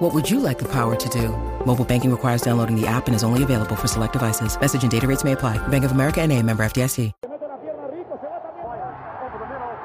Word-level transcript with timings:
What 0.00 0.14
would 0.14 0.30
you 0.30 0.40
like 0.40 0.58
the 0.58 0.64
power 0.64 0.96
to 0.96 1.08
do? 1.10 1.28
Mobile 1.66 1.84
banking 1.84 2.10
requires 2.10 2.40
downloading 2.40 2.74
the 2.74 2.86
app 2.86 3.06
and 3.06 3.14
is 3.14 3.22
only 3.22 3.42
available 3.42 3.76
for 3.76 3.86
select 3.86 4.14
devices. 4.14 4.58
Message 4.58 4.82
and 4.82 4.90
data 4.90 5.06
rates 5.06 5.24
may 5.24 5.32
apply. 5.32 5.58
Bank 5.68 5.84
of 5.84 5.92
America 5.92 6.22
and 6.22 6.32
a 6.32 6.42
member 6.42 6.62
FDIC. 6.64 7.12
La 7.20 7.28
pierna 7.60 7.86
rico, 7.92 8.16
se 8.18 8.26
va 8.26 8.40
también. 8.40 8.64
Over 8.64 9.36
the 9.36 9.44
middle. 9.44 9.76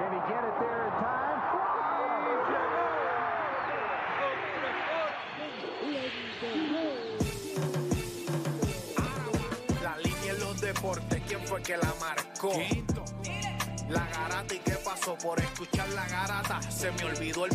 Can 0.00 0.08
he 0.16 0.20
get 0.24 0.40
it 0.40 0.56
there 0.58 0.88
in 0.88 0.92
time? 0.96 1.36
La 9.82 9.98
línea 9.98 10.32
en 10.32 10.40
los 10.40 10.58
deportes, 10.62 11.22
¿quién 11.28 11.40
fue 11.44 11.60
que 11.60 11.76
la 11.76 11.92
marcó? 12.00 12.52
La 13.90 14.06
garata 14.06 14.54
y 14.54 14.58
qué 14.60 14.76
pasó 14.82 15.14
por 15.18 15.38
escuchar 15.38 15.88
la 15.90 16.08
garata, 16.08 16.60
se 16.62 16.90
me 16.90 17.04
olvidó 17.04 17.44
el 17.44 17.54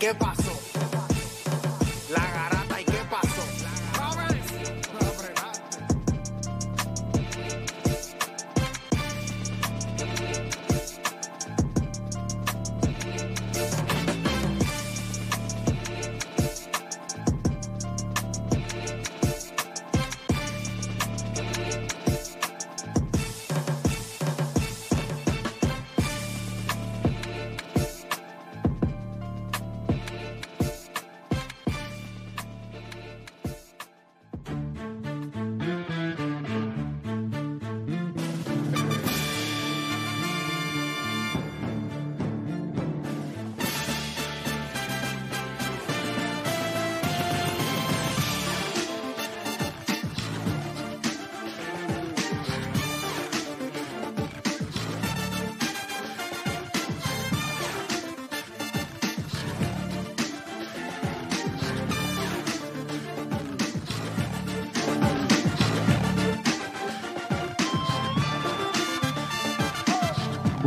qué 0.00 0.14
pasó? 0.14 0.49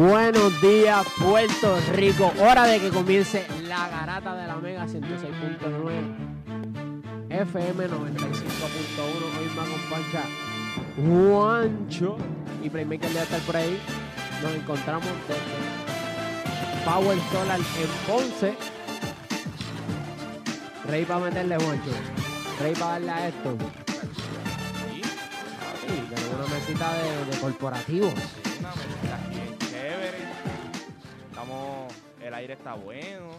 Buenos 0.06 0.60
días, 0.60 1.08
Puerto 1.18 1.80
Rico. 1.94 2.34
Hora 2.38 2.66
de 2.66 2.82
que 2.82 2.90
comience 2.90 3.48
la 3.70 3.88
garata 3.88 4.36
de 4.36 4.48
la 4.48 4.58
Mega 4.58 4.86
106.9 4.86 5.00
FM 7.30 7.86
95.1. 7.88 7.94
Hoy 9.40 9.50
me 9.56 9.62
acompaña 9.62 10.24
Juancho 10.98 12.18
y 12.62 12.70
Playmaker 12.70 13.12
debe 13.12 13.24
estar 13.24 13.40
por 13.44 13.56
ahí. 13.56 13.80
Nos 14.42 14.54
encontramos 14.54 15.08
desde 15.26 16.84
Power 16.84 17.18
Solar 17.32 17.60
en 17.62 17.90
Ponce. 18.06 18.58
Rey 20.86 21.06
para 21.06 21.20
meterle, 21.22 21.56
Juancho. 21.56 21.92
Rey 22.60 22.74
para 22.74 22.92
darle 22.92 23.10
a 23.10 23.28
esto. 23.30 23.58
Sí, 25.80 26.04
tenemos 26.14 26.46
una 26.46 26.48
mesita 26.54 26.94
de, 26.94 27.26
de 27.32 27.38
corporativos. 27.40 28.14
Chévere. 29.84 30.18
Estamos, 31.30 31.94
el 32.22 32.34
aire 32.34 32.54
está 32.54 32.74
bueno. 32.76 33.32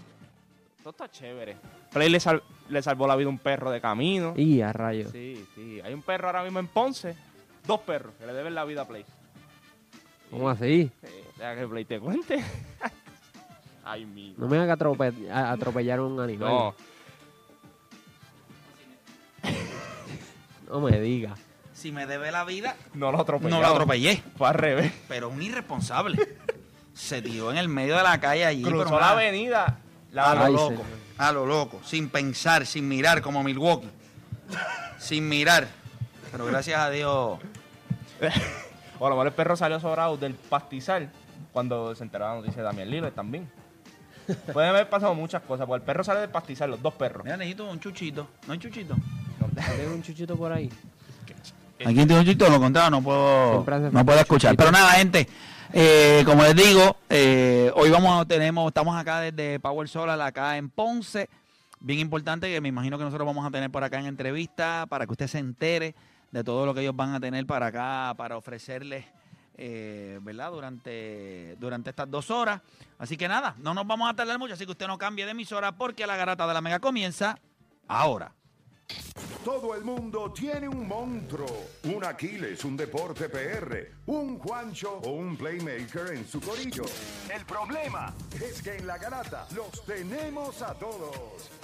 Todo 0.83 0.91
está 0.91 1.11
chévere. 1.11 1.57
Play 1.93 2.11
le, 2.11 2.21
sal- 2.21 2.43
le 2.69 2.83
salvó 2.83 3.07
la 3.07 3.17
vida 3.17 3.29
a 3.29 3.31
un 3.31 3.39
perro 3.39 3.71
de 3.71 3.81
camino. 3.81 4.35
Y 4.37 4.61
a 4.61 4.73
rayos. 4.73 5.11
Sí, 5.13 5.47
sí. 5.55 5.81
Hay 5.83 5.95
un 5.95 6.03
perro 6.03 6.27
ahora 6.27 6.43
mismo 6.43 6.59
en 6.59 6.67
Ponce. 6.67 7.17
Dos 7.67 7.81
perros 7.81 8.13
que 8.19 8.27
le 8.27 8.35
deben 8.35 8.55
la 8.55 8.65
vida 8.65 8.83
a 8.83 8.87
Play. 8.89 9.05
¿Cómo 10.31 10.51
así? 10.51 10.91
Sí, 11.03 11.11
deja 11.39 11.57
que 11.57 11.67
Play 11.67 11.85
te 11.87 11.99
cuente. 12.01 12.43
Ay, 13.85 14.05
mi. 14.05 14.35
No 14.37 14.47
me 14.49 14.59
haga 14.59 14.77
atrope- 14.77 15.31
a- 15.31 15.53
atropellar 15.53 16.01
un 16.01 16.21
animal. 16.21 16.49
No, 16.51 16.75
No 20.69 20.81
me 20.81 21.01
diga. 21.01 21.35
Si 21.85 21.93
me 21.93 22.07
debe 22.07 22.33
la 22.33 22.45
vida, 22.45 22.77
no 22.95 23.13
lo 23.13 23.21
atropelló. 23.21 23.51
no 23.51 23.61
lo 23.61 23.67
atropellé. 23.67 24.23
Fue 24.39 24.49
al 24.49 24.55
revés. 24.55 24.91
Pero 25.07 25.29
un 25.29 25.43
irresponsable. 25.43 26.17
Se 26.95 27.21
tiró 27.21 27.51
en 27.51 27.59
el 27.59 27.69
medio 27.69 27.95
de 27.99 28.03
la 28.03 28.19
calle 28.19 28.47
allí. 28.47 28.63
Cruzó 28.63 28.85
pero 28.85 29.01
la 29.01 29.11
avenida. 29.11 29.81
La 30.11 30.31
a 30.31 30.49
lo 30.49 30.49
loco. 30.49 30.83
A 31.19 31.31
lo 31.31 31.45
loco. 31.45 31.83
Sin 31.85 32.09
pensar, 32.09 32.65
sin 32.65 32.89
mirar, 32.89 33.21
como 33.21 33.43
Milwaukee. 33.43 33.91
sin 34.97 35.29
mirar. 35.29 35.69
Pero 36.33 36.47
gracias 36.47 36.81
a 36.81 36.89
Dios. 36.89 37.39
O 38.99 39.07
a 39.07 39.11
lo 39.11 39.17
mejor 39.17 39.27
el 39.27 39.35
perro 39.35 39.55
salió 39.55 39.79
sobrado 39.79 40.17
del 40.17 40.33
pastizal 40.33 41.11
cuando 41.53 41.95
se 41.95 42.05
enteró 42.05 42.27
la 42.27 42.37
noticia 42.37 42.63
de 42.63 42.63
Damián 42.63 42.89
Lillard 42.89 43.13
también. 43.13 43.51
Pueden 44.55 44.71
haber 44.71 44.89
pasado 44.89 45.15
muchas 45.15 45.43
cosas, 45.43 45.67
porque 45.67 45.83
el 45.83 45.87
perro 45.87 46.03
sale 46.03 46.21
del 46.21 46.31
pastizal, 46.31 46.71
los 46.71 46.81
dos 46.81 46.95
perros. 46.95 47.25
Mira, 47.25 47.37
necesito 47.37 47.69
un 47.69 47.79
chuchito. 47.79 48.27
¿No 48.47 48.55
hay 48.55 48.59
chuchito? 48.59 48.97
¿Tienes 49.55 49.89
un 49.89 50.03
chuchito 50.03 50.35
por 50.37 50.51
ahí? 50.51 50.71
Aquí 51.81 51.95
tiene 51.95 52.19
un 52.19 52.25
chuchito, 52.25 52.49
lo 52.49 52.61
contrario, 52.61 52.91
no 52.91 53.03
puedo, 53.03 53.65
no 53.91 54.07
puedo 54.07 54.21
escuchar. 54.21 54.57
Pero 54.57 54.71
nada, 54.71 54.93
gente, 54.93 55.29
eh, 55.73 56.23
como 56.25 56.45
les 56.45 56.55
digo, 56.55 56.97
eh, 57.11 57.71
hoy 57.75 57.91
vamos 57.91 58.21
a, 58.21 58.25
tenemos, 58.25 58.69
estamos 58.69 58.97
acá 58.97 59.21
desde 59.21 59.59
Power 59.59 59.89
Solar, 59.89 60.21
acá 60.21 60.57
en 60.57 60.71
Ponce. 60.71 61.29
Bien 61.81 61.99
importante 61.99 62.51
que 62.51 62.61
me 62.61 62.69
imagino 62.69 62.97
que 62.97 63.05
nosotros 63.05 63.27
vamos 63.27 63.45
a 63.45 63.51
tener 63.51 63.71
por 63.71 63.83
acá 63.83 63.99
en 63.99 64.07
entrevista 64.07 64.87
para 64.89 65.05
que 65.05 65.13
usted 65.13 65.27
se 65.27 65.39
entere 65.39 65.95
de 66.31 66.45
todo 66.45 66.65
lo 66.65 66.75
que 66.75 66.81
ellos 66.81 66.95
van 66.97 67.15
a 67.15 67.21
tener 67.21 67.45
para 67.45 67.67
acá, 67.67 68.15
para 68.17 68.37
ofrecerles, 68.37 69.05
eh, 69.57 70.19
¿verdad? 70.23 70.53
Durante, 70.53 71.57
durante 71.57 71.91
estas 71.91 72.11
dos 72.11 72.31
horas. 72.31 72.61
Así 72.99 73.17
que 73.17 73.29
nada, 73.29 73.57
no 73.59 73.75
nos 73.75 73.87
vamos 73.87 74.09
a 74.09 74.15
tardar 74.15 74.39
mucho, 74.39 74.55
así 74.55 74.65
que 74.65 74.73
usted 74.73 74.87
no 74.87 74.97
cambie 74.97 75.25
de 75.25 75.33
emisora 75.33 75.73
porque 75.73 76.07
la 76.07 76.17
garata 76.17 76.47
de 76.47 76.55
la 76.55 76.61
mega 76.61 76.79
comienza 76.79 77.39
ahora. 77.89 78.33
Todo 79.45 79.75
el 79.75 79.85
mundo 79.85 80.33
tiene 80.33 80.67
un 80.67 80.89
monstruo, 80.89 81.47
un 81.85 82.03
Aquiles, 82.03 82.65
un 82.65 82.77
Deporte 82.77 83.29
PR, 83.29 83.91
un 84.07 84.39
Juancho 84.39 85.01
o 85.05 85.11
un 85.11 85.37
Playmaker 85.37 86.15
en 86.15 86.27
su 86.27 86.41
corillo. 86.41 86.85
El 87.33 87.45
problema 87.45 88.15
es 88.43 88.63
que 88.63 88.77
en 88.77 88.87
la 88.87 88.97
garata 88.97 89.47
los 89.55 89.85
tenemos 89.85 90.63
a 90.63 90.75
todos. 90.75 91.51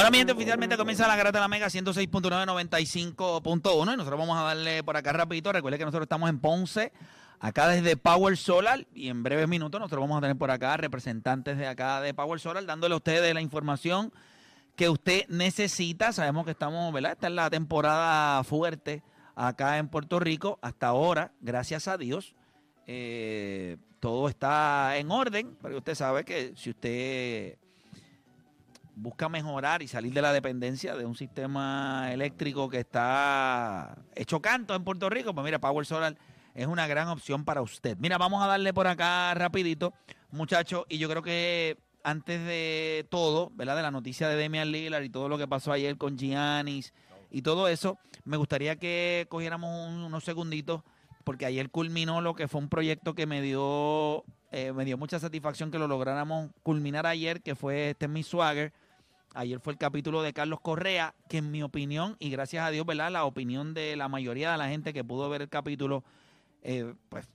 Bueno, 0.00 0.12
mi 0.12 0.16
gente, 0.16 0.32
oficialmente 0.32 0.78
comienza 0.78 1.06
la 1.06 1.14
Garata 1.14 1.36
de 1.36 1.42
la 1.42 1.48
Mega 1.48 1.66
106.995.1 1.66 3.92
y 3.92 3.96
nosotros 3.98 4.18
vamos 4.18 4.38
a 4.38 4.44
darle 4.44 4.82
por 4.82 4.96
acá 4.96 5.12
rapidito. 5.12 5.52
Recuerde 5.52 5.76
que 5.76 5.84
nosotros 5.84 6.06
estamos 6.06 6.30
en 6.30 6.38
Ponce, 6.38 6.90
acá 7.38 7.68
desde 7.68 7.98
Power 7.98 8.38
Solar 8.38 8.86
y 8.94 9.10
en 9.10 9.22
breves 9.22 9.46
minutos 9.46 9.78
nosotros 9.78 10.00
vamos 10.00 10.16
a 10.16 10.22
tener 10.22 10.38
por 10.38 10.50
acá 10.50 10.78
representantes 10.78 11.58
de 11.58 11.66
acá 11.66 12.00
de 12.00 12.14
Power 12.14 12.40
Solar 12.40 12.64
dándole 12.64 12.94
a 12.94 12.96
ustedes 12.96 13.34
la 13.34 13.42
información 13.42 14.10
que 14.74 14.88
usted 14.88 15.28
necesita. 15.28 16.14
Sabemos 16.14 16.46
que 16.46 16.52
estamos, 16.52 16.90
¿verdad? 16.94 17.12
Esta 17.12 17.26
es 17.26 17.34
la 17.34 17.50
temporada 17.50 18.42
fuerte 18.42 19.02
acá 19.34 19.76
en 19.76 19.88
Puerto 19.88 20.18
Rico. 20.18 20.58
Hasta 20.62 20.86
ahora, 20.86 21.32
gracias 21.42 21.88
a 21.88 21.98
Dios, 21.98 22.34
eh, 22.86 23.76
todo 24.00 24.30
está 24.30 24.96
en 24.96 25.10
orden, 25.10 25.58
pero 25.60 25.76
usted 25.76 25.94
sabe 25.94 26.24
que 26.24 26.54
si 26.56 26.70
usted 26.70 27.58
busca 29.00 29.28
mejorar 29.28 29.82
y 29.82 29.88
salir 29.88 30.12
de 30.12 30.22
la 30.22 30.32
dependencia 30.32 30.94
de 30.94 31.06
un 31.06 31.14
sistema 31.14 32.10
eléctrico 32.12 32.68
que 32.68 32.80
está 32.80 33.96
hecho 34.14 34.40
canto 34.40 34.74
en 34.74 34.84
Puerto 34.84 35.08
Rico, 35.08 35.34
pues 35.34 35.44
mira, 35.44 35.58
Power 35.58 35.86
Solar 35.86 36.16
es 36.54 36.66
una 36.66 36.86
gran 36.86 37.08
opción 37.08 37.44
para 37.44 37.62
usted. 37.62 37.96
Mira, 37.98 38.18
vamos 38.18 38.42
a 38.42 38.46
darle 38.46 38.74
por 38.74 38.86
acá 38.86 39.32
rapidito, 39.34 39.92
muchachos, 40.30 40.84
y 40.88 40.98
yo 40.98 41.08
creo 41.08 41.22
que 41.22 41.78
antes 42.02 42.44
de 42.44 43.06
todo, 43.10 43.50
¿verdad? 43.54 43.76
De 43.76 43.82
la 43.82 43.90
noticia 43.90 44.28
de 44.28 44.36
Demian 44.36 44.70
Lillard 44.72 45.02
y 45.04 45.10
todo 45.10 45.28
lo 45.28 45.38
que 45.38 45.46
pasó 45.48 45.72
ayer 45.72 45.96
con 45.96 46.16
Giannis 46.18 46.92
y 47.30 47.42
todo 47.42 47.68
eso, 47.68 47.98
me 48.24 48.36
gustaría 48.36 48.76
que 48.76 49.26
cogiéramos 49.28 49.88
un- 49.88 50.02
unos 50.02 50.24
segunditos 50.24 50.82
porque 51.24 51.46
ayer 51.46 51.70
culminó 51.70 52.20
lo 52.20 52.34
que 52.34 52.48
fue 52.48 52.60
un 52.60 52.68
proyecto 52.68 53.14
que 53.14 53.26
me 53.26 53.40
dio 53.42 54.24
eh, 54.52 54.72
me 54.72 54.84
dio 54.84 54.98
mucha 54.98 55.20
satisfacción 55.20 55.70
que 55.70 55.78
lo 55.78 55.86
lográramos 55.86 56.50
culminar 56.64 57.06
ayer, 57.06 57.40
que 57.40 57.54
fue 57.54 57.90
este 57.90 58.06
es 58.06 58.10
mi 58.10 58.24
swagger. 58.24 58.72
Ayer 59.34 59.60
fue 59.60 59.72
el 59.72 59.78
capítulo 59.78 60.22
de 60.22 60.32
Carlos 60.32 60.60
Correa, 60.60 61.14
que 61.28 61.38
en 61.38 61.52
mi 61.52 61.62
opinión, 61.62 62.16
y 62.18 62.30
gracias 62.30 62.64
a 62.66 62.70
Dios, 62.70 62.84
¿verdad? 62.84 63.12
La 63.12 63.24
opinión 63.24 63.74
de 63.74 63.94
la 63.94 64.08
mayoría 64.08 64.50
de 64.50 64.58
la 64.58 64.68
gente 64.68 64.92
que 64.92 65.04
pudo 65.04 65.30
ver 65.30 65.42
el 65.42 65.48
capítulo, 65.48 66.02
eh, 66.62 66.94
pues 67.08 67.28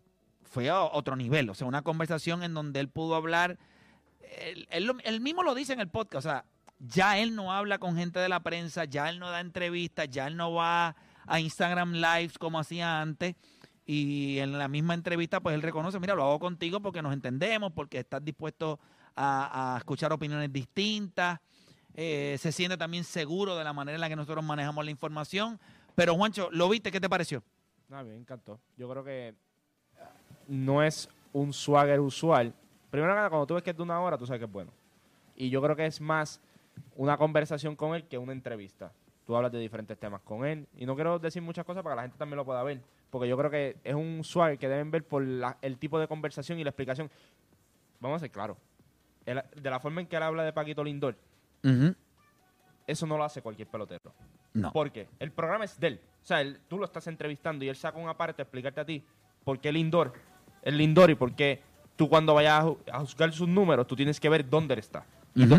fue 0.44 0.70
a 0.70 0.84
otro 0.84 1.16
nivel. 1.16 1.50
O 1.50 1.54
sea, 1.54 1.68
una 1.68 1.84
conversación 1.84 2.44
en 2.44 2.54
donde 2.54 2.82
él 2.82 2.90
pudo 2.90 3.16
hablar. 3.16 3.58
Él, 4.72 5.22
mismo 5.22 5.44
lo 5.44 5.56
dice 5.56 5.72
en 5.72 5.80
el 5.80 5.88
podcast. 5.88 6.26
O 6.26 6.30
sea, 6.30 6.46
ya 6.80 7.18
él 7.18 7.34
no 7.34 7.54
habla 7.54 7.78
con 7.78 7.96
gente 7.96 8.20
de 8.20 8.28
la 8.28 8.42
prensa, 8.42 8.84
ya 8.84 9.10
él 9.10 9.18
no 9.18 9.30
da 9.30 9.40
entrevistas, 9.40 10.10
ya 10.10 10.28
él 10.28 10.36
no 10.36 10.54
va 10.54 10.98
a 11.26 11.40
Instagram 11.40 11.94
Lives 11.94 12.38
como 12.38 12.60
hacía 12.60 13.00
antes. 13.00 13.36
Y 13.86 14.40
en 14.40 14.58
la 14.58 14.68
misma 14.68 14.96
entrevista, 14.96 15.40
pues 15.40 15.56
él 15.56 15.62
reconoce, 15.62 15.98
mira, 16.00 16.14
lo 16.14 16.24
hago 16.24 16.40
contigo 16.40 16.82
porque 16.82 17.02
nos 17.02 17.14
entendemos, 17.14 17.72
porque 17.72 18.00
estás 18.00 18.24
dispuesto 18.26 18.82
a 19.16 19.76
escuchar 19.78 20.12
opiniones 20.12 20.52
distintas. 20.52 21.40
Eh, 21.96 22.38
se 22.40 22.52
siente 22.52 22.78
también 22.78 23.04
seguro 23.04 23.56
de 23.56 23.64
la 23.64 23.74
manera 23.74 23.96
en 23.96 24.02
la 24.02 24.10
que 24.10 24.16
nosotros 24.16 24.44
manejamos 24.44 24.84
la 24.84 24.92
información. 24.92 25.60
Pero, 25.96 26.16
Juancho, 26.16 26.50
¿lo 26.52 26.68
viste? 26.70 26.92
¿Qué 26.92 27.00
te 27.00 27.10
pareció? 27.10 27.42
A 27.92 28.04
mí 28.04 28.10
me 28.10 28.18
encantó. 28.18 28.60
Yo 28.78 28.90
creo 28.90 29.04
que 29.04 29.34
ah, 30.00 30.10
no 30.48 30.84
es 30.84 31.08
un 31.32 31.54
swagger 31.54 32.00
usual. 32.00 32.54
Primero 32.90 33.14
cuando 33.30 33.46
tú 33.48 33.54
ves 33.56 33.64
que 33.64 33.70
es 33.72 33.78
de 33.78 33.84
una 33.84 34.00
hora, 34.02 34.18
tú 34.18 34.26
sabes 34.26 34.40
que 34.40 34.46
es 34.46 34.52
bueno. 34.52 34.72
Y 35.36 35.50
yo 35.50 35.62
creo 35.62 35.76
que 35.76 35.86
es 35.86 36.02
más 36.02 36.42
una 36.96 37.18
conversación 37.18 37.76
con 37.76 37.96
él 37.96 38.06
que 38.08 38.18
una 38.18 38.34
entrevista. 38.34 38.92
Tú 39.26 39.36
hablas 39.36 39.52
de 39.52 39.60
diferentes 39.60 39.98
temas 39.98 40.22
con 40.22 40.46
él. 40.46 40.68
Y 40.78 40.86
no 40.86 40.96
quiero 40.96 41.18
decir 41.20 41.42
muchas 41.42 41.66
cosas 41.66 41.82
para 41.84 41.96
que 41.96 41.98
la 41.98 42.02
gente 42.04 42.18
también 42.18 42.38
lo 42.38 42.46
pueda 42.46 42.62
ver. 42.64 42.82
Porque 43.10 43.28
yo 43.28 43.38
creo 43.38 43.50
que 43.50 43.78
es 43.84 43.96
un 43.96 44.24
swagger 44.24 44.58
que 44.58 44.68
deben 44.68 44.92
ver 44.92 45.04
por 45.06 45.24
la- 45.26 45.58
el 45.62 45.78
tipo 45.78 46.00
de 46.00 46.08
conversación 46.08 46.60
y 46.60 46.64
la 46.64 46.70
explicación. 46.72 47.10
Vamos 48.00 48.18
a 48.18 48.20
ser 48.20 48.32
claros. 48.32 48.58
De 49.26 49.70
la 49.70 49.80
forma 49.80 50.02
en 50.02 50.08
que 50.08 50.16
él 50.18 50.24
habla 50.24 50.44
de 50.44 50.54
Paquito 50.54 50.84
Lindor, 50.84 51.16
eso 52.88 53.06
no 53.08 53.18
lo 53.18 53.24
hace 53.24 53.42
cualquier 53.42 53.68
pelotero. 53.68 54.14
No. 54.54 54.72
Porque 54.72 55.08
el 55.20 55.32
programa 55.32 55.66
es 55.66 55.80
de 55.80 55.88
él. 55.88 56.02
O 56.24 56.26
sea, 56.26 56.42
él- 56.42 56.60
tú 56.68 56.78
lo 56.78 56.86
estás 56.86 57.08
entrevistando 57.08 57.66
y 57.66 57.70
él 57.70 57.76
saca 57.76 57.98
una 57.98 58.16
parte 58.16 58.42
a 58.42 58.44
explicarte 58.44 58.82
a 58.82 58.86
ti 58.86 59.04
por 59.44 59.60
qué 59.60 59.72
Lindor 59.72 60.14
es 60.62 60.74
Lindor 60.74 61.10
y 61.12 61.16
por 61.16 61.34
qué 61.36 61.62
tú 61.96 62.08
cuando 62.10 62.34
vayas 62.34 62.62
a, 62.62 62.66
ju- 62.66 62.78
a 62.92 63.00
juzgar 63.00 63.32
sus 63.34 63.48
números, 63.48 63.86
tú 63.88 63.96
tienes 63.96 64.20
que 64.20 64.30
ver 64.30 64.50
dónde 64.50 64.74
él 64.74 64.80
está. 64.80 65.06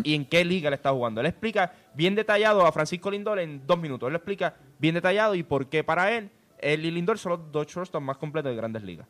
Y, 0.04 0.14
en 0.14 0.24
qué 0.24 0.42
liga 0.42 0.70
le 0.70 0.76
está 0.76 0.90
jugando. 0.90 1.20
Él 1.20 1.26
explica 1.26 1.70
bien 1.94 2.14
detallado 2.14 2.64
a 2.64 2.72
Francisco 2.72 3.10
Lindor 3.10 3.38
en 3.38 3.66
dos 3.66 3.78
minutos. 3.78 4.06
Él 4.06 4.14
lo 4.14 4.16
explica 4.16 4.54
bien 4.78 4.94
detallado 4.94 5.34
y 5.34 5.42
por 5.42 5.68
qué 5.68 5.84
para 5.84 6.12
él, 6.16 6.30
él 6.58 6.82
y 6.86 6.90
Lindor 6.90 7.18
son 7.18 7.32
los 7.32 7.52
dos 7.52 7.66
shortstops 7.66 8.02
más 8.04 8.16
completos 8.16 8.50
de 8.52 8.56
grandes 8.56 8.82
ligas. 8.82 9.06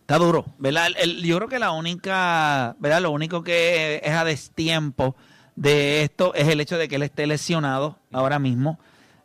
Está 0.00 0.18
duro, 0.18 0.44
¿verdad? 0.58 0.88
El- 0.88 0.96
el- 0.98 1.22
yo 1.22 1.36
creo 1.38 1.48
que 1.48 1.58
la 1.58 1.70
única, 1.72 2.76
¿verdad? 2.80 3.00
Lo 3.00 3.12
único 3.12 3.42
que 3.42 4.02
es 4.04 4.12
a 4.12 4.24
destiempo 4.24 5.16
de 5.56 6.02
esto 6.02 6.32
es 6.34 6.48
el 6.48 6.60
hecho 6.60 6.78
de 6.78 6.88
que 6.88 6.96
él 6.96 7.02
esté 7.02 7.26
lesionado 7.26 7.98
ahora 8.12 8.38
mismo 8.38 8.78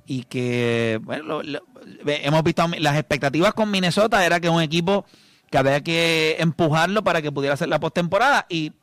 y 0.06 0.24
que, 0.24 1.00
bueno, 1.04 1.42
lo- 1.44 1.62
hemos 2.06 2.44
visto 2.44 2.68
las 2.80 2.95
expectativas 2.98 3.54
con 3.54 3.72
Minnesota 3.72 4.25
era 4.25 4.39
que 4.39 4.50
un 4.50 4.62
equipo 4.62 5.06
que 5.50 5.57
había 5.57 5.81
que 5.81 6.36
empujarlo 6.39 7.04
para 7.04 7.22
que 7.22 7.31
pudiera 7.31 7.54
hacer 7.54 7.69
la 7.69 7.80
postemporada 7.80 8.45
y 8.50 8.74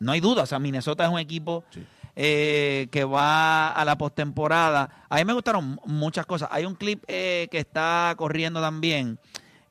no 0.00 0.12
hay 0.12 0.20
duda, 0.20 0.42
o 0.42 0.46
sea, 0.46 0.58
Minnesota 0.58 1.04
es 1.04 1.10
un 1.10 1.18
equipo 1.18 1.64
eh, 2.16 2.88
que 2.90 3.04
va 3.04 3.68
a 3.70 3.84
la 3.84 3.96
postemporada. 3.96 5.04
A 5.08 5.16
mí 5.16 5.24
me 5.24 5.32
gustaron 5.32 5.80
muchas 5.86 6.26
cosas. 6.26 6.48
Hay 6.52 6.64
un 6.64 6.74
clip 6.74 7.02
eh, 7.08 7.48
que 7.50 7.58
está 7.58 8.14
corriendo 8.16 8.60
también 8.60 9.18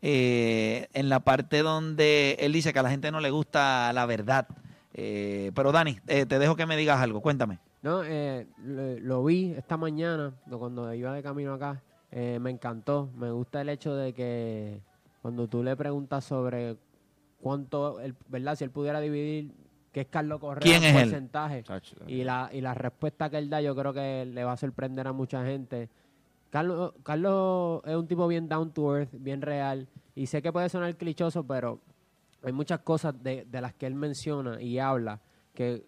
eh, 0.01 0.87
en 0.93 1.07
la 1.09 1.19
parte 1.21 1.59
donde 1.61 2.35
él 2.39 2.51
dice 2.53 2.73
que 2.73 2.79
a 2.79 2.83
la 2.83 2.89
gente 2.89 3.11
no 3.11 3.19
le 3.21 3.29
gusta 3.31 3.93
la 3.93 4.05
verdad. 4.05 4.47
Eh, 4.93 5.51
pero 5.55 5.71
Dani, 5.71 5.97
eh, 6.07 6.25
te 6.25 6.37
dejo 6.39 6.55
que 6.55 6.65
me 6.65 6.77
digas 6.77 6.99
algo, 6.99 7.21
cuéntame. 7.21 7.59
No, 7.81 8.03
eh, 8.03 8.47
lo, 8.63 8.99
lo 8.99 9.23
vi 9.25 9.51
esta 9.57 9.75
mañana 9.75 10.33
cuando 10.49 10.93
iba 10.93 11.13
de 11.13 11.23
camino 11.23 11.53
acá. 11.53 11.81
eh, 12.11 12.37
me 12.39 12.51
encantó. 12.51 13.09
Me 13.15 13.31
gusta 13.31 13.61
el 13.61 13.69
hecho 13.69 13.95
de 13.95 14.13
que 14.13 14.79
cuando 15.21 15.47
tú 15.47 15.63
le 15.63 15.75
preguntas 15.75 16.23
sobre 16.23 16.77
cuánto, 17.41 17.99
él, 17.99 18.15
¿verdad? 18.27 18.55
Si 18.55 18.63
él 18.63 18.69
pudiera 18.69 18.99
dividir 18.99 19.51
qué 19.91 20.01
es 20.01 20.07
Carlos 20.07 20.39
Correa 20.39 20.61
¿Quién 20.61 20.83
es 20.83 20.95
él? 20.95 21.09
porcentaje. 21.09 21.63
Y 22.07 22.23
la, 22.23 22.49
y 22.53 22.61
la 22.61 22.73
respuesta 22.73 23.29
que 23.29 23.37
él 23.37 23.49
da 23.49 23.61
yo 23.61 23.75
creo 23.75 23.93
que 23.93 24.25
le 24.25 24.43
va 24.43 24.53
a 24.53 24.57
sorprender 24.57 25.07
a 25.07 25.13
mucha 25.13 25.43
gente. 25.45 25.89
Carlos, 26.51 26.93
Carlos 27.03 27.81
es 27.85 27.95
un 27.95 28.07
tipo 28.07 28.27
bien 28.27 28.47
down 28.47 28.71
to 28.71 28.95
earth, 28.95 29.09
bien 29.13 29.41
real. 29.41 29.87
Y 30.15 30.27
sé 30.27 30.41
que 30.43 30.53
puede 30.53 30.69
sonar 30.69 30.95
clichoso, 30.95 31.43
pero 31.45 31.79
hay 32.43 32.53
muchas 32.53 32.79
cosas 32.79 33.15
de, 33.23 33.47
las 33.51 33.73
que 33.73 33.85
él 33.85 33.95
menciona 33.95 34.61
y 34.61 34.79
habla 34.79 35.21
que 35.53 35.85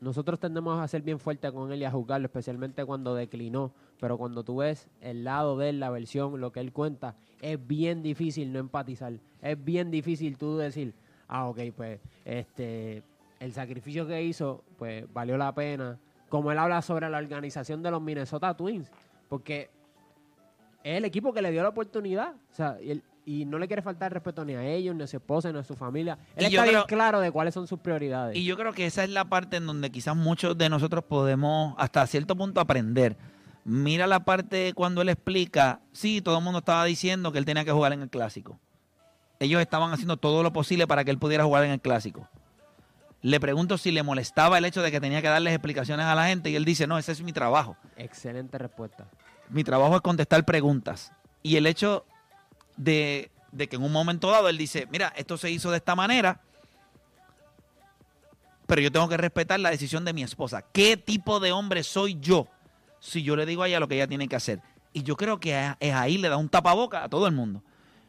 nosotros 0.00 0.38
tendemos 0.40 0.80
a 0.80 0.88
ser 0.88 1.02
bien 1.02 1.18
fuerte 1.18 1.50
con 1.52 1.72
él 1.72 1.80
y 1.80 1.84
a 1.84 1.90
juzgarlo, 1.90 2.26
especialmente 2.26 2.84
cuando 2.84 3.14
declinó. 3.14 3.72
Pero 4.00 4.18
cuando 4.18 4.42
tú 4.42 4.56
ves 4.56 4.88
el 5.00 5.22
lado 5.22 5.56
de 5.56 5.68
él, 5.70 5.80
la 5.80 5.90
versión, 5.90 6.40
lo 6.40 6.50
que 6.50 6.58
él 6.58 6.72
cuenta, 6.72 7.14
es 7.40 7.64
bien 7.64 8.02
difícil 8.02 8.52
no 8.52 8.58
empatizar. 8.58 9.12
Es 9.40 9.64
bien 9.64 9.92
difícil 9.92 10.36
tú 10.36 10.58
decir, 10.58 10.92
ah, 11.28 11.48
ok, 11.48 11.60
pues 11.76 12.00
este, 12.24 13.04
el 13.38 13.52
sacrificio 13.52 14.06
que 14.06 14.22
hizo, 14.24 14.64
pues 14.76 15.10
valió 15.12 15.38
la 15.38 15.54
pena. 15.54 15.98
Como 16.28 16.50
él 16.50 16.58
habla 16.58 16.82
sobre 16.82 17.08
la 17.08 17.18
organización 17.18 17.80
de 17.80 17.92
los 17.92 18.02
Minnesota 18.02 18.56
Twins, 18.56 18.90
porque 19.28 19.70
es 20.82 20.98
el 20.98 21.04
equipo 21.04 21.32
que 21.32 21.42
le 21.42 21.52
dio 21.52 21.62
la 21.62 21.68
oportunidad. 21.68 22.34
O 22.50 22.54
sea, 22.54 22.76
él- 22.80 23.04
y 23.24 23.44
no 23.44 23.58
le 23.58 23.66
quiere 23.66 23.82
faltar 23.82 24.12
respeto 24.12 24.44
ni 24.44 24.54
a 24.54 24.64
ellos, 24.64 24.94
ni 24.96 25.02
a 25.04 25.06
su 25.06 25.16
esposa, 25.16 25.52
ni 25.52 25.58
a 25.58 25.64
su 25.64 25.74
familia. 25.76 26.18
Él 26.36 26.44
Y 26.44 26.46
está 26.46 26.62
bien 26.62 26.74
creo- 26.74 26.86
claro 26.86 27.20
de 27.20 27.30
cuáles 27.30 27.54
son 27.54 27.66
sus 27.66 27.78
prioridades. 27.78 28.36
Y 28.36 28.44
yo 28.44 28.56
creo 28.56 28.72
que 28.72 28.86
esa 28.86 29.04
es 29.04 29.10
la 29.10 29.24
parte 29.26 29.56
en 29.58 29.66
donde 29.66 29.90
quizás 29.90 30.16
muchos 30.16 30.58
de 30.58 30.68
nosotros 30.68 31.04
podemos 31.04 31.74
hasta 31.78 32.06
cierto 32.06 32.36
punto 32.36 32.60
aprender. 32.60 33.16
Mira 33.64 34.08
la 34.08 34.24
parte 34.24 34.72
cuando 34.74 35.02
él 35.02 35.08
explica, 35.08 35.80
sí, 35.92 36.20
todo 36.20 36.38
el 36.38 36.44
mundo 36.44 36.58
estaba 36.58 36.84
diciendo 36.84 37.30
que 37.30 37.38
él 37.38 37.44
tenía 37.44 37.64
que 37.64 37.70
jugar 37.70 37.92
en 37.92 38.02
el 38.02 38.10
clásico. 38.10 38.58
Ellos 39.38 39.60
estaban 39.60 39.92
haciendo 39.92 40.16
todo 40.16 40.42
lo 40.42 40.52
posible 40.52 40.86
para 40.88 41.04
que 41.04 41.10
él 41.12 41.18
pudiera 41.18 41.44
jugar 41.44 41.64
en 41.64 41.70
el 41.70 41.80
clásico. 41.80 42.28
Le 43.20 43.38
pregunto 43.38 43.78
si 43.78 43.92
le 43.92 44.02
molestaba 44.02 44.58
el 44.58 44.64
hecho 44.64 44.82
de 44.82 44.90
que 44.90 45.00
tenía 45.00 45.22
que 45.22 45.28
darles 45.28 45.52
explicaciones 45.54 46.06
a 46.06 46.14
la 46.16 46.26
gente 46.26 46.50
y 46.50 46.56
él 46.56 46.64
dice, 46.64 46.88
no, 46.88 46.98
ese 46.98 47.12
es 47.12 47.22
mi 47.22 47.32
trabajo. 47.32 47.76
Excelente 47.96 48.58
respuesta. 48.58 49.06
Mi 49.48 49.62
trabajo 49.62 49.94
es 49.94 50.00
contestar 50.02 50.44
preguntas. 50.44 51.12
Y 51.44 51.54
el 51.56 51.66
hecho 51.66 52.04
de 52.76 53.30
de 53.52 53.68
que 53.68 53.76
en 53.76 53.82
un 53.82 53.92
momento 53.92 54.30
dado 54.30 54.48
él 54.48 54.56
dice, 54.56 54.88
mira, 54.90 55.12
esto 55.14 55.36
se 55.36 55.50
hizo 55.50 55.70
de 55.70 55.76
esta 55.76 55.94
manera, 55.94 56.40
pero 58.66 58.80
yo 58.80 58.90
tengo 58.90 59.08
que 59.08 59.16
respetar 59.18 59.60
la 59.60 59.70
decisión 59.70 60.04
de 60.04 60.12
mi 60.14 60.22
esposa. 60.22 60.62
¿Qué 60.72 60.96
tipo 60.96 61.40
de 61.40 61.52
hombre 61.52 61.82
soy 61.82 62.18
yo 62.18 62.46
si 63.00 63.22
yo 63.22 63.36
le 63.36 63.44
digo 63.44 63.62
a 63.62 63.68
ella 63.68 63.80
lo 63.80 63.88
que 63.88 63.96
ella 63.96 64.06
tiene 64.06 64.28
que 64.28 64.36
hacer? 64.36 64.60
Y 64.94 65.02
yo 65.02 65.16
creo 65.16 65.38
que 65.38 65.74
es 65.80 65.94
ahí 65.94 66.16
le 66.18 66.28
da 66.30 66.36
un 66.38 66.48
tapaboca 66.48 67.04
a 67.04 67.08
todo 67.08 67.26
el 67.26 67.34
mundo. 67.34 67.62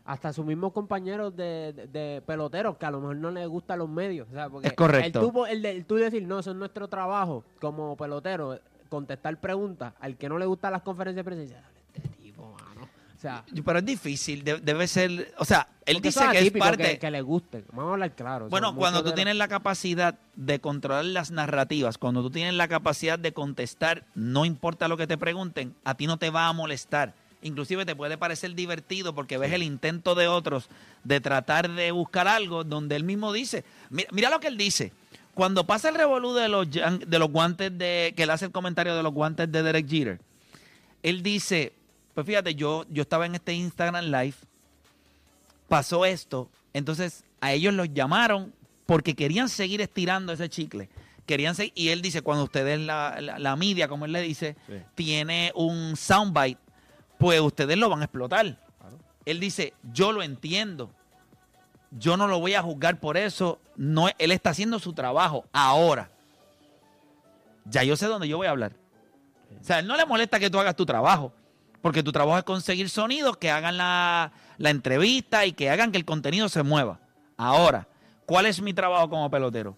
Hasta 0.06 0.32
sus 0.34 0.46
mismos 0.46 0.72
compañeros 0.74 1.36
de, 1.36 1.74
de- 1.74 1.88
de 1.88 2.22
peloteros 2.22 2.78
que 2.78 2.86
a 2.86 2.92
lo 2.92 3.00
mejor 3.00 3.16
no 3.18 3.32
les 3.32 3.48
gustan 3.48 3.80
los 3.80 3.90
medios. 3.90 4.28
o 4.30 4.34
sea, 4.34 4.50
porque 4.50 4.68
Es 4.68 4.74
correcto. 4.74 5.46
El, 5.48 5.62
de- 5.62 5.72
el 5.72 5.86
tú 5.86 5.96
decir, 5.96 6.24
no, 6.28 6.40
eso 6.40 6.52
es 6.52 6.58
nuestro 6.58 6.88
trabajo 6.88 7.44
como 7.60 7.96
pelotero, 7.98 8.60
contestar 8.90 9.38
preguntas. 9.40 9.94
Al 10.00 10.18
que 10.18 10.28
no 10.30 10.38
le 10.38 10.46
gustan 10.46 10.72
las 10.74 10.82
conferencias 10.82 11.18
de 11.18 11.24
prensa, 11.24 11.42
dice, 11.44 11.56
"Dale, 11.56 11.68
este 11.96 12.10
tipo, 12.22 12.54
mano. 12.68 12.82
O 13.13 13.13
sea, 13.24 13.44
Pero 13.66 13.80
es 13.80 13.86
difícil, 13.86 14.44
de- 14.44 14.60
debe 14.60 14.88
ser, 14.88 15.34
o 15.38 15.46
sea, 15.46 15.68
él 15.86 16.02
dice 16.02 16.20
que 16.32 16.40
es 16.40 16.52
parte... 16.52 16.84
Que, 16.84 17.00
que 17.00 17.12
le 17.12 17.22
guste. 17.22 17.64
Vamos 17.72 17.90
a 17.90 17.94
hablar 17.94 18.16
claro. 18.16 18.46
o 18.46 18.48
sea, 18.48 18.52
Bueno, 18.52 18.76
cuando 18.76 19.02
tú 19.04 19.10
de 19.10 19.16
tienes 19.16 19.36
la 19.36 19.48
capacidad 19.48 20.16
de 20.36 20.60
controlar 20.60 21.06
las 21.06 21.32
narrativas, 21.32 21.98
cuando 21.98 22.22
tú 22.22 22.30
tienes 22.30 22.54
la 22.54 22.68
capacidad 22.68 23.18
de 23.18 23.32
contestar, 23.34 24.04
no 24.14 24.46
importa 24.46 24.88
lo 24.88 24.98
que 24.98 25.08
te 25.08 25.18
pregunten, 25.18 25.74
a 25.84 25.96
ti 25.96 26.06
no 26.06 26.18
te 26.18 26.30
va 26.30 26.48
a 26.48 26.54
molestar. 26.54 27.14
Inclusive 27.42 27.86
te 27.86 27.96
puede 27.96 28.18
parecer 28.18 28.56
divertido 28.56 29.14
porque 29.16 29.38
ves 29.38 29.52
el 29.52 29.64
intento 29.64 30.16
de 30.16 30.28
otros 30.28 30.70
de 31.04 31.20
tratar 31.20 31.70
de 31.70 31.92
buscar 31.92 32.28
algo 32.28 32.64
donde 32.64 32.96
él 32.96 33.04
mismo 33.04 33.34
dice, 33.34 33.66
mira, 33.90 34.10
mira 34.12 34.30
lo 34.30 34.40
que 34.40 34.48
él 34.48 34.58
dice. 34.58 34.94
Cuando 35.34 35.66
pasa 35.66 35.90
el 35.90 35.96
revolú 35.96 36.34
de 36.34 36.48
los, 36.48 36.70
de 36.70 37.20
los 37.20 37.30
guantes 37.32 37.76
de, 37.78 38.14
que 38.16 38.24
él 38.24 38.30
hace 38.30 38.46
el 38.46 38.52
comentario 38.52 38.96
de 38.96 39.02
los 39.04 39.12
guantes 39.14 39.52
de 39.52 39.64
Derek 39.64 39.90
Jeter, 39.90 40.20
él 41.02 41.24
dice, 41.24 41.74
pues 42.14 42.26
fíjate, 42.28 42.56
yo, 42.56 42.86
yo 42.90 43.02
estaba 43.02 43.26
en 43.26 43.36
este 43.36 43.54
Instagram 43.54 44.06
Live, 44.06 44.36
pasó 45.68 46.06
esto, 46.06 46.50
entonces 46.74 47.24
a 47.42 47.52
ellos 47.54 47.74
los 47.74 47.94
llamaron 47.94 48.54
porque 48.86 49.16
querían 49.16 49.50
seguir 49.50 49.82
estirando 49.82 50.34
ese 50.34 50.50
chicle. 50.50 50.90
Querían 51.26 51.56
seguir, 51.56 51.72
y 51.76 51.90
él 51.90 52.02
dice, 52.02 52.22
cuando 52.22 52.44
ustedes, 52.44 52.80
la, 52.82 53.18
la, 53.22 53.40
la 53.40 53.56
media, 53.56 53.88
como 53.88 54.04
él 54.06 54.12
le 54.12 54.22
dice, 54.22 54.56
Sí. 54.68 54.74
tiene 54.96 55.52
un 55.56 55.96
soundbite, 55.96 56.60
pues 57.18 57.40
ustedes 57.40 57.78
lo 57.78 57.88
van 57.90 58.02
a 58.02 58.06
explotar. 58.06 58.58
Él 59.26 59.40
dice, 59.40 59.74
yo 59.94 60.12
lo 60.12 60.22
entiendo. 60.22 60.92
Yo 61.92 62.18
no 62.18 62.28
lo 62.28 62.40
voy 62.42 62.56
a 62.56 62.62
juzgar 62.62 63.00
por 63.00 63.16
eso. 63.16 63.58
No, 63.78 64.10
él 64.18 64.32
está 64.34 64.50
haciendo 64.50 64.80
su 64.80 64.92
trabajo 64.92 65.46
ahora. 65.54 66.10
Ya 67.66 67.84
yo 67.84 67.96
sé 67.96 68.08
dónde 68.08 68.28
yo 68.28 68.36
voy 68.36 68.48
a 68.48 68.52
hablar. 68.52 68.74
O 69.62 69.64
sea, 69.64 69.80
él 69.80 69.88
no 69.88 69.96
le 69.96 70.06
molesta 70.06 70.40
que 70.40 70.50
tú 70.50 70.60
hagas 70.60 70.76
tu 70.76 70.86
trabajo, 70.86 71.32
porque 71.84 72.02
tu 72.02 72.14
trabajo 72.14 72.38
es 72.38 72.46
conseguir 72.46 72.90
sonidos 72.90 73.36
que 73.36 73.52
hagan 73.52 73.76
la, 73.76 74.32
la 74.58 74.70
entrevista 74.70 75.46
y 75.46 75.52
que 75.52 75.70
hagan 75.70 75.92
que 75.92 75.98
el 75.98 76.06
contenido 76.06 76.48
se 76.48 76.64
mueva. 76.64 77.02
Ahora, 77.36 77.90
¿cuál 78.26 78.46
es 78.46 78.62
mi 78.62 78.74
trabajo 78.74 79.10
como 79.10 79.30
pelotero? 79.30 79.76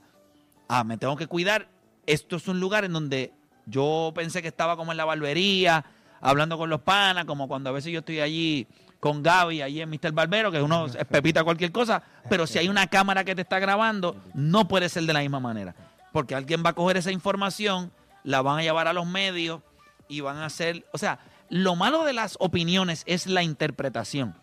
Ah, 0.68 0.84
me 0.84 1.00
tengo 1.00 1.16
que 1.16 1.26
cuidar. 1.26 1.68
Esto 2.06 2.36
es 2.36 2.48
un 2.48 2.60
lugar 2.60 2.86
en 2.86 2.94
donde 2.94 3.34
yo 3.66 4.12
pensé 4.14 4.44
que 4.44 4.50
estaba 4.50 4.78
como 4.78 4.92
en 4.92 5.00
la 5.00 5.06
barbería, 5.06 5.84
hablando 6.22 6.60
con 6.60 6.70
los 6.70 6.82
panas, 6.82 7.26
como 7.26 7.48
cuando 7.48 7.72
a 7.72 7.74
veces 7.74 7.92
yo 7.92 8.02
estoy 8.02 8.20
allí 8.20 8.68
con 9.00 9.24
Gaby, 9.24 9.64
allí 9.64 9.82
en 9.82 9.90
Mr. 9.90 10.12
Barbero, 10.12 10.52
que 10.52 10.62
uno 10.62 10.86
es 10.86 11.06
pepita 11.06 11.44
cualquier 11.44 11.72
cosa, 11.72 12.04
pero 12.30 12.46
si 12.46 12.60
hay 12.60 12.70
una 12.70 12.86
cámara 12.86 13.24
que 13.24 13.34
te 13.34 13.42
está 13.42 13.58
grabando, 13.58 14.16
no 14.36 14.68
puede 14.68 14.90
ser 14.90 15.06
de 15.06 15.14
la 15.14 15.22
misma 15.22 15.40
manera. 15.40 15.74
Porque 16.12 16.36
alguien 16.36 16.64
va 16.64 16.70
a 16.70 16.74
coger 16.74 16.98
esa 16.98 17.12
información, 17.12 17.92
la 18.24 18.44
van 18.44 18.60
a 18.60 18.62
llevar 18.62 18.88
a 18.88 18.94
los 18.94 19.08
medios 19.08 19.62
y 20.08 20.20
van 20.20 20.38
a 20.38 20.46
hacer, 20.46 20.86
o 20.94 21.00
sea, 21.00 21.18
lo 21.50 21.76
malo 21.76 22.04
de 22.04 22.14
las 22.14 22.38
opiniones 22.40 23.04
es 23.06 23.28
la 23.28 23.44
interpretación. 23.44 24.36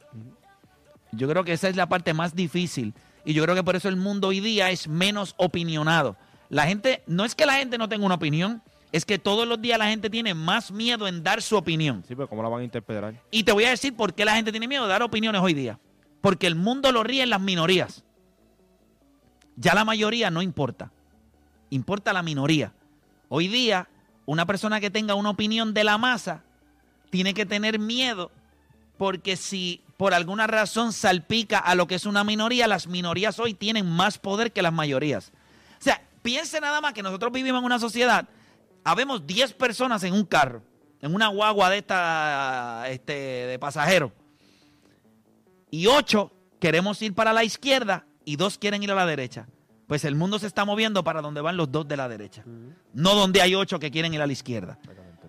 Yo 1.13 1.29
creo 1.29 1.45
que 1.45 1.53
esa 1.53 1.69
es 1.69 1.77
la 1.77 1.89
parte 1.89 2.15
más 2.15 2.35
difícil 2.35 2.95
y 3.25 3.35
yo 3.35 3.43
creo 3.43 3.55
que 3.55 3.63
por 3.63 3.77
eso 3.77 3.89
el 3.89 3.97
mundo 3.97 4.29
hoy 4.29 4.41
día 4.41 4.71
es 4.71 4.89
menos 4.89 5.35
opinionado. 5.37 6.17
La 6.49 6.67
gente, 6.67 7.03
no 7.07 7.25
es 7.25 7.35
que 7.35 7.47
la 7.47 7.55
gente 7.55 7.79
no 7.79 7.89
tenga 7.89 8.05
una 8.05 8.17
opinión, 8.17 8.63
es 8.93 9.05
que 9.05 9.19
todos 9.19 9.49
los 9.49 9.61
días 9.61 9.79
la 9.79 9.89
gente 9.89 10.11
tiene 10.11 10.35
más 10.35 10.71
miedo 10.71 11.09
en 11.09 11.23
dar 11.23 11.41
su 11.41 11.57
opinión. 11.57 12.05
Sí, 12.07 12.15
pero 12.15 12.29
¿cómo 12.29 12.43
la 12.43 12.49
van 12.49 12.61
a 12.61 12.65
interpretar? 12.65 13.15
Y 13.31 13.45
te 13.45 13.53
voy 13.53 13.65
a 13.65 13.71
decir 13.71 13.97
por 13.97 14.15
qué 14.15 14.25
la 14.25 14.35
gente 14.35 14.51
tiene 14.51 14.69
miedo 14.69 14.85
de 14.85 14.91
dar 14.91 15.03
opiniones 15.03 15.41
hoy 15.41 15.55
día. 15.55 15.79
Porque 16.21 16.47
el 16.47 16.55
mundo 16.55 16.93
lo 16.93 17.03
ríe 17.03 17.23
en 17.23 17.31
las 17.31 17.41
minorías. 17.41 18.05
Ya 19.57 19.75
la 19.75 19.85
mayoría 19.85 20.31
no 20.31 20.43
importa. 20.43 20.93
Importa 21.71 22.13
la 22.13 22.23
minoría. 22.23 22.75
Hoy 23.29 23.49
día, 23.49 23.89
una 24.27 24.47
persona 24.47 24.79
que 24.79 24.91
tenga 24.91 25.15
una 25.15 25.31
opinión 25.31 25.73
de 25.75 25.85
la 25.85 25.97
masa 25.97 26.45
tiene 27.13 27.35
que 27.35 27.45
tener 27.45 27.79
miedo 27.79 28.31
porque 28.97 29.37
si 29.37 29.83
por 29.99 30.15
alguna 30.15 30.47
razón 30.47 30.95
salpica 30.95 31.59
a 31.59 31.75
lo 31.75 31.87
que 31.87 31.95
es 31.95 32.07
una 32.07 32.25
minoría, 32.25 32.67
las 32.67 32.87
minorías 32.87 33.39
hoy 33.39 33.53
tienen 33.53 33.87
más 33.87 34.17
poder 34.17 34.51
que 34.51 34.63
las 34.63 34.73
mayorías. 34.73 35.31
O 35.79 35.85
sea, 35.85 36.01
piense 36.23 36.59
nada 36.59 36.81
más 36.81 36.95
que 36.95 37.03
nosotros 37.03 37.31
vivimos 37.31 37.59
en 37.59 37.67
una 37.67 37.79
sociedad, 37.79 38.27
habemos 38.83 39.27
10 39.27 39.53
personas 39.53 40.03
en 40.05 40.15
un 40.15 40.25
carro, 40.25 40.63
en 41.03 41.15
una 41.15 41.29
guagua 41.29 41.69
de 41.69 41.79
esta 41.79 42.85
este, 42.89 43.13
de 43.13 43.59
pasajeros, 43.59 44.13
y 45.71 45.89
8 45.89 46.33
queremos 46.59 47.03
ir 47.03 47.15
para 47.15 47.35
la 47.35 47.45
izquierda 47.45 48.07
y 48.25 48.37
2 48.37 48.57
quieren 48.57 48.83
ir 48.83 48.91
a 48.91 48.95
la 48.95 49.05
derecha. 49.05 49.49
Pues 49.87 50.07
el 50.07 50.15
mundo 50.15 50.39
se 50.39 50.47
está 50.47 50.65
moviendo 50.65 51.05
para 51.05 51.21
donde 51.21 51.43
van 51.43 51.59
los 51.59 51.71
dos 51.71 51.87
de 51.87 51.99
la 51.99 52.09
derecha, 52.09 52.43
no 52.95 53.15
donde 53.15 53.43
hay 53.43 53.55
8 53.55 53.79
que 53.79 53.91
quieren 53.91 54.15
ir 54.15 54.23
a 54.23 54.27
la 54.27 54.33
izquierda. 54.33 54.79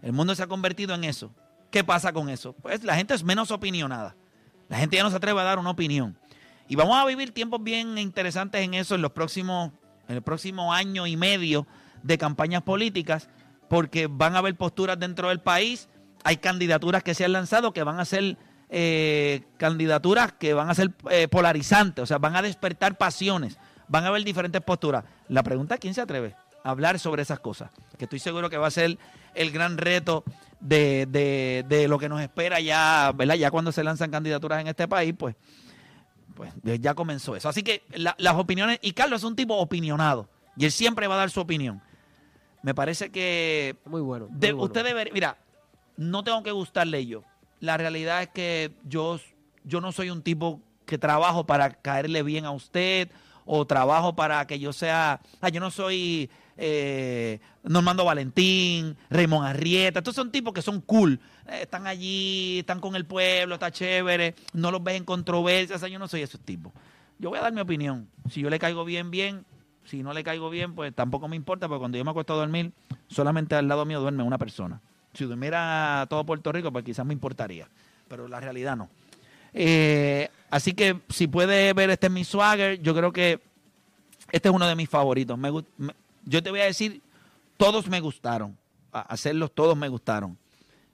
El 0.01 0.13
mundo 0.13 0.33
se 0.33 0.43
ha 0.43 0.47
convertido 0.47 0.95
en 0.95 1.03
eso. 1.03 1.33
¿Qué 1.73 1.83
pasa 1.83 2.13
con 2.13 2.29
eso? 2.29 2.53
Pues 2.53 2.83
la 2.83 2.95
gente 2.95 3.15
es 3.15 3.23
menos 3.23 3.49
opinionada. 3.49 4.15
La 4.69 4.77
gente 4.77 4.95
ya 4.95 5.01
no 5.01 5.09
se 5.09 5.15
atreve 5.15 5.41
a 5.41 5.43
dar 5.43 5.57
una 5.57 5.71
opinión. 5.71 6.15
Y 6.67 6.75
vamos 6.75 6.95
a 6.95 7.03
vivir 7.03 7.33
tiempos 7.33 7.63
bien 7.63 7.97
interesantes 7.97 8.61
en 8.61 8.75
eso 8.75 8.93
en 8.93 9.01
los 9.01 9.11
próximos, 9.11 9.71
en 10.07 10.17
el 10.17 10.21
próximo 10.21 10.71
año 10.71 11.07
y 11.07 11.17
medio 11.17 11.65
de 12.03 12.19
campañas 12.19 12.61
políticas, 12.61 13.27
porque 13.69 14.05
van 14.05 14.35
a 14.35 14.37
haber 14.37 14.55
posturas 14.55 14.99
dentro 14.99 15.29
del 15.29 15.39
país. 15.39 15.89
Hay 16.23 16.37
candidaturas 16.37 17.01
que 17.01 17.15
se 17.15 17.25
han 17.25 17.31
lanzado 17.31 17.73
que 17.73 17.81
van 17.81 17.99
a 17.99 18.05
ser 18.05 18.37
eh, 18.69 19.41
candidaturas 19.57 20.31
que 20.33 20.53
van 20.53 20.69
a 20.69 20.75
ser 20.75 20.91
eh, 21.09 21.27
polarizantes, 21.27 22.03
o 22.03 22.05
sea, 22.05 22.19
van 22.19 22.35
a 22.35 22.43
despertar 22.43 22.99
pasiones, 22.99 23.57
van 23.87 24.03
a 24.03 24.09
haber 24.09 24.23
diferentes 24.23 24.61
posturas. 24.61 25.05
La 25.27 25.41
pregunta 25.41 25.73
es 25.73 25.79
quién 25.81 25.95
se 25.95 26.01
atreve 26.01 26.35
a 26.63 26.69
hablar 26.69 26.99
sobre 26.99 27.23
esas 27.23 27.39
cosas, 27.39 27.71
que 27.97 28.05
estoy 28.05 28.19
seguro 28.19 28.51
que 28.51 28.57
va 28.57 28.67
a 28.67 28.71
ser 28.71 28.99
el 29.33 29.49
gran 29.49 29.79
reto 29.79 30.23
de, 30.63 31.05
de- 31.09 31.65
de 31.67 31.87
lo 31.87 31.99
que 31.99 32.07
nos 32.09 32.21
espera 32.21 32.59
ya, 32.59 33.11
¿verdad? 33.13 33.35
Ya 33.35 33.51
cuando 33.51 33.71
se 33.71 33.83
lanzan 33.83 34.09
candidaturas 34.09 34.61
en 34.61 34.67
este 34.67 34.87
país, 34.87 35.13
pues, 35.17 35.35
pues 36.35 36.51
ya 36.79 36.93
comenzó 36.95 37.35
eso. 37.35 37.49
Así 37.49 37.63
que 37.63 37.83
la- 37.93 38.15
las 38.17 38.35
opiniones, 38.35 38.79
y 38.81 38.93
Carlos 38.93 39.21
es 39.21 39.25
un 39.25 39.35
tipo 39.35 39.55
opinionado, 39.57 40.29
y 40.57 40.65
él 40.65 40.71
siempre 40.71 41.07
va 41.07 41.15
a 41.15 41.17
dar 41.19 41.29
su 41.29 41.41
opinión. 41.41 41.81
Me 42.61 42.73
parece 42.73 43.11
que 43.11 43.75
Muy 43.85 44.01
bueno. 44.01 44.27
muy 44.29 44.39
de- 44.39 44.53
bueno. 44.53 44.63
usted 44.65 44.83
debe, 44.85 45.09
mira, 45.13 45.37
no 45.97 46.23
tengo 46.23 46.41
que 46.43 46.51
gustarle 46.51 47.05
yo. 47.05 47.23
La 47.59 47.75
realidad 47.77 48.21
es 48.23 48.29
que 48.29 48.71
yo, 48.85 49.19
yo 49.65 49.81
no 49.81 49.91
soy 49.91 50.09
un 50.09 50.21
tipo 50.21 50.61
que 50.85 50.97
trabajo 50.97 51.45
para 51.45 51.71
caerle 51.71 52.23
bien 52.23 52.45
a 52.45 52.51
usted 52.51 53.09
o 53.45 53.65
trabajo 53.67 54.15
para 54.15 54.47
que 54.47 54.59
yo 54.59 54.71
sea, 54.71 55.19
ah, 55.41 55.49
yo 55.49 55.59
no 55.59 55.71
soy 55.71 56.29
eh, 56.57 57.39
Normando 57.63 58.05
Valentín, 58.05 58.95
Raymond 59.09 59.47
Arrieta, 59.47 59.99
estos 59.99 60.15
son 60.15 60.31
tipos 60.31 60.53
que 60.53 60.61
son 60.61 60.81
cool, 60.81 61.19
eh, 61.47 61.59
están 61.63 61.87
allí, 61.87 62.59
están 62.59 62.79
con 62.79 62.95
el 62.95 63.05
pueblo, 63.05 63.55
está 63.55 63.71
chévere, 63.71 64.35
no 64.53 64.71
los 64.71 64.83
ves 64.83 64.95
en 64.97 65.05
controversias, 65.05 65.77
o 65.77 65.79
sea, 65.79 65.89
yo 65.89 65.99
no 65.99 66.07
soy 66.07 66.21
esos 66.21 66.39
tipos. 66.41 66.71
Yo 67.19 67.29
voy 67.29 67.39
a 67.39 67.43
dar 67.43 67.53
mi 67.53 67.61
opinión, 67.61 68.07
si 68.29 68.41
yo 68.41 68.49
le 68.49 68.59
caigo 68.59 68.83
bien, 68.85 69.09
bien, 69.11 69.45
si 69.85 70.03
no 70.03 70.13
le 70.13 70.23
caigo 70.23 70.49
bien, 70.49 70.75
pues 70.75 70.93
tampoco 70.93 71.27
me 71.27 71.35
importa, 71.35 71.67
porque 71.67 71.79
cuando 71.79 71.97
yo 71.97 72.03
me 72.03 72.11
acuesto 72.11 72.33
a 72.33 72.37
dormir, 72.37 72.71
solamente 73.07 73.55
al 73.55 73.67
lado 73.67 73.85
mío 73.85 73.99
duerme 74.01 74.23
una 74.23 74.37
persona. 74.37 74.81
Si 75.13 75.25
durmiera 75.25 76.05
todo 76.09 76.25
Puerto 76.25 76.51
Rico, 76.51 76.71
pues 76.71 76.83
quizás 76.83 77.05
me 77.05 77.13
importaría, 77.13 77.67
pero 78.07 78.27
la 78.27 78.39
realidad 78.39 78.75
no. 78.75 78.89
Eh, 79.53 80.29
así 80.49 80.73
que 80.73 80.99
si 81.09 81.27
puede 81.27 81.73
ver 81.73 81.89
este 81.91 82.07
es 82.07 82.13
mi 82.13 82.23
swagger, 82.23 82.81
yo 82.81 82.95
creo 82.95 83.11
que 83.13 83.39
este 84.31 84.49
es 84.49 84.55
uno 84.55 84.65
de 84.67 84.75
mis 84.75 84.89
favoritos. 84.89 85.37
Me 85.37 85.51
me- 85.77 85.93
yo 86.25 86.43
te 86.43 86.49
voy 86.49 86.61
a 86.61 86.65
decir, 86.65 87.01
todos 87.57 87.87
me 87.87 87.99
gustaron. 87.99 88.57
Hacerlos 88.91 89.53
todos 89.53 89.75
me 89.75 89.87
gustaron. 89.87 90.37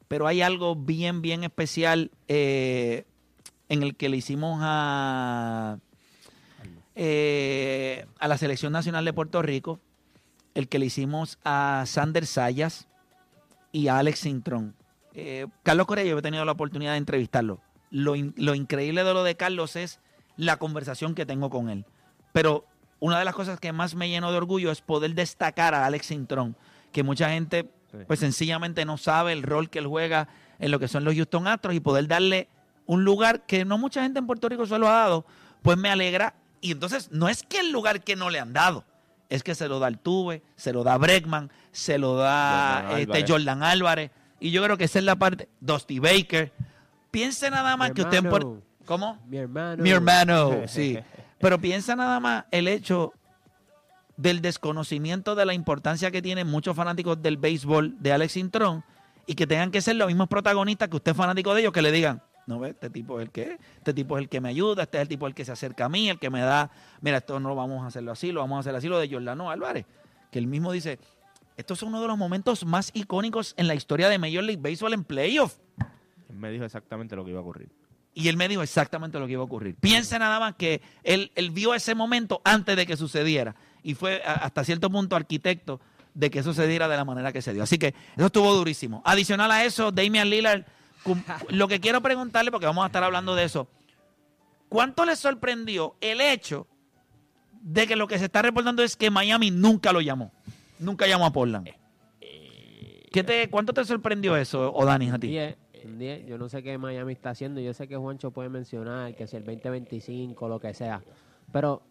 Pero 0.07 0.27
hay 0.27 0.41
algo 0.41 0.75
bien, 0.75 1.21
bien 1.21 1.43
especial 1.43 2.11
eh, 2.27 3.05
en 3.67 3.83
el 3.83 3.95
que 3.95 4.09
le 4.09 4.17
hicimos 4.17 4.59
a, 4.61 5.77
eh, 6.95 8.05
a 8.19 8.27
la 8.27 8.37
Selección 8.37 8.73
Nacional 8.73 9.05
de 9.05 9.13
Puerto 9.13 9.41
Rico, 9.41 9.79
el 10.55 10.67
que 10.67 10.79
le 10.79 10.87
hicimos 10.87 11.37
a 11.43 11.83
Sander 11.85 12.25
Sayas 12.25 12.87
y 13.71 13.87
a 13.87 13.99
Alex 13.99 14.19
Sintrón. 14.19 14.75
Eh, 15.13 15.45
Carlos 15.63 15.85
Correa, 15.85 16.05
yo 16.05 16.17
he 16.17 16.21
tenido 16.21 16.45
la 16.45 16.53
oportunidad 16.53 16.93
de 16.93 16.97
entrevistarlo. 16.97 17.59
Lo, 17.91 18.15
lo 18.35 18.55
increíble 18.55 19.03
de 19.03 19.13
lo 19.13 19.23
de 19.23 19.35
Carlos 19.35 19.75
es 19.75 19.99
la 20.37 20.57
conversación 20.57 21.13
que 21.13 21.25
tengo 21.25 21.49
con 21.49 21.69
él. 21.69 21.85
Pero 22.31 22.65
una 22.99 23.19
de 23.19 23.25
las 23.25 23.33
cosas 23.35 23.59
que 23.59 23.71
más 23.71 23.95
me 23.95 24.09
llenó 24.09 24.31
de 24.31 24.37
orgullo 24.37 24.71
es 24.71 24.81
poder 24.81 25.13
destacar 25.15 25.73
a 25.73 25.85
Alex 25.85 26.07
Sintrón, 26.07 26.55
que 26.91 27.03
mucha 27.03 27.29
gente 27.29 27.69
Sí. 27.91 27.97
pues 28.05 28.19
sencillamente 28.19 28.85
no 28.85 28.97
sabe 28.97 29.33
el 29.33 29.41
rol 29.41 29.71
que 29.71 29.79
él 29.79 29.87
juega 29.87 30.27
en 30.59 30.69
lo 30.69 30.77
que 30.77 30.87
son 30.87 31.03
los 31.05 31.15
Houston 31.15 31.47
Astros 31.47 31.73
y 31.73 31.79
poder 31.79 32.07
darle 32.07 32.47
un 32.85 33.03
lugar 33.03 33.47
que 33.47 33.65
no 33.65 33.79
mucha 33.79 34.03
gente 34.03 34.19
en 34.19 34.27
Puerto 34.27 34.47
Rico 34.47 34.65
se 34.67 34.77
lo 34.77 34.87
ha 34.87 34.93
dado, 34.93 35.25
pues 35.63 35.77
me 35.77 35.89
alegra. 35.89 36.35
Y 36.61 36.71
entonces 36.71 37.09
no 37.11 37.29
es 37.29 37.43
que 37.43 37.59
el 37.59 37.71
lugar 37.71 38.03
que 38.03 38.15
no 38.15 38.29
le 38.29 38.39
han 38.39 38.53
dado, 38.53 38.83
es 39.29 39.43
que 39.43 39.55
se 39.55 39.67
lo 39.67 39.79
da 39.79 39.87
Altuve, 39.87 40.43
se 40.55 40.73
lo 40.73 40.83
da 40.83 40.97
Bregman, 40.97 41.51
se 41.71 41.97
lo 41.97 42.15
da 42.15 42.81
Jordan 42.81 42.99
este, 42.99 43.11
Álvarez. 43.13 43.25
Jordan 43.29 43.63
Álvarez. 43.63 44.11
Y 44.39 44.51
yo 44.51 44.63
creo 44.63 44.77
que 44.77 44.83
esa 44.83 44.99
es 44.99 45.05
la 45.05 45.15
parte. 45.15 45.49
Dusty 45.59 45.99
Baker. 45.99 46.51
Piense 47.11 47.49
nada 47.49 47.75
más 47.77 47.89
Mi 47.89 47.95
que 47.95 48.01
usted 48.01 48.17
en 48.17 48.29
Puerto 48.29 48.47
hermano. 48.49 48.65
¿Cómo? 48.85 49.19
Mi 49.27 49.37
hermano. 49.37 49.83
Mi 49.83 49.89
hermano, 49.89 50.61
sí. 50.67 50.97
Pero 51.39 51.59
piensa 51.59 51.95
nada 51.95 52.19
más 52.19 52.45
el 52.51 52.67
hecho 52.67 53.13
del 54.17 54.41
desconocimiento 54.41 55.35
de 55.35 55.45
la 55.45 55.53
importancia 55.53 56.11
que 56.11 56.21
tienen 56.21 56.47
muchos 56.47 56.75
fanáticos 56.75 57.21
del 57.21 57.37
béisbol 57.37 57.95
de 58.01 58.11
Alex 58.11 58.35
Intrón 58.35 58.83
y 59.25 59.35
que 59.35 59.47
tengan 59.47 59.71
que 59.71 59.81
ser 59.81 59.95
los 59.95 60.07
mismos 60.07 60.27
protagonistas 60.27 60.89
que 60.89 60.97
usted 60.97 61.13
fanático 61.13 61.53
de 61.53 61.61
ellos, 61.61 61.71
que 61.71 61.81
le 61.81 61.91
digan, 61.91 62.21
no 62.45 62.59
ve, 62.59 62.69
este 62.69 62.89
tipo 62.89 63.19
es 63.19 63.27
el 63.27 63.31
que, 63.31 63.43
es, 63.43 63.59
este 63.77 63.93
tipo 63.93 64.17
es 64.17 64.23
el 64.23 64.29
que 64.29 64.41
me 64.41 64.49
ayuda, 64.49 64.83
este 64.83 64.97
es 64.97 65.03
el 65.03 65.07
tipo 65.07 65.27
el 65.27 65.33
que 65.33 65.45
se 65.45 65.53
acerca 65.53 65.85
a 65.85 65.89
mí, 65.89 66.09
el 66.09 66.19
que 66.19 66.29
me 66.29 66.41
da, 66.41 66.69
mira, 66.99 67.17
esto 67.17 67.39
no 67.39 67.47
lo 67.47 67.55
vamos 67.55 67.83
a 67.83 67.87
hacerlo 67.87 68.11
así, 68.11 68.31
lo 68.31 68.41
vamos 68.41 68.57
a 68.57 68.59
hacer 68.61 68.75
así, 68.75 68.87
lo 68.87 68.99
de 68.99 69.07
Jordano 69.07 69.49
Álvarez, 69.49 69.85
que 70.31 70.39
él 70.39 70.47
mismo 70.47 70.71
dice, 70.73 70.99
esto 71.55 71.75
es 71.75 71.83
uno 71.83 72.01
de 72.01 72.07
los 72.07 72.17
momentos 72.17 72.65
más 72.65 72.91
icónicos 72.93 73.53
en 73.55 73.67
la 73.67 73.75
historia 73.75 74.09
de 74.09 74.17
Major 74.17 74.43
League 74.43 74.61
Baseball 74.61 74.93
en 74.93 75.03
playoff. 75.05 75.59
Él 76.27 76.35
me 76.35 76.51
dijo 76.51 76.65
exactamente 76.65 77.15
lo 77.15 77.23
que 77.23 77.31
iba 77.31 77.39
a 77.39 77.43
ocurrir. 77.43 77.69
Y 78.19 78.27
él 78.27 78.35
me 78.37 78.47
dijo 78.47 78.61
exactamente 78.61 79.17
lo 79.19 79.25
que 79.27 79.33
iba 79.33 79.41
a 79.41 79.45
ocurrir. 79.45 79.75
Piensa 79.75 80.19
nada 80.19 80.39
más 80.39 80.55
que 80.55 80.81
él, 81.03 81.31
él 81.35 81.51
vio 81.51 81.73
ese 81.73 81.95
momento 81.95 82.41
antes 82.43 82.75
de 82.75 82.85
que 82.85 82.97
sucediera. 82.97 83.55
Y 83.81 83.93
fue 83.93 84.21
a- 84.25 84.33
hasta 84.33 84.63
cierto 84.65 84.89
punto 84.89 85.15
arquitecto 85.15 85.79
de 86.13 86.29
que 86.29 86.43
sucediera 86.43 86.87
de 86.89 86.97
la 86.97 87.05
manera 87.05 87.31
que 87.31 87.41
se 87.41 87.53
dio. 87.53 87.63
Así 87.63 87.77
que 87.77 87.93
eso 88.17 88.25
estuvo 88.25 88.53
durísimo. 88.53 89.01
Adicional 89.05 89.49
a 89.51 89.63
eso, 89.63 89.91
Damian 89.91 90.29
Lillard, 90.29 90.63
lo 91.49 91.67
que 91.69 91.79
quiero 91.79 92.01
preguntarle, 92.01 92.51
porque 92.51 92.65
vamos 92.65 92.83
a 92.83 92.87
estar 92.87 93.03
hablando 93.05 93.35
de 93.35 93.45
eso, 93.45 93.69
¿cuánto 94.67 95.05
le 95.05 95.15
sorprendió 95.15 95.95
el 96.01 96.19
hecho 96.19 96.67
de 97.61 97.87
que 97.87 97.95
lo 97.95 98.07
que 98.07 98.19
se 98.19 98.25
está 98.25 98.41
reportando 98.41 98.83
es 98.83 98.97
que 98.97 99.09
Miami 99.09 99.49
nunca 99.49 99.93
lo 99.93 100.01
llamó? 100.01 100.33
Nunca 100.79 101.07
llamó 101.07 101.25
a 101.25 101.31
Portland. 101.31 101.69
¿Qué 103.11 103.23
te, 103.23 103.49
¿Cuánto 103.49 103.73
te 103.73 103.83
sorprendió 103.85 104.35
eso, 104.35 104.71
O'Dani, 104.73 105.09
a 105.09 105.17
ti? 105.17 105.27
10, 105.79 105.85
un 105.85 105.99
10. 105.99 106.25
Yo 106.25 106.37
no 106.37 106.49
sé 106.49 106.63
qué 106.63 106.77
Miami 106.77 107.13
está 107.13 107.31
haciendo. 107.31 107.59
Yo 107.61 107.73
sé 107.73 107.87
que 107.87 107.95
Juancho 107.95 108.31
puede 108.31 108.49
mencionar 108.49 109.15
que 109.15 109.27
si 109.27 109.37
el 109.37 109.43
2025, 109.43 110.47
lo 110.47 110.59
que 110.59 110.73
sea. 110.73 111.01
Pero 111.51 111.81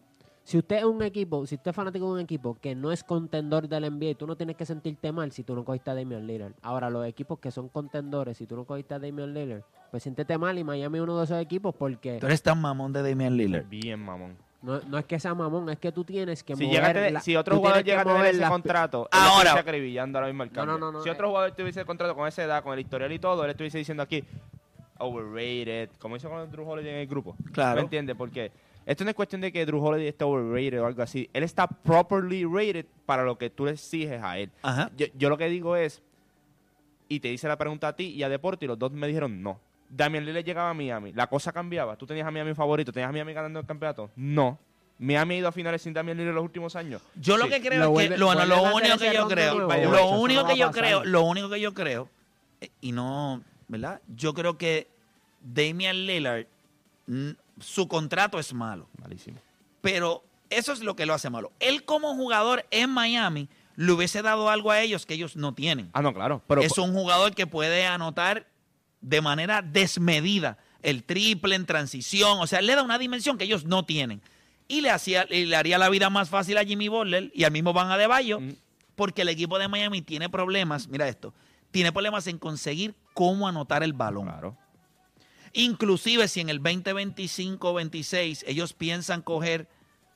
si 0.43 0.57
usted 0.57 0.77
es 0.77 0.83
un 0.83 1.01
equipo, 1.03 1.45
si 1.45 1.55
usted 1.55 1.69
es 1.69 1.75
fanático 1.75 2.05
de 2.07 2.13
un 2.13 2.19
equipo 2.19 2.57
que 2.59 2.73
no 2.75 2.91
es 2.91 3.03
contendor 3.03 3.67
del 3.67 3.83
NBA, 3.91 4.15
tú 4.15 4.25
no 4.25 4.35
tienes 4.35 4.55
que 4.55 4.65
sentirte 4.65 5.11
mal 5.11 5.31
si 5.31 5.43
tú 5.43 5.55
no 5.55 5.63
cogiste 5.63 5.91
a 5.91 5.95
Damian 5.95 6.25
Lillard. 6.25 6.53
Ahora, 6.61 6.89
los 6.89 7.05
equipos 7.05 7.39
que 7.39 7.51
son 7.51 7.69
contendores, 7.69 8.37
si 8.37 8.47
tú 8.47 8.55
no 8.55 8.65
cogiste 8.65 8.95
a 8.95 8.99
Damian 8.99 9.33
Lillard, 9.33 9.61
pues 9.91 10.03
siéntete 10.03 10.37
mal 10.37 10.57
y 10.57 10.63
Miami 10.63 10.97
es 10.97 11.03
uno 11.03 11.17
de 11.17 11.25
esos 11.25 11.41
equipos 11.41 11.75
porque 11.75 12.17
Tú 12.19 12.25
eres 12.25 12.41
tan 12.41 12.59
mamón 12.59 12.93
de 12.93 13.03
Damian 13.03 13.37
Lillard. 13.37 13.67
Bien, 13.67 13.99
mamón. 13.99 14.48
No, 14.61 14.79
no 14.81 14.97
es 14.97 15.05
que 15.05 15.19
sea 15.19 15.33
mamón, 15.33 15.69
es 15.69 15.79
que 15.79 15.91
tú 15.91 16.03
tienes 16.03 16.43
que 16.43 16.55
Si, 16.55 16.65
mover 16.67 17.11
la- 17.13 17.21
si 17.21 17.35
otro 17.35 17.55
jugador 17.57 17.83
llega 17.83 18.01
a 18.01 18.05
tener 18.05 18.25
ese 18.27 18.43
contrato, 18.47 19.07
Ahora- 19.11 19.23
él 19.23 19.37
estuviese 19.47 19.59
acribillando 19.59 20.17
ahora 20.19 20.27
mismo 20.27 20.43
el 20.43 20.49
No, 20.49 20.55
cambio. 20.55 20.77
no, 20.77 20.85
no, 20.87 20.91
no, 20.91 21.01
si 21.03 21.09
eh. 21.09 21.11
otro 21.13 21.29
jugador 21.29 21.51
tuviese 21.51 21.79
el 21.79 21.85
contrato 21.85 22.15
con 22.15 22.27
esa 22.27 22.43
edad, 22.43 22.61
con 22.63 22.73
el 22.73 22.79
historial 22.79 23.11
y 23.11 23.19
todo, 23.19 23.43
él 23.45 23.51
estuviese 23.51 23.77
diciendo 23.77 24.03
aquí, 24.03 24.23
overrated, 24.97 25.89
como 25.99 26.15
hizo 26.17 26.29
con 26.29 26.49
Drew 26.51 26.67
Holiday 26.69 26.93
en 26.93 26.99
el 26.99 27.07
grupo. 27.07 27.35
Claro. 27.53 27.75
¿Me 27.77 27.81
entiendes? 27.83 28.15
Porque 28.17 28.51
esto 28.85 29.03
no 29.03 29.09
es 29.09 29.15
cuestión 29.15 29.39
de 29.41 29.51
que 29.51 29.65
Drew 29.65 29.81
Holiday 29.83 30.07
esté 30.09 30.25
overrated 30.25 30.81
o 30.81 30.85
algo 30.85 31.01
así. 31.01 31.29
Él 31.33 31.43
está 31.43 31.67
properly 31.67 32.43
rated 32.45 32.85
para 33.05 33.23
lo 33.23 33.37
que 33.37 33.49
tú 33.49 33.65
le 33.65 33.71
exiges 33.71 34.21
a 34.21 34.37
él. 34.37 34.51
Ajá. 34.61 34.91
Yo, 34.97 35.07
yo 35.15 35.29
lo 35.29 35.37
que 35.37 35.47
digo 35.47 35.75
es, 35.75 36.01
y 37.07 37.21
te 37.21 37.29
hice 37.29 37.47
la 37.47 37.57
pregunta 37.57 37.87
a 37.87 37.95
ti 37.95 38.07
y 38.07 38.23
a 38.23 38.29
Deporte, 38.29 38.65
y 38.65 38.67
los 38.67 38.77
dos 38.77 38.91
me 38.91 39.07
dijeron 39.07 39.41
no. 39.41 39.59
Damian 39.89 40.25
Lillard 40.25 40.45
llegaba 40.45 40.69
a 40.69 40.73
Miami, 40.73 41.11
la 41.13 41.27
cosa 41.27 41.51
cambiaba. 41.51 41.95
¿Tú 41.95 42.05
tenías 42.05 42.27
a 42.27 42.31
Miami 42.31 42.53
favorito? 42.53 42.91
¿Tenías 42.91 43.09
a 43.09 43.11
Miami 43.11 43.33
ganando 43.33 43.59
el 43.59 43.65
campeonato? 43.65 44.09
No. 44.15 44.57
¿Miami 44.99 45.35
ha 45.35 45.37
ido 45.39 45.47
a 45.47 45.51
finales 45.51 45.81
sin 45.81 45.93
Damian 45.93 46.17
Lillard 46.17 46.35
los 46.35 46.43
últimos 46.43 46.75
años? 46.75 47.01
Yo 47.15 47.37
lo 47.37 47.47
que 47.47 47.61
creo 47.61 47.79
Lo 47.79 47.85
es 47.99 48.09
vuelve- 48.09 48.13
que 48.15 48.17
lo, 48.17 48.27
único 48.73 48.97
que 48.97 49.13
yo 49.13 49.27
creo, 49.27 49.53
nuevo, 49.55 49.85
lo 49.85 50.09
único 50.19 50.45
que 50.45 50.57
yo 50.57 50.71
creo, 50.71 51.03
lo 51.05 51.21
único 51.23 51.49
que 51.49 51.59
yo 51.61 51.73
creo 51.73 52.09
y 52.81 52.91
no, 52.91 53.41
¿verdad? 53.69 54.01
Yo 54.15 54.33
creo 54.33 54.57
que 54.57 54.87
Damian 55.41 56.05
Lillard 56.05 56.45
su 57.59 57.87
contrato 57.87 58.39
es 58.39 58.53
malo, 58.53 58.87
Malísimo. 59.01 59.39
pero 59.81 60.23
eso 60.49 60.73
es 60.73 60.81
lo 60.81 60.95
que 60.95 61.05
lo 61.05 61.13
hace 61.13 61.29
malo. 61.29 61.51
Él 61.59 61.83
como 61.85 62.13
jugador 62.15 62.65
en 62.71 62.89
Miami 62.89 63.47
le 63.75 63.91
hubiese 63.93 64.21
dado 64.21 64.49
algo 64.49 64.71
a 64.71 64.81
ellos 64.81 65.05
que 65.05 65.13
ellos 65.13 65.35
no 65.35 65.53
tienen. 65.53 65.89
Ah, 65.93 66.01
no, 66.01 66.13
claro. 66.13 66.41
Pero 66.47 66.61
es 66.61 66.77
un 66.77 66.93
jugador 66.93 67.33
que 67.33 67.47
puede 67.47 67.85
anotar 67.85 68.45
de 69.01 69.21
manera 69.21 69.61
desmedida 69.61 70.57
el 70.81 71.03
triple 71.03 71.55
en 71.55 71.65
transición. 71.65 72.39
O 72.39 72.47
sea, 72.47 72.61
le 72.61 72.75
da 72.75 72.83
una 72.83 72.97
dimensión 72.97 73.37
que 73.37 73.45
ellos 73.45 73.65
no 73.65 73.85
tienen. 73.85 74.21
Y 74.67 74.81
le, 74.81 74.91
hacía, 74.91 75.25
y 75.29 75.45
le 75.45 75.55
haría 75.55 75.77
la 75.77 75.89
vida 75.89 76.09
más 76.09 76.29
fácil 76.29 76.57
a 76.57 76.63
Jimmy 76.63 76.87
Butler 76.89 77.31
y 77.33 77.43
al 77.43 77.51
mismo 77.51 77.73
Van 77.73 77.89
Adebayo, 77.91 78.39
Mm. 78.39 78.53
porque 78.95 79.23
el 79.23 79.29
equipo 79.29 79.57
de 79.57 79.67
Miami 79.67 80.01
tiene 80.01 80.29
problemas, 80.29 80.87
mira 80.87 81.07
esto, 81.07 81.33
tiene 81.71 81.91
problemas 81.91 82.27
en 82.27 82.37
conseguir 82.37 82.93
cómo 83.13 83.47
anotar 83.47 83.81
el 83.83 83.93
balón. 83.93 84.25
Claro. 84.27 84.57
Inclusive 85.53 86.27
si 86.27 86.41
en 86.41 86.49
el 86.49 86.61
2025-26 86.61 88.43
ellos 88.47 88.73
piensan 88.73 89.21
coger 89.21 89.67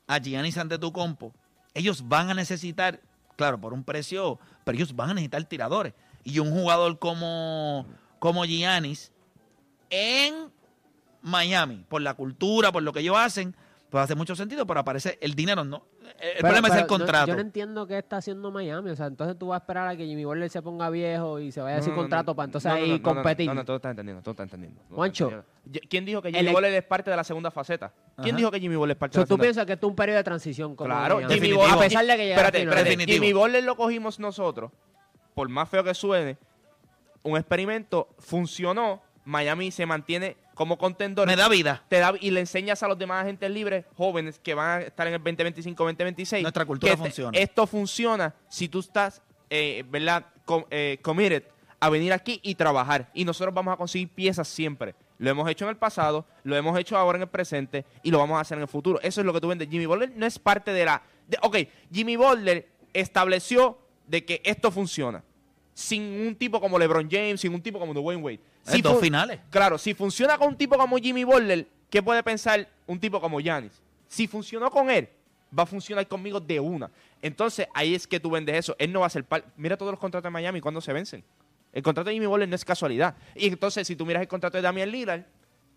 a 0.07 0.19
Giannis 0.19 0.57
Antetokounmpo, 0.57 1.33
ellos 1.73 2.07
van 2.07 2.29
a 2.29 2.33
necesitar, 2.33 3.01
claro, 3.35 3.59
por 3.59 3.73
un 3.73 3.83
precio, 3.83 4.39
pero 4.63 4.77
ellos 4.77 4.95
van 4.95 5.09
a 5.11 5.13
necesitar 5.15 5.43
tiradores. 5.45 5.93
Y 6.23 6.39
un 6.39 6.51
jugador 6.51 6.99
como, 6.99 7.87
como 8.23 8.45
Giannis 8.45 9.11
en 9.89 10.49
Miami, 11.21 11.83
por 11.89 12.01
la 12.01 12.13
cultura, 12.13 12.71
por 12.71 12.81
lo 12.81 12.93
que 12.93 13.01
ellos 13.01 13.17
hacen, 13.17 13.53
pues 13.89 14.01
hace 14.01 14.15
mucho 14.15 14.33
sentido, 14.33 14.65
pero 14.65 14.79
aparece 14.79 15.17
el 15.21 15.35
dinero, 15.35 15.65
no. 15.65 15.83
El 15.99 16.31
Pero- 16.37 16.39
problema 16.39 16.67
es 16.69 16.75
el 16.75 16.87
contrato. 16.87 17.27
No, 17.27 17.33
yo 17.33 17.35
no 17.35 17.41
entiendo 17.41 17.85
qué 17.85 17.97
está 17.97 18.17
haciendo 18.17 18.49
Miami. 18.49 18.91
O 18.91 18.95
sea, 18.95 19.07
entonces 19.07 19.37
tú 19.37 19.47
vas 19.47 19.59
a 19.59 19.63
esperar 19.63 19.87
a 19.89 19.95
que 19.97 20.05
Jimmy 20.05 20.23
Butler 20.23 20.49
se 20.49 20.61
ponga 20.61 20.89
viejo 20.89 21.39
y 21.39 21.51
se 21.51 21.59
vaya 21.61 21.77
No, 21.77 21.83
sin 21.83 21.91
no, 21.91 21.97
no, 21.97 22.01
contrato 22.03 22.31
no, 22.31 22.35
para 22.37 22.45
entonces 22.45 22.71
ahí 22.71 22.91
no, 22.91 22.97
no, 22.97 23.03
competir. 23.03 23.47
No, 23.47 23.53
no, 23.55 23.65
todo 23.65 23.75
está 23.75 23.89
entendiendo, 23.89 24.21
todo 24.23 24.31
está 24.31 24.43
entendiendo. 24.43 24.77
todo 24.79 24.85
está 24.89 24.95
Juancho. 24.95 25.23
entendiendo. 25.25 25.87
¿Quién 25.89 26.05
dijo 26.05 26.21
que 26.21 26.29
el 26.29 26.35
Jimmy 26.35 26.51
Butler 26.53 26.73
es 26.75 26.83
parte 26.83 27.11
de 27.11 27.17
la 27.17 27.23
segunda 27.25 27.51
faceta? 27.51 27.91
¿Quién 28.15 28.29
Ajá. 28.29 28.37
dijo 28.37 28.51
que 28.51 28.59
Jimmy 28.61 28.75
Butler 28.77 28.95
es 28.95 28.99
parte 28.99 29.11
O 29.11 29.15
sea, 29.15 29.19
de 29.19 29.23
la 29.23 29.27
tú 29.27 29.33
segunda 29.33 29.43
piensas 29.43 29.65
que 29.65 29.73
esto 29.73 29.87
es 29.87 29.89
un 29.89 29.95
periodo 29.97 30.17
de 30.17 30.23
transición. 30.23 30.75
Como 30.77 30.87
Claro, 30.87 31.15
Miami. 31.17 31.33
Jimmy. 31.35 31.51
Butler. 31.53 31.71
A 31.73 31.79
pesar 31.79 32.05
de 32.05 32.15
que 32.17 32.25
llegara 32.25 32.47
Espérate, 32.57 33.03
a. 33.03 33.05
Jimmy 33.05 33.33
Butler 33.33 33.63
lo 33.63 33.75
cogimos 33.75 34.19
nosotros, 34.19 34.71
por 35.33 35.49
más 35.49 35.67
feo 35.69 35.83
que 35.83 35.93
suene, 35.93 36.37
un 37.23 37.37
experimento, 37.37 38.09
funcionó, 38.19 39.01
Miami 39.25 39.71
se 39.71 39.85
mantiene 39.85 40.37
como 40.53 40.77
contendor. 40.77 41.27
Me 41.27 41.35
da 41.35 41.47
vida. 41.49 41.83
te 41.87 41.97
da 41.99 42.13
y 42.19 42.29
le 42.31 42.41
enseñas 42.41 42.83
a 42.83 42.87
los 42.87 42.97
demás 42.97 43.23
agentes 43.23 43.49
libres 43.49 43.85
jóvenes 43.95 44.39
que 44.39 44.53
van 44.53 44.81
a 44.81 44.81
estar 44.83 45.07
en 45.07 45.13
el 45.13 45.19
2025, 45.19 45.83
2026. 45.83 46.41
Nuestra 46.43 46.65
cultura 46.65 46.91
que 46.91 46.97
te- 46.97 47.03
funciona. 47.03 47.37
Esto 47.39 47.65
funciona 47.65 48.35
si 48.49 48.67
tú 48.67 48.79
estás, 48.79 49.21
eh, 49.49 49.83
¿verdad? 49.89 50.25
Com- 50.45 50.65
eh, 50.69 50.99
committed 51.01 51.43
a 51.79 51.89
venir 51.89 52.11
aquí 52.13 52.39
y 52.43 52.55
trabajar. 52.55 53.09
Y 53.13 53.23
nosotros 53.25 53.53
vamos 53.53 53.73
a 53.73 53.77
conseguir 53.77 54.09
piezas 54.09 54.47
siempre. 54.47 54.93
Lo 55.17 55.29
hemos 55.29 55.49
hecho 55.49 55.65
en 55.65 55.69
el 55.69 55.77
pasado, 55.77 56.25
lo 56.43 56.55
hemos 56.57 56.77
hecho 56.77 56.97
ahora 56.97 57.17
en 57.17 57.21
el 57.23 57.29
presente 57.29 57.85
y 58.03 58.11
lo 58.11 58.19
vamos 58.19 58.37
a 58.37 58.41
hacer 58.41 58.57
en 58.57 58.63
el 58.63 58.67
futuro. 58.67 58.99
Eso 59.01 59.21
es 59.21 59.25
lo 59.25 59.31
que 59.33 59.39
tú 59.39 59.47
vendes. 59.47 59.69
Jimmy 59.69 59.85
Butler 59.85 60.11
no 60.15 60.25
es 60.25 60.37
parte 60.37 60.73
de 60.73 60.83
la... 60.85 61.01
de- 61.27 61.37
ok, 61.41 61.57
Jimmy 61.93 62.15
Butler 62.17 62.67
estableció 62.93 63.77
de 64.07 64.25
que 64.25 64.41
esto 64.43 64.69
funciona. 64.71 65.23
Sin 65.73 66.01
un 66.27 66.35
tipo 66.35 66.59
como 66.61 66.77
LeBron 66.77 67.09
James, 67.09 67.41
sin 67.41 67.53
un 67.53 67.61
tipo 67.61 67.79
como 67.79 67.93
Dwayne 67.93 68.21
Wade. 68.21 68.39
Eh, 68.67 68.81
dos 68.81 68.99
finales. 69.01 69.39
Claro, 69.49 69.77
si 69.77 69.93
funciona 69.93 70.37
con 70.37 70.49
un 70.49 70.55
tipo 70.57 70.77
como 70.77 70.97
Jimmy 70.97 71.23
Butler, 71.23 71.67
¿qué 71.89 72.01
puede 72.03 72.21
pensar 72.23 72.67
un 72.85 72.99
tipo 72.99 73.19
como 73.19 73.39
Giannis? 73.39 73.81
Si 74.07 74.27
funcionó 74.27 74.69
con 74.69 74.89
él, 74.91 75.09
va 75.57 75.63
a 75.63 75.65
funcionar 75.65 76.07
conmigo 76.07 76.39
de 76.39 76.59
una. 76.59 76.91
Entonces, 77.21 77.67
ahí 77.73 77.95
es 77.95 78.05
que 78.05 78.19
tú 78.19 78.29
vendes 78.29 78.55
eso. 78.57 78.75
Él 78.77 78.91
no 78.91 78.99
va 78.99 79.07
a 79.07 79.09
ser 79.09 79.23
par- 79.23 79.45
Mira 79.57 79.75
todos 79.77 79.91
los 79.91 79.99
contratos 79.99 80.23
de 80.25 80.29
Miami 80.31 80.61
cuando 80.61 80.79
se 80.81 80.93
vencen. 80.93 81.23
El 81.71 81.81
contrato 81.81 82.09
de 82.09 82.13
Jimmy 82.13 82.27
Butler 82.27 82.47
no 82.47 82.55
es 82.55 82.63
casualidad. 82.63 83.15
Y 83.35 83.47
entonces, 83.47 83.87
si 83.87 83.95
tú 83.95 84.05
miras 84.05 84.21
el 84.21 84.27
contrato 84.27 84.57
de 84.57 84.61
Damian 84.61 84.91
Lillard, 84.91 85.23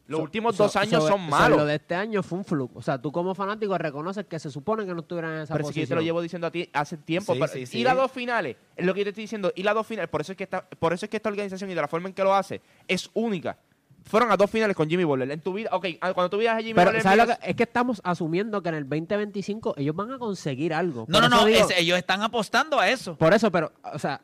los 0.09 0.19
So- 0.19 0.23
últimos 0.23 0.57
so- 0.57 0.63
dos 0.65 0.77
años 0.77 1.03
so- 1.03 1.09
son 1.09 1.19
so 1.25 1.31
malos. 1.31 1.59
Lo 1.59 1.65
de 1.65 1.75
este 1.77 1.95
año 1.95 2.23
fue 2.23 2.39
un 2.39 2.45
flujo. 2.45 2.79
O 2.79 2.83
sea, 2.83 3.01
tú 3.01 3.11
como 3.13 3.35
fanático 3.35 3.77
reconoces 3.77 4.27
que 4.27 4.39
se 4.39 4.51
supone 4.51 4.87
que 4.87 4.95
no 4.95 5.01
estuvieran 5.01 5.35
en 5.35 5.41
esa 5.43 5.55
Pero 5.55 5.65
es 5.65 5.75
que 5.75 5.81
yo 5.81 5.83
posición. 5.83 5.89
te 5.89 5.95
lo 5.97 6.01
llevo 6.03 6.21
diciendo 6.23 6.47
a 6.47 6.51
ti 6.51 6.71
hace 6.73 6.97
tiempo. 6.97 7.33
Sí, 7.35 7.41
pero- 7.41 7.53
sí, 7.53 7.67
sí. 7.67 7.79
Y 7.81 7.85
las 7.85 7.97
dos 7.97 8.11
finales, 8.13 8.57
es 8.77 8.87
lo 8.87 8.95
que 8.95 9.01
yo 9.01 9.05
te 9.05 9.11
estoy 9.11 9.25
diciendo. 9.25 9.53
Y 9.57 9.63
las 9.63 9.75
dos 9.75 9.87
finales, 9.87 10.09
por 10.09 10.21
eso 10.21 10.33
es 10.33 10.39
que 10.39 10.45
esta, 10.45 10.69
por 10.69 10.93
eso 10.93 11.07
es 11.07 11.11
que 11.11 11.17
esta 11.17 11.29
organización 11.29 11.71
y 11.71 11.75
de 11.75 11.81
la 11.81 11.89
forma 11.89 12.09
en 12.09 12.15
que 12.15 12.23
lo 12.23 12.35
hace 12.35 12.61
es 12.87 13.11
única. 13.15 13.59
Fueron 14.05 14.31
a 14.31 14.37
dos 14.37 14.49
finales 14.49 14.77
con 14.77 14.89
Jimmy 14.89 15.03
Butler. 15.03 15.29
En 15.33 15.41
tu 15.41 15.53
vida, 15.53 15.69
ok, 15.73 15.87
ah, 16.01 16.15
cuando 16.15 16.31
tú 16.31 16.39
viajas 16.39 16.61
a 16.61 16.63
Jimmy 16.63 16.75
Pero, 16.75 16.87
Butler, 16.91 17.03
¿sabes 17.03 17.19
lo 17.19 17.25
miras- 17.25 17.39
que- 17.41 17.51
es 17.51 17.57
que 17.57 17.63
estamos 17.65 18.01
asumiendo 18.05 18.63
que 18.63 18.69
en 18.69 18.77
el 18.77 18.89
2025 18.89 19.75
ellos 19.77 19.97
van 19.97 20.13
a 20.13 20.19
conseguir 20.19 20.73
algo. 20.73 21.07
No, 21.09 21.19
Por 21.21 21.29
no, 21.29 21.37
no, 21.41 21.45
digo- 21.47 21.69
es- 21.69 21.77
ellos 21.77 21.99
están 21.99 22.23
apostando 22.23 22.79
a 22.79 22.89
eso. 22.89 23.17
Por 23.17 23.35
eso, 23.35 23.51
pero, 23.51 23.73
o 23.93 23.99
sea, 23.99 24.21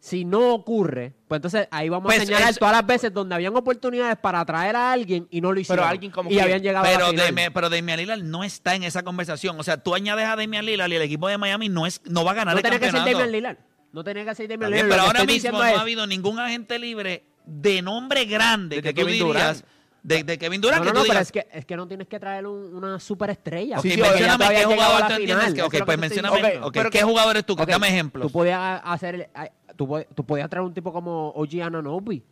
si 0.00 0.24
no 0.24 0.54
ocurre, 0.54 1.12
pues 1.26 1.38
entonces 1.38 1.66
ahí 1.70 1.88
vamos 1.88 2.06
Pues 2.06 2.20
a 2.20 2.24
señalar 2.24 2.50
es- 2.50 2.58
todas 2.58 2.72
las 2.74 2.86
veces 2.86 3.12
donde 3.12 3.34
habían 3.34 3.56
oportunidades 3.56 4.16
para 4.16 4.40
atraer 4.40 4.76
a 4.76 4.92
alguien 4.92 5.26
y 5.30 5.40
no 5.40 5.52
lo 5.52 5.58
hicieron. 5.60 5.84
alguien 5.86 6.12
como 6.12 6.30
y 6.30 6.34
quién. 6.34 6.44
habían 6.44 6.62
llegado 6.62 6.84
a 6.84 6.88
Pero, 6.88 7.00
la 7.06 7.10
final. 7.10 7.26
Dame- 7.26 7.50
pero 7.50 7.68
Damian 7.68 7.98
Lillard 7.98 8.22
no 8.22 8.44
está 8.44 8.74
en 8.76 8.84
esa 8.84 9.02
conversación. 9.02 9.58
O 9.58 9.62
sea, 9.64 9.76
tú 9.82 9.94
añades 9.94 10.26
a 10.26 10.36
Damian 10.36 10.64
Lillard 10.64 10.90
y 10.90 10.94
el 10.96 11.02
equipo 11.02 11.26
de 11.28 11.36
Miami 11.36 11.68
no, 11.68 11.84
es, 11.86 12.00
no 12.04 12.24
va 12.24 12.30
a 12.30 12.34
ganar 12.34 12.54
no 12.54 12.58
el 12.58 12.62
tenía 12.62 12.78
que 12.78 12.90
ser. 12.90 12.94
Damian 13.00 13.32
Lillard. 13.32 13.56
No 13.92 14.04
tenía 14.04 14.24
que 14.24 14.34
ser 14.34 14.48
Damian 14.48 14.70
Lillard. 14.70 14.88
pero 14.88 15.02
que 15.02 15.06
ahora 15.08 15.24
mismo 15.24 15.50
no 15.52 15.64
es- 15.64 15.76
ha 15.76 15.80
habido 15.80 16.06
ningún 16.06 16.38
agente 16.38 16.78
libre 16.78 17.24
de 17.44 17.82
nombre 17.82 18.24
grande 18.26 18.76
Desde 18.76 18.94
que 18.94 19.00
tú 19.00 19.06
Kevin 19.06 19.26
dirías 19.26 19.64
de, 20.02 20.22
de 20.22 20.38
Kevin 20.38 20.60
Durant 20.60 20.78
No, 20.78 20.84
que 20.84 20.88
no, 20.90 20.92
tú 20.92 20.98
no, 21.00 21.02
pero 21.12 21.14
digas, 21.14 21.26
es 21.26 21.32
que, 21.32 21.58
es 21.58 21.64
que 21.66 21.76
no 21.76 21.88
tienes 21.88 22.06
que 22.06 22.20
traer 22.20 22.46
un- 22.46 22.74
una 22.74 23.00
superestrella. 23.00 23.80
Sí, 23.80 23.90
sí, 23.90 24.00
mencióname 24.00 24.48
qué 24.54 24.64
jugador 24.64 25.02
a 25.02 25.06
tú 25.08 25.12
entiendes 25.14 25.54
que, 25.54 25.62
ok, 25.62 25.74
es 25.74 25.80
pues 25.82 25.96
que 25.96 26.00
mencióname, 26.00 26.36
diciendo. 26.36 26.66
ok, 26.68 26.72
pero 26.74 26.90
¿qué 26.90 26.98
que- 26.98 27.04
jugador 27.04 27.30
eres 27.36 27.46
tú? 27.46 27.56
Dame 27.56 27.88
ejemplo. 27.88 28.22
Tú 28.26 28.30
podías 28.30 28.80
hacer, 28.84 29.28
tú, 29.78 29.88
tú 30.14 30.26
podías 30.26 30.50
traer 30.50 30.66
un 30.66 30.74
tipo 30.74 30.92
como 30.92 31.28
OG 31.30 31.62
Ananobi. 31.62 32.22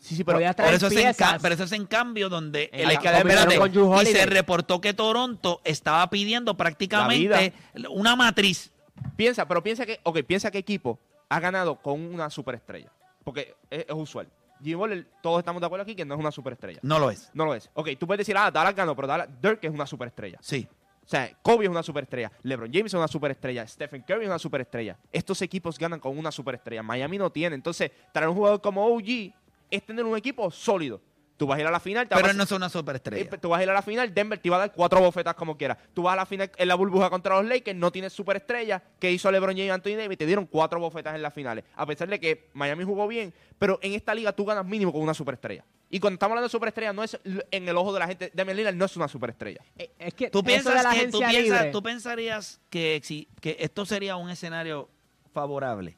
Sí, 0.00 0.14
sí, 0.16 0.24
pero 0.24 0.36
podías 0.38 0.54
Pero 0.54 0.64
traer 0.68 0.74
eso, 0.76 0.86
es 0.86 1.20
en 1.20 1.40
pero 1.42 1.54
eso 1.54 1.64
es 1.64 1.72
en 1.72 1.84
cambio 1.86 2.28
donde 2.28 2.70
En 2.72 2.80
el- 2.80 2.86
la- 2.86 2.92
espérate, 2.94 3.56
compitiendo 3.58 3.60
con 3.60 3.72
Drew 3.72 4.02
y 4.02 4.06
se 4.06 4.26
reportó 4.26 4.80
que 4.80 4.94
Toronto 4.94 5.60
estaba 5.64 6.08
pidiendo 6.08 6.56
prácticamente 6.56 7.52
una 7.90 8.14
matriz. 8.16 8.72
piensa, 9.16 9.46
pero 9.46 9.62
piensa 9.62 9.84
que, 9.86 10.00
ok, 10.04 10.20
piensa 10.26 10.50
qué 10.50 10.58
equipo 10.58 10.98
ha 11.28 11.40
ganado 11.40 11.76
con 11.76 12.00
una 12.00 12.30
superestrella. 12.30 12.90
Porque 13.24 13.54
es, 13.70 13.80
es 13.88 13.94
usual. 13.94 14.28
Jimmy 14.62 14.74
Butler, 14.76 15.06
todos 15.22 15.40
estamos 15.40 15.60
de 15.60 15.66
acuerdo 15.66 15.82
aquí 15.82 15.94
que 15.94 16.04
no 16.04 16.14
es 16.14 16.20
una 16.20 16.30
superestrella. 16.32 16.78
No 16.82 16.98
lo 16.98 17.10
es. 17.10 17.30
No 17.34 17.44
lo 17.44 17.54
es. 17.54 17.68
Ok, 17.74 17.90
tú 17.98 18.06
puedes 18.06 18.18
decir, 18.18 18.36
ah, 18.36 18.50
Dallas 18.50 18.74
ganó, 18.74 18.94
pero 18.96 19.06
Dallas, 19.08 19.28
Dirk 19.42 19.58
es 19.62 19.70
una 19.70 19.86
superestrella. 19.86 20.38
Sí. 20.40 20.66
O 21.08 21.10
sea, 21.10 21.34
Kobe 21.40 21.64
es 21.64 21.70
una 21.70 21.82
superestrella, 21.82 22.30
LeBron 22.42 22.70
James 22.70 22.92
es 22.92 22.94
una 22.94 23.08
superestrella, 23.08 23.66
Stephen 23.66 24.02
Curry 24.02 24.24
es 24.24 24.28
una 24.28 24.38
superestrella. 24.38 24.98
Estos 25.10 25.40
equipos 25.40 25.78
ganan 25.78 26.00
con 26.00 26.18
una 26.18 26.30
superestrella. 26.30 26.82
Miami 26.82 27.16
no 27.16 27.32
tiene. 27.32 27.54
Entonces, 27.54 27.90
traer 28.12 28.28
un 28.28 28.34
jugador 28.34 28.60
como 28.60 28.84
OG 28.84 29.32
es 29.70 29.86
tener 29.86 30.04
un 30.04 30.18
equipo 30.18 30.50
sólido. 30.50 31.00
Tú 31.38 31.46
vas 31.46 31.56
a 31.56 31.60
ir 31.62 31.66
a 31.68 31.70
la 31.70 31.78
final, 31.80 32.06
te 32.08 32.16
Pero 32.16 32.26
vas 32.26 32.36
no 32.36 32.42
es 32.42 32.50
una 32.52 32.68
superestrella. 32.68 33.22
eh, 33.22 33.38
tú 33.40 33.48
vas 33.48 33.60
a 33.60 33.62
ir 33.62 33.70
a 33.70 33.72
la 33.72 33.80
final, 33.80 34.12
Denver 34.12 34.38
te 34.38 34.50
va 34.50 34.56
a 34.56 34.58
dar 34.58 34.72
cuatro 34.72 35.00
bofetas 35.00 35.34
como 35.36 35.56
quieras. 35.56 35.78
Tú 35.94 36.02
vas 36.02 36.12
a 36.14 36.16
la 36.16 36.26
final 36.26 36.50
en 36.56 36.68
la 36.68 36.74
burbuja 36.74 37.08
contra 37.08 37.36
los 37.40 37.46
Lakers, 37.48 37.78
no 37.78 37.92
tienes 37.92 38.12
superestrella, 38.12 38.82
que 38.98 39.12
hizo 39.12 39.30
LeBron 39.30 39.52
James 39.54 39.66
y 39.68 39.70
Anthony 39.70 39.96
Davis, 39.96 40.18
te 40.18 40.26
dieron 40.26 40.46
cuatro 40.46 40.80
bofetas 40.80 41.14
en 41.14 41.22
las 41.22 41.32
finales. 41.32 41.64
A 41.76 41.86
pesar 41.86 42.08
de 42.08 42.18
que 42.18 42.48
Miami 42.54 42.82
jugó 42.82 43.06
bien, 43.06 43.32
pero 43.56 43.78
en 43.82 43.92
esta 43.94 44.14
liga 44.14 44.32
tú 44.32 44.44
ganas 44.44 44.66
mínimo 44.66 44.92
con 44.92 45.00
una 45.00 45.14
superestrella. 45.14 45.64
Y 45.90 46.00
cuando 46.00 46.14
estamos 46.16 46.32
hablando 46.32 46.48
de 46.48 46.52
superestrella, 46.52 46.92
no 46.92 47.04
es 47.04 47.16
en 47.24 47.68
el 47.68 47.76
ojo 47.76 47.92
de 47.94 48.00
la 48.00 48.08
gente, 48.08 48.30
Damian 48.34 48.56
Lillard 48.56 48.74
no 48.74 48.84
es 48.84 48.96
una 48.96 49.06
superestrella. 49.08 49.60
Eh, 49.78 49.90
Es 49.98 50.14
que 50.14 50.30
¿Tú 50.30 50.42
piensas 50.42 50.74
de 50.76 50.82
la 50.82 50.90
que 50.94 51.06
tú, 51.08 51.20
piensas, 51.20 51.66
pensarías 51.82 52.60
que, 52.68 53.00
si- 53.04 53.28
que 53.40 53.56
esto 53.60 53.86
sería 53.86 54.16
un 54.16 54.28
escenario 54.28 54.88
favorable 55.32 55.96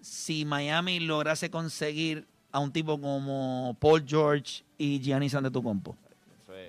si 0.00 0.44
Miami 0.46 0.98
lograse 1.00 1.50
conseguir 1.50 2.26
a 2.52 2.58
un 2.58 2.72
tipo 2.72 3.00
como 3.00 3.76
Paul 3.80 4.04
George 4.06 4.62
y 4.78 5.00
Giannis 5.00 5.34
Antetokounmpo? 5.34 5.96
Eso 6.42 6.54
es, 6.54 6.66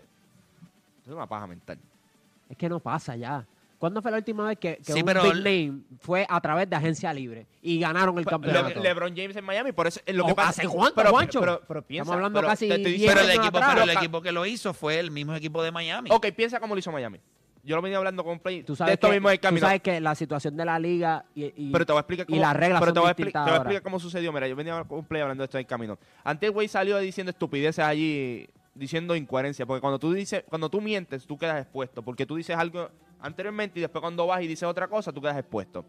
eso 1.02 1.12
es 1.12 1.15
una 1.15 1.28
paja 1.28 1.48
mental. 1.48 1.78
Es 2.50 2.58
que 2.58 2.67
no 2.70 2.80
pasa 2.80 3.15
ya. 3.15 3.46
¿Cuándo 3.80 4.00
fue 4.04 4.12
la 4.12 4.17
última 4.17 4.48
vez 4.48 4.60
que, 4.60 4.78
que 4.78 4.94
Sí, 4.94 5.00
un 5.00 5.06
pero 5.06 5.24
big 5.24 5.34
name 5.38 5.82
fue 6.02 6.24
a 6.30 6.39
través 6.39 6.70
de 6.70 6.76
agencia 6.76 7.12
libre 7.12 7.48
y 7.63 7.80
ganaron 7.80 8.15
el 8.20 8.26
Le- 8.26 8.30
campeonato? 8.30 8.80
LeBron 8.80 9.15
James 9.15 9.36
en 9.36 9.44
Miami, 9.44 9.72
por 9.72 9.88
eso 9.88 10.00
es 10.06 10.15
lo 10.15 10.26
¿O 10.26 10.28
que 10.28 10.36
pasa. 10.36 10.50
hace 10.62 10.67
cuánto, 10.67 10.94
pero, 10.96 11.10
Juancho? 11.10 11.39
pero, 11.39 11.56
pero, 11.56 11.67
pero 11.67 11.82
piensa, 11.82 12.04
Estamos 12.04 12.17
hablando 12.17 12.38
pero 12.41 12.48
casi 12.50 12.67
te 12.67 12.76
estoy 12.76 12.91
10 12.94 13.02
diciendo- 13.02 13.22
Pero 13.22 13.32
el, 13.32 13.39
equipo, 13.39 13.58
atrás. 13.58 13.74
pero 13.74 13.84
el 13.91 13.98
equipo 13.98 14.22
que 14.22 14.32
lo 14.32 14.46
hizo 14.46 14.74
fue 14.76 15.00
el 15.00 15.10
mismo 15.10 15.34
equipo 15.34 15.63
de 15.63 15.72
Miami. 15.72 16.12
Ok, 16.13 16.28
piensa 16.36 16.60
cómo 16.60 16.76
lo 16.76 16.80
hizo 16.80 16.91
Miami. 16.91 17.20
Yo 17.63 17.76
lo 17.76 17.82
venía 17.82 17.97
hablando 17.97 18.24
con 18.24 18.39
Play. 18.39 18.63
Tú 18.63 18.74
de 18.74 18.78
sabes, 18.78 18.93
esto 18.95 19.08
que, 19.08 19.13
mismo 19.13 19.30
es 19.30 19.34
el 19.34 19.39
tú 19.39 19.43
camino. 19.43 19.67
sabes 19.67 19.82
que 19.82 20.00
la 20.02 20.15
situación 20.15 20.58
de 20.58 20.65
la 20.65 20.80
liga 20.80 21.26
y, 21.36 21.45
y- 21.67 21.71
Pero 21.71 21.86
te 21.86 21.91
voy 21.91 22.00
a 22.00 22.02
explicar 22.02 22.26
y 22.28 22.32
cómo, 22.32 22.41
las 22.41 22.56
reglas 22.56 22.80
pero 22.82 22.89
son 22.89 22.93
te 22.95 23.00
voy, 23.02 23.10
a 23.10 23.13
te 23.13 23.24
voy 23.24 23.32
a 23.52 23.56
explicar 23.58 23.82
cómo 23.84 24.00
sucedió. 24.00 24.34
Mira, 24.34 24.47
yo 24.47 24.56
venía 24.56 24.84
con 24.84 25.06
play 25.06 25.21
hablando 25.21 25.41
de 25.43 25.45
esto 25.45 25.58
en 25.58 25.62
el 25.62 25.67
camino. 25.67 26.00
Antes 26.24 26.47
el 26.47 26.54
güey 26.54 26.67
salió 26.67 26.97
diciendo 26.97 27.30
estupideces 27.30 27.84
allí, 27.86 28.47
diciendo 28.74 29.15
incoherencia. 29.15 29.65
Porque 29.65 29.82
cuando 29.82 30.00
tú 30.00 30.12
dices, 30.13 30.43
cuando 30.50 30.69
tú 30.69 30.82
mientes, 30.82 31.28
tú 31.28 31.38
quedas 31.38 31.62
expuesto. 31.62 32.02
Porque 32.02 32.26
tú 32.26 32.36
dices 32.36 32.58
algo 32.58 32.89
anteriormente 33.19 33.78
y 33.80 33.82
después 33.82 34.02
cuando 34.02 34.26
vas 34.26 34.41
y 34.41 34.47
dices 34.47 34.63
otra 34.63 34.88
cosa, 34.88 35.12
tú 35.12 35.21
quedas 35.21 35.38
expuesto. 35.38 35.86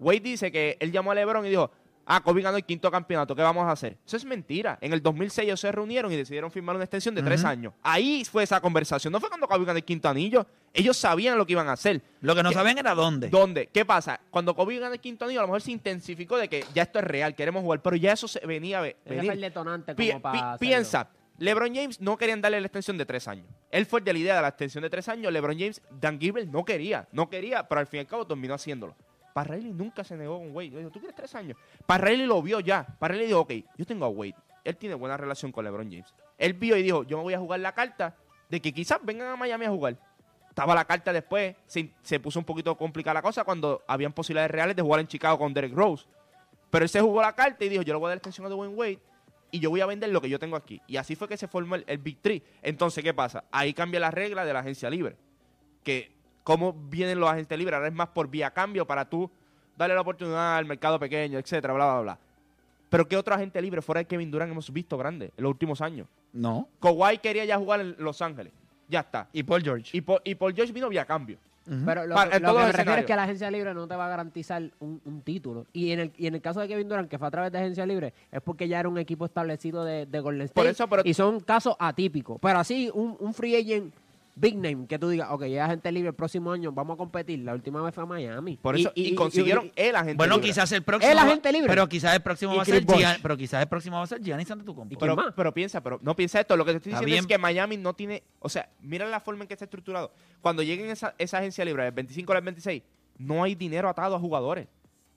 Wade 0.00 0.20
dice 0.20 0.52
que 0.52 0.76
él 0.78 0.92
llamó 0.92 1.10
a 1.12 1.14
LeBron 1.14 1.44
y 1.46 1.48
dijo, 1.48 1.70
ah, 2.10 2.20
Kobe 2.20 2.42
ganó 2.42 2.56
el 2.56 2.64
quinto 2.64 2.90
campeonato, 2.90 3.36
¿qué 3.36 3.42
vamos 3.42 3.64
a 3.66 3.70
hacer? 3.70 3.96
Eso 4.04 4.16
es 4.16 4.24
mentira. 4.24 4.76
En 4.80 4.92
el 4.92 5.00
2006 5.02 5.46
ellos 5.46 5.60
se 5.60 5.70
reunieron 5.70 6.10
y 6.12 6.16
decidieron 6.16 6.50
firmar 6.50 6.74
una 6.74 6.84
extensión 6.84 7.14
de 7.14 7.22
tres 7.22 7.44
años. 7.44 7.72
Ahí 7.82 8.24
fue 8.24 8.42
esa 8.42 8.60
conversación. 8.60 9.12
No 9.12 9.20
fue 9.20 9.28
cuando 9.28 9.46
Kobe 9.46 9.64
ganó 9.64 9.76
el 9.76 9.84
quinto 9.84 10.08
anillo. 10.08 10.44
Ellos 10.74 10.96
sabían 10.96 11.38
lo 11.38 11.46
que 11.46 11.52
iban 11.52 11.68
a 11.68 11.72
hacer. 11.72 12.02
Lo 12.20 12.34
que 12.34 12.42
no 12.42 12.48
¿Qué- 12.48 12.54
sabían 12.56 12.78
era 12.78 12.94
dónde. 12.94 13.28
¿Dónde? 13.28 13.68
¿Qué 13.68 13.84
pasa? 13.84 14.18
Cuando 14.30 14.54
Kobe 14.56 14.78
gana 14.78 14.94
el 14.94 15.00
quinto 15.00 15.24
anillo, 15.26 15.40
a 15.40 15.42
lo 15.42 15.48
mejor 15.48 15.60
se 15.62 15.70
intensificó 15.70 16.36
de 16.38 16.48
que 16.48 16.64
ya 16.74 16.82
esto 16.82 16.98
es 16.98 17.04
real, 17.04 17.34
queremos 17.34 17.62
jugar, 17.62 17.80
pero 17.82 17.94
ya 17.96 18.12
eso 18.12 18.26
se 18.26 18.40
venía 18.46 18.78
a 18.78 18.82
ve- 18.82 18.96
Ese 19.04 19.06
fue 19.06 19.16
venir. 19.16 19.32
el 19.32 19.40
detonante 19.42 19.94
Pi- 19.94 20.08
como 20.08 20.22
para 20.22 20.32
pi- 20.32 20.38
hacerlo. 20.40 20.58
piensa, 20.58 21.08
LeBron 21.38 21.72
James 21.74 22.00
no 22.00 22.16
querían 22.18 22.40
darle 22.40 22.60
la 22.60 22.66
extensión 22.66 22.98
de 22.98 23.06
tres 23.06 23.28
años. 23.28 23.46
Él 23.70 23.86
fue 23.86 24.00
el 24.00 24.04
de 24.04 24.12
la 24.12 24.18
idea 24.18 24.34
de 24.36 24.42
la 24.42 24.48
extensión 24.48 24.82
de 24.82 24.90
tres 24.90 25.08
años. 25.08 25.32
LeBron 25.32 25.56
James, 25.56 25.80
Dan 26.00 26.18
Gilbert 26.18 26.48
no 26.48 26.64
quería, 26.64 27.06
no 27.12 27.30
quería, 27.30 27.68
pero 27.68 27.80
al 27.80 27.86
fin 27.86 27.98
y 27.98 28.00
al 28.00 28.06
cabo 28.08 28.26
terminó 28.26 28.54
haciéndolo. 28.54 28.96
Parrilli 29.38 29.72
nunca 29.72 30.02
se 30.02 30.16
negó 30.16 30.36
con 30.38 30.50
Wade. 30.50 30.70
Dijo, 30.70 30.90
¿tú 30.90 30.98
quieres 30.98 31.14
tres 31.14 31.32
años? 31.36 31.56
Parrilli 31.86 32.26
lo 32.26 32.42
vio 32.42 32.58
ya. 32.58 32.84
Parrilli 32.84 33.26
dijo, 33.26 33.42
ok, 33.42 33.52
yo 33.76 33.86
tengo 33.86 34.04
a 34.04 34.08
Wade. 34.08 34.34
Él 34.64 34.76
tiene 34.76 34.96
buena 34.96 35.16
relación 35.16 35.52
con 35.52 35.64
LeBron 35.64 35.88
James. 35.88 36.12
Él 36.36 36.54
vio 36.54 36.76
y 36.76 36.82
dijo, 36.82 37.04
yo 37.04 37.18
me 37.18 37.22
voy 37.22 37.34
a 37.34 37.38
jugar 37.38 37.60
la 37.60 37.72
carta 37.72 38.16
de 38.48 38.60
que 38.60 38.74
quizás 38.74 38.98
vengan 39.00 39.28
a 39.28 39.36
Miami 39.36 39.66
a 39.66 39.70
jugar. 39.70 39.96
Estaba 40.48 40.74
la 40.74 40.84
carta 40.84 41.12
después, 41.12 41.54
se, 41.66 41.92
se 42.02 42.18
puso 42.18 42.40
un 42.40 42.44
poquito 42.44 42.76
complicada 42.76 43.14
la 43.14 43.22
cosa 43.22 43.44
cuando 43.44 43.84
habían 43.86 44.12
posibilidades 44.12 44.50
reales 44.50 44.74
de 44.74 44.82
jugar 44.82 44.98
en 44.98 45.06
Chicago 45.06 45.38
con 45.38 45.54
Derek 45.54 45.72
Rose. 45.72 46.04
Pero 46.68 46.82
él 46.82 46.88
se 46.88 47.00
jugó 47.00 47.22
la 47.22 47.32
carta 47.36 47.64
y 47.64 47.68
dijo, 47.68 47.82
yo 47.82 47.94
le 47.94 48.00
voy 48.00 48.06
a 48.06 48.08
dar 48.08 48.16
extensión 48.16 48.44
a 48.44 48.50
Dwayne 48.50 48.74
Wade 48.74 48.98
y 49.52 49.60
yo 49.60 49.70
voy 49.70 49.82
a 49.82 49.86
vender 49.86 50.10
lo 50.10 50.20
que 50.20 50.28
yo 50.28 50.40
tengo 50.40 50.56
aquí. 50.56 50.82
Y 50.88 50.96
así 50.96 51.14
fue 51.14 51.28
que 51.28 51.36
se 51.36 51.46
formó 51.46 51.76
el, 51.76 51.84
el 51.86 51.98
Big 51.98 52.18
Three. 52.20 52.42
Entonces, 52.60 53.04
¿qué 53.04 53.14
pasa? 53.14 53.44
Ahí 53.52 53.72
cambia 53.72 54.00
la 54.00 54.10
regla 54.10 54.44
de 54.44 54.52
la 54.52 54.58
agencia 54.58 54.90
libre. 54.90 55.14
Que 55.84 56.17
cómo 56.48 56.72
vienen 56.72 57.20
los 57.20 57.28
agentes 57.28 57.58
libres, 57.58 57.74
ahora 57.76 57.88
es 57.88 57.94
más 57.94 58.08
por 58.08 58.26
vía 58.28 58.50
cambio 58.52 58.86
para 58.86 59.04
tú 59.04 59.30
darle 59.76 59.94
la 59.94 60.00
oportunidad 60.00 60.56
al 60.56 60.64
mercado 60.64 60.98
pequeño, 60.98 61.38
etcétera, 61.38 61.74
bla, 61.74 61.84
bla, 61.92 62.00
bla. 62.00 62.18
Pero 62.88 63.06
¿qué 63.06 63.18
otro 63.18 63.34
agente 63.34 63.60
libre 63.60 63.82
fuera 63.82 63.98
de 63.98 64.06
Kevin 64.06 64.30
Durant 64.30 64.50
hemos 64.50 64.72
visto 64.72 64.96
grande 64.96 65.30
en 65.36 65.42
los 65.44 65.50
últimos 65.50 65.82
años? 65.82 66.06
No. 66.32 66.66
Kawhi 66.80 67.18
quería 67.18 67.44
ya 67.44 67.58
jugar 67.58 67.80
en 67.80 67.96
Los 67.98 68.22
Ángeles. 68.22 68.54
Ya 68.88 69.00
está. 69.00 69.28
Y 69.34 69.42
Paul 69.42 69.62
George. 69.62 69.90
Y 69.94 70.00
por 70.00 70.54
George 70.54 70.72
vino 70.72 70.88
vía 70.88 71.04
cambio. 71.04 71.36
Pero 71.84 72.06
lo, 72.06 72.14
Para- 72.14 72.30
que- 72.30 72.40
lo 72.40 72.54
que 72.54 72.60
me 72.64 72.72
refiero 72.72 73.00
es 73.00 73.04
que 73.04 73.14
la 73.14 73.24
agencia 73.24 73.50
libre 73.50 73.74
no 73.74 73.86
te 73.86 73.94
va 73.94 74.06
a 74.06 74.08
garantizar 74.08 74.62
un, 74.80 75.02
un 75.04 75.20
título. 75.20 75.66
Y 75.74 75.90
en, 75.92 76.00
el, 76.00 76.12
y 76.16 76.26
en 76.28 76.34
el 76.34 76.40
caso 76.40 76.60
de 76.60 76.66
Kevin 76.68 76.88
Durant, 76.88 77.10
que 77.10 77.18
fue 77.18 77.28
a 77.28 77.30
través 77.30 77.52
de 77.52 77.58
agencia 77.58 77.84
libre, 77.84 78.14
es 78.32 78.40
porque 78.40 78.66
ya 78.68 78.80
era 78.80 78.88
un 78.88 78.96
equipo 78.96 79.26
establecido 79.26 79.84
de, 79.84 80.06
de 80.06 80.20
Golden 80.20 80.46
State. 80.46 80.58
Por 80.58 80.66
eso, 80.66 80.88
pero- 80.88 81.02
y 81.04 81.12
son 81.12 81.40
casos 81.40 81.76
atípicos. 81.78 82.38
Pero 82.40 82.58
así, 82.58 82.90
un, 82.94 83.18
un 83.20 83.34
free 83.34 83.54
agent 83.54 83.92
big 84.40 84.56
name, 84.56 84.86
que 84.86 84.98
tú 84.98 85.08
digas, 85.08 85.28
ok, 85.30 85.44
ya 85.46 85.64
agente 85.66 85.90
libre 85.92 86.10
el 86.10 86.14
próximo 86.14 86.52
año, 86.52 86.70
vamos 86.72 86.94
a 86.94 86.98
competir. 86.98 87.40
La 87.40 87.54
última 87.54 87.82
vez 87.82 87.94
fue 87.94 88.04
a 88.04 88.06
Miami. 88.06 88.56
Por 88.56 88.76
eso, 88.76 88.92
y, 88.94 89.14
consiguieron 89.14 89.72
el 89.76 89.96
agente 89.96 90.16
Bueno, 90.16 90.36
libre. 90.36 90.48
quizás 90.48 90.70
el 90.72 90.82
próximo. 90.82 91.10
El 91.12 91.18
agente 91.18 91.52
libre. 91.52 91.68
Pero 91.68 91.88
quizás 91.88 92.14
el 92.14 92.22
próximo 92.22 92.54
va 92.56 92.62
a 92.62 92.64
ser. 92.64 92.84
Gian- 92.86 93.18
pero 93.22 93.36
quizás 93.36 93.62
el 93.62 93.68
próximo 93.68 93.96
va 93.96 94.02
a 94.04 94.06
ser 94.06 94.20
Giannis 94.22 94.50
Antetokounmpo. 94.50 94.94
¿Y 94.94 94.96
quién 94.96 95.00
Pero, 95.00 95.16
más? 95.16 95.34
pero 95.36 95.52
piensa, 95.52 95.82
pero 95.82 95.98
no 96.02 96.14
piensa 96.14 96.40
esto. 96.40 96.56
Lo 96.56 96.64
que 96.64 96.72
te 96.72 96.76
estoy 96.78 96.92
diciendo 96.92 97.16
es 97.16 97.26
que 97.26 97.38
Miami 97.38 97.76
no 97.76 97.94
tiene. 97.94 98.22
O 98.38 98.48
sea, 98.48 98.68
mira 98.80 99.06
la 99.06 99.20
forma 99.20 99.42
en 99.44 99.48
que 99.48 99.54
está 99.54 99.64
estructurado. 99.64 100.12
Cuando 100.40 100.62
lleguen 100.62 100.90
esa, 100.90 101.14
esa 101.18 101.38
agencia 101.38 101.64
libre 101.64 101.84
del 101.84 101.92
25 101.92 102.32
al 102.32 102.42
26, 102.42 102.82
no 103.18 103.42
hay 103.42 103.54
dinero 103.54 103.88
atado 103.88 104.14
a 104.16 104.20
jugadores. 104.20 104.68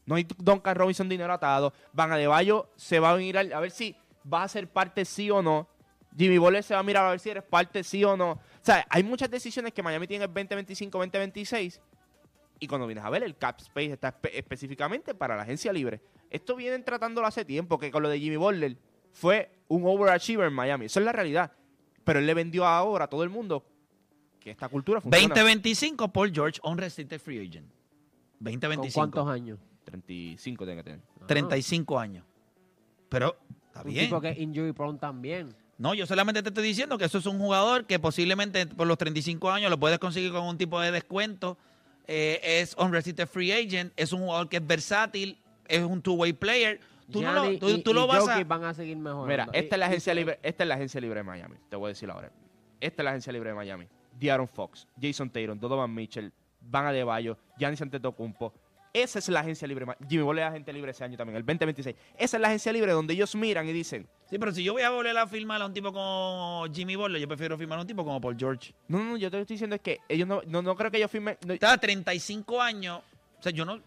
No 0.05 0.15
hay 0.15 0.25
Duncan 0.37 0.75
Robinson 0.75 1.07
dinero 1.07 1.31
atado. 1.31 1.73
Van 1.93 2.11
a 2.11 2.17
De 2.17 2.25
Bayo 2.27 2.69
se 2.75 2.99
va 2.99 3.11
a 3.11 3.13
venir 3.15 3.37
al- 3.37 3.53
a 3.53 3.59
ver 3.59 3.69
si 3.71 3.95
va 4.31 4.43
a 4.43 4.47
ser 4.47 4.67
parte 4.67 5.05
sí 5.05 5.29
o 5.29 5.41
no. 5.43 5.67
Jimmy 6.17 6.37
Butler 6.37 6.63
se 6.63 6.73
va 6.73 6.81
a 6.81 6.83
mirar 6.83 7.05
a 7.05 7.11
ver 7.11 7.19
si 7.19 7.29
eres 7.29 7.43
parte 7.43 7.83
sí 7.83 8.03
o 8.03 8.17
no. 8.17 8.31
O 8.31 8.39
sea, 8.61 8.85
hay 8.89 9.03
muchas 9.03 9.29
decisiones 9.29 9.73
que 9.73 9.81
Miami 9.81 10.07
tiene 10.07 10.25
el 10.25 10.33
2025, 10.33 10.97
2026. 10.97 11.81
Y 12.59 12.67
cuando 12.67 12.85
vienes 12.85 13.03
a 13.03 13.09
ver, 13.09 13.23
el 13.23 13.35
cap 13.37 13.59
space 13.59 13.93
está 13.93 14.09
espe- 14.21 14.31
específicamente 14.33 15.15
para 15.15 15.35
la 15.35 15.43
agencia 15.43 15.73
libre. 15.73 16.01
Esto 16.29 16.55
vienen 16.55 16.83
tratándolo 16.83 17.25
hace 17.27 17.43
tiempo, 17.45 17.79
que 17.79 17.89
con 17.91 18.03
lo 18.03 18.09
de 18.09 18.19
Jimmy 18.19 18.35
Butler 18.35 18.77
fue 19.13 19.51
un 19.67 19.83
overachiever 19.85 20.47
en 20.47 20.53
Miami. 20.53 20.85
Eso 20.85 20.99
es 20.99 21.05
la 21.05 21.11
realidad. 21.11 21.51
Pero 22.03 22.19
él 22.19 22.25
le 22.27 22.33
vendió 22.33 22.65
ahora 22.65 23.05
a 23.05 23.07
todo 23.07 23.23
el 23.23 23.29
mundo 23.29 23.65
que 24.39 24.51
esta 24.51 24.67
cultura 24.69 25.01
funciona. 25.01 25.27
2025, 25.27 26.07
Paul 26.11 26.31
George, 26.33 26.59
unrestricted 26.63 27.19
free 27.19 27.39
agent. 27.39 27.67
¿Con 27.67 28.45
2025. 28.45 28.93
cuántos 28.93 29.27
años? 29.27 29.59
35 29.85 30.65
tiene 30.65 30.79
que 30.79 30.83
tener. 30.83 30.99
Ah. 31.21 31.25
35 31.27 31.99
años. 31.99 32.25
Pero, 33.09 33.37
está 33.67 33.81
Un 33.81 33.87
bien. 33.93 34.05
tipo 34.05 34.21
que 34.21 34.31
injury 34.33 34.71
prone 34.73 34.97
también. 34.99 35.49
No, 35.81 35.95
yo 35.95 36.05
solamente 36.05 36.43
te 36.43 36.49
estoy 36.49 36.63
diciendo 36.63 36.95
que 36.99 37.05
eso 37.05 37.17
es 37.17 37.25
un 37.25 37.39
jugador 37.39 37.85
que 37.85 37.97
posiblemente 37.97 38.67
por 38.67 38.85
los 38.85 38.97
35 38.99 39.49
años 39.49 39.71
lo 39.71 39.79
puedes 39.79 39.97
conseguir 39.97 40.31
con 40.31 40.43
un 40.43 40.55
tipo 40.55 40.79
de 40.79 40.91
descuento. 40.91 41.57
Eh, 42.07 42.39
es 42.61 42.75
unrestricted 42.77 43.27
free 43.27 43.51
agent, 43.51 43.91
es 43.95 44.13
un 44.13 44.21
jugador 44.21 44.47
que 44.47 44.57
es 44.57 44.67
versátil, 44.67 45.39
es 45.67 45.81
un 45.81 45.99
two-way 46.01 46.33
player. 46.33 46.79
Tú, 47.11 47.21
no 47.23 47.33
lo, 47.33 47.57
tú, 47.57 47.67
y- 47.69 47.81
tú 47.81 47.91
y 47.91 47.93
lo 47.95 48.05
vas 48.05 48.27
a... 48.27 48.43
Van 48.43 48.63
a 48.63 48.73
seguir 48.75 48.95
mejorando. 48.97 49.25
Mira, 49.27 49.49
esta 49.53 49.75
es 49.75 49.79
la 49.79 49.85
agencia 49.87 50.13
y- 50.13 50.15
libre, 50.17 50.39
esta 50.43 50.63
es 50.63 50.67
la 50.67 50.75
agencia 50.75 51.01
libre 51.01 51.19
de 51.19 51.23
Miami. 51.23 51.55
Te 51.67 51.75
voy 51.75 51.87
a 51.87 51.89
decir 51.89 52.09
ahora. 52.11 52.31
Esta 52.79 53.01
es 53.01 53.03
la 53.03 53.09
agencia 53.09 53.33
libre 53.33 53.49
de 53.49 53.55
Miami. 53.55 53.87
De'Aaron 54.19 54.47
Fox, 54.47 54.87
Jason 55.01 55.29
Tatum, 55.31 55.59
Donovan 55.59 55.91
Mitchell, 55.93 56.31
Van 56.61 56.85
Adebayo, 56.85 57.37
Giannis 57.57 57.81
Antetokounmpo. 57.81 58.53
Esa 58.93 59.17
es 59.19 59.29
la 59.29 59.39
agencia 59.39 59.67
libre. 59.67 59.85
Jimmy 60.07 60.21
Butler 60.23 60.43
es 60.45 60.49
agente 60.51 60.71
libre 60.73 60.91
ese 60.91 61.03
año 61.03 61.17
también, 61.17 61.37
el 61.37 61.43
2026. 61.43 61.95
Esa 62.17 62.37
es 62.37 62.41
la 62.41 62.49
agencia 62.49 62.71
libre 62.71 62.91
donde 62.91 63.13
ellos 63.15 63.33
miran 63.35 63.67
y 63.67 63.73
dicen, 63.73 64.07
Sí, 64.31 64.39
pero 64.39 64.51
si 64.53 64.63
yo 64.63 64.71
voy 64.73 64.81
a 64.81 64.89
volver 64.89 65.15
a 65.17 65.27
firmar 65.27 65.61
a 65.61 65.65
un 65.67 65.73
tipo 65.73 65.91
como 65.93 66.65
Jimmy 66.73 66.95
Butler, 66.95 67.21
yo 67.21 67.27
prefiero 67.27 67.57
firmar 67.57 67.77
a 67.77 67.81
un 67.81 67.87
tipo 67.87 68.03
como 68.03 68.19
Paul 68.19 68.35
George. 68.39 68.73
no, 68.87 68.97
no, 68.99 69.03
no, 69.11 69.17
yo 69.17 69.29
te 69.29 69.39
estoy 69.41 69.55
diciendo 69.55 69.75
es 69.75 69.81
que 69.81 69.99
ellos 70.07 70.27
no, 70.27 70.41
no, 70.47 70.61
no 70.61 70.75
creo 70.75 70.89
que 70.89 70.97
ellos 70.97 71.11
firmen. 71.11 71.37
no- 71.45 71.53
Está 71.53 71.77
35 71.77 72.61
años. 72.61 73.01
O 73.39 73.43
sea, 73.43 73.51
yo 73.51 73.65
no... 73.65 73.79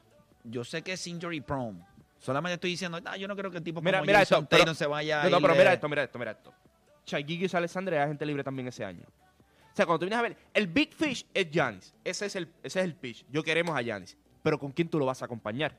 Yo 0.44 0.62
sé 0.62 0.82
que 0.82 0.92
es 0.92 1.06
injury 1.06 1.40
prone. 1.40 1.80
Solamente 2.18 2.54
estoy 2.54 2.70
diciendo, 2.70 3.00
"Ah, 3.06 3.16
yo 3.16 3.26
no 3.26 3.34
creo 3.34 3.50
que 3.50 3.56
el 3.58 3.64
tipo 3.64 3.80
Mira, 3.80 3.98
como 3.98 4.06
mira 4.06 4.18
Jason 4.20 4.44
esto, 4.44 4.56
pero- 4.58 4.74
se 4.74 4.86
vaya 4.86 5.24
no, 5.24 5.30
no, 5.30 5.40
pero 5.40 5.54
mira 5.54 5.72
esto, 5.72 5.88
mira 5.88 6.02
esto, 6.04 6.18
mira 6.18 6.30
esto. 6.32 6.52
Shai 7.06 7.24
Gilgeous 7.24 7.54
Alexander 7.54 7.94
era 7.94 8.04
agente 8.04 8.26
libre 8.26 8.44
también 8.44 8.68
ese 8.68 8.84
año. 8.84 9.02
O 9.06 9.76
sea, 9.76 9.86
cuando 9.86 10.00
tú 10.00 10.04
vienes 10.04 10.18
a 10.18 10.22
ver, 10.22 10.36
el 10.52 10.66
Big 10.66 10.92
Fish 10.94 11.26
es 11.32 11.50
Giannis. 11.50 11.94
Ese 12.04 12.26
es 12.26 12.36
el, 12.36 12.48
ese 12.62 12.80
es 12.80 12.84
el 12.84 12.94
pitch. 12.94 13.24
Yo 13.30 13.42
queremos 13.42 13.74
a 13.76 13.80
Giannis. 13.82 14.16
Pero 14.42 14.58
¿con 14.58 14.70
quién 14.72 14.88
tú 14.88 14.98
lo 14.98 15.06
vas 15.06 15.22
a 15.22 15.24
acompañar? 15.24 15.74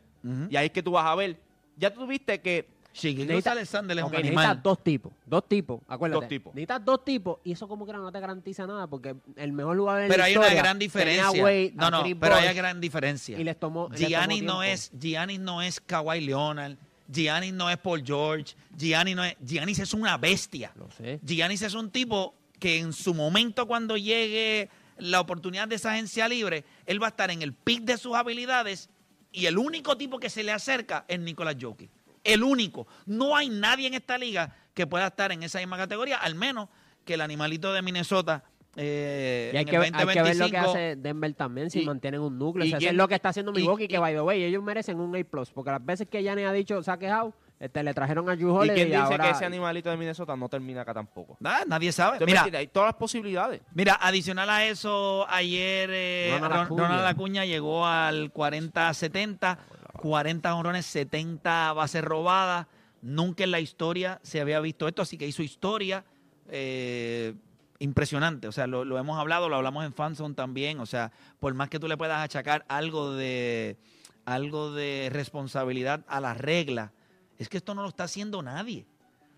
Y 0.49 0.55
ahí 0.55 0.65
es 0.67 0.71
que 0.71 0.81
tú 0.81 0.91
vas 0.91 1.05
a 1.05 1.13
ver. 1.15 1.37
Ya 1.77 1.93
tú 1.93 2.07
viste 2.07 2.41
que 2.41 2.67
Necesita- 2.95 3.51
Alexander 3.51 3.97
es 3.97 4.03
un 4.03 4.11
necesitas 4.11 4.37
animal. 4.45 4.61
dos 4.63 4.83
tipos, 4.83 5.11
dos 5.25 5.47
tipos, 5.47 5.81
acuérdate. 5.87 6.21
Dos 6.21 6.29
tipos. 6.29 6.55
Necesitas 6.55 6.85
dos 6.85 7.03
tipos 7.05 7.39
y 7.43 7.51
eso 7.51 7.67
como 7.67 7.85
que 7.85 7.93
no 7.93 8.11
te 8.11 8.19
garantiza 8.19 8.65
nada 8.65 8.87
porque 8.87 9.15
el 9.35 9.51
mejor 9.51 9.77
jugador 9.77 10.03
en 10.03 10.07
Pero 10.07 10.19
la 10.19 10.25
hay 10.25 10.35
una 10.37 10.45
historia 10.45 10.61
gran 10.63 10.79
tenía 10.79 10.85
diferencia. 10.85 11.71
no, 11.75 11.91
no, 11.91 12.19
pero 12.19 12.35
hay 12.35 12.43
una 12.45 12.53
gran 12.53 12.81
diferencia. 12.81 13.39
y 13.39 13.43
les 13.43 13.59
tomó 13.59 13.89
les 13.89 13.99
tomó 13.99 14.41
no 14.41 14.63
es 14.63 14.91
Giannis 14.99 15.39
no 15.39 15.61
es 15.61 15.79
Kawhi 15.81 16.21
Leonard, 16.21 16.75
Giannis 17.11 17.53
no 17.53 17.69
es 17.69 17.77
Paul 17.77 18.01
George, 18.05 18.55
Giannis 18.77 19.15
no 19.15 19.23
es 19.23 19.35
Giannis 19.45 19.79
es 19.79 19.93
una 19.93 20.17
bestia. 20.17 20.71
Lo 20.75 20.89
sé. 20.91 21.19
Giannis 21.23 21.61
es 21.61 21.73
un 21.73 21.89
tipo 21.91 22.33
que 22.59 22.79
en 22.79 22.93
su 22.93 23.13
momento 23.13 23.67
cuando 23.67 23.97
llegue 23.97 24.69
la 24.97 25.19
oportunidad 25.19 25.67
de 25.67 25.75
esa 25.75 25.91
agencia 25.91 26.27
libre, 26.29 26.63
él 26.85 27.01
va 27.03 27.07
a 27.07 27.09
estar 27.09 27.29
en 27.29 27.41
el 27.41 27.51
pic 27.53 27.81
de 27.83 27.97
sus 27.97 28.15
habilidades 28.15 28.89
y 29.33 29.45
el 29.47 29.57
único 29.57 29.97
tipo 29.97 30.17
que 30.19 30.29
se 30.29 30.41
le 30.43 30.53
acerca 30.53 31.03
es 31.09 31.19
Nicolás 31.19 31.57
Jokic. 31.59 31.89
El 32.25 32.43
único. 32.43 32.85
No 33.05 33.35
hay 33.37 33.47
nadie 33.49 33.87
en 33.87 33.93
esta 33.93 34.17
liga 34.17 34.53
que 34.73 34.85
pueda 34.85 35.07
estar 35.07 35.31
en 35.31 35.41
esa 35.43 35.59
misma 35.59 35.77
categoría, 35.77 36.17
al 36.17 36.35
menos 36.35 36.67
que 37.05 37.13
el 37.13 37.21
animalito 37.21 37.71
de 37.71 37.81
Minnesota 37.81 38.43
eh, 38.77 39.51
Y 39.53 39.55
hay 39.57 39.61
en 39.63 39.69
que, 39.69 39.75
el 39.77 39.81
ver- 39.83 39.91
hay 39.95 40.05
que 40.07 40.21
ver 40.21 40.35
lo 40.35 40.49
que 40.49 40.57
2025 40.57 40.69
hace 40.69 40.95
Denver 40.97 41.33
también 41.33 41.69
si 41.71 41.79
Y- 41.81 41.85
mantienen 41.85 42.19
un 42.19 42.37
núcleo. 42.37 42.65
y 42.65 42.67
O 42.67 42.71
sea, 42.71 42.77
eso 42.77 42.81
quién- 42.81 42.91
es 42.91 42.97
lo 42.97 43.07
que 43.07 43.15
está 43.15 43.29
haciendo 43.29 43.51
y- 43.53 43.55
Milwaukee, 43.55 43.87
que 43.87 43.95
y- 43.95 43.99
by 43.99 44.13
the 44.13 44.19
way, 44.21 44.43
ellos 44.43 44.61
merecen 44.61 44.99
un 44.99 45.15
A+, 45.15 45.23
porque 45.53 45.71
las 45.71 45.85
veces 45.85 46.09
que 46.09 46.21
Giannis 46.21 46.45
ha 46.45 46.51
dicho 46.51 46.83
se 46.83 46.91
ha 46.91 46.97
quejado, 46.99 47.33
este, 47.57 47.81
le 47.83 47.93
trajeron 47.93 48.29
a 48.29 48.35
Drew 48.35 48.65
¿Y 48.65 48.69
quién 48.71 48.79
y 48.87 48.91
dice 48.91 48.95
ahora... 48.97 49.23
que 49.23 49.29
ese 49.29 49.45
animalito 49.45 49.89
de 49.89 49.95
Minnesota 49.95 50.35
no 50.35 50.49
termina 50.49 50.81
acá 50.81 50.93
tampoco? 50.93 51.37
Ah, 51.41 51.61
nadie 51.65 51.93
sabe. 51.93 52.17
¿Te 52.19 52.25
Mira, 52.25 52.39
entiendes? 52.39 52.59
Hay 52.59 52.67
todas 52.67 52.87
las 52.87 52.95
posibilidades. 52.95 53.61
Mira, 53.73 53.97
adicional 54.01 54.49
a 54.49 54.65
eso, 54.65 55.25
ayer 55.29 55.89
eh, 55.93 56.31
Ronald 56.33 56.53
Ron- 56.53 56.65
Acuña. 56.65 56.81
Ronald 56.89 57.05
Acuña 57.05 57.45
llegó 57.45 57.85
al 57.85 58.33
40-70, 58.33 59.57
40 60.05 60.53
honrones, 60.53 60.85
70 60.85 61.73
bases 61.73 62.03
robadas. 62.03 62.67
Nunca 63.01 63.43
en 63.43 63.49
la 63.49 63.59
historia 63.59 64.19
se 64.21 64.39
había 64.39 64.59
visto 64.59 64.87
esto, 64.87 65.01
así 65.01 65.17
que 65.17 65.25
hizo 65.25 65.41
historia 65.41 66.05
eh, 66.47 67.33
impresionante. 67.79 68.47
O 68.47 68.51
sea, 68.51 68.67
lo, 68.67 68.99
hemos 68.99 69.17
hablado, 69.17 69.49
lo 69.49 69.55
hablamos 69.55 69.83
en 69.83 69.95
Fanzone 69.95 70.35
también. 70.35 70.79
O 70.79 70.85
sea, 70.85 71.11
por 71.39 71.55
más 71.55 71.69
que 71.69 71.79
tú 71.79 71.87
le 71.87 71.97
puedas 71.97 72.23
achacar 72.23 72.65
algo 72.67 73.15
de, 73.15 73.77
algo 74.25 74.71
de 74.71 75.09
responsabilidad 75.11 76.05
a 76.07 76.19
la 76.19 76.35
regla, 76.35 76.93
es 77.39 77.49
que 77.49 77.57
esto 77.57 77.73
no 77.73 77.81
lo 77.81 77.89
está 77.89 78.03
haciendo 78.03 78.43
nadie. 78.43 78.85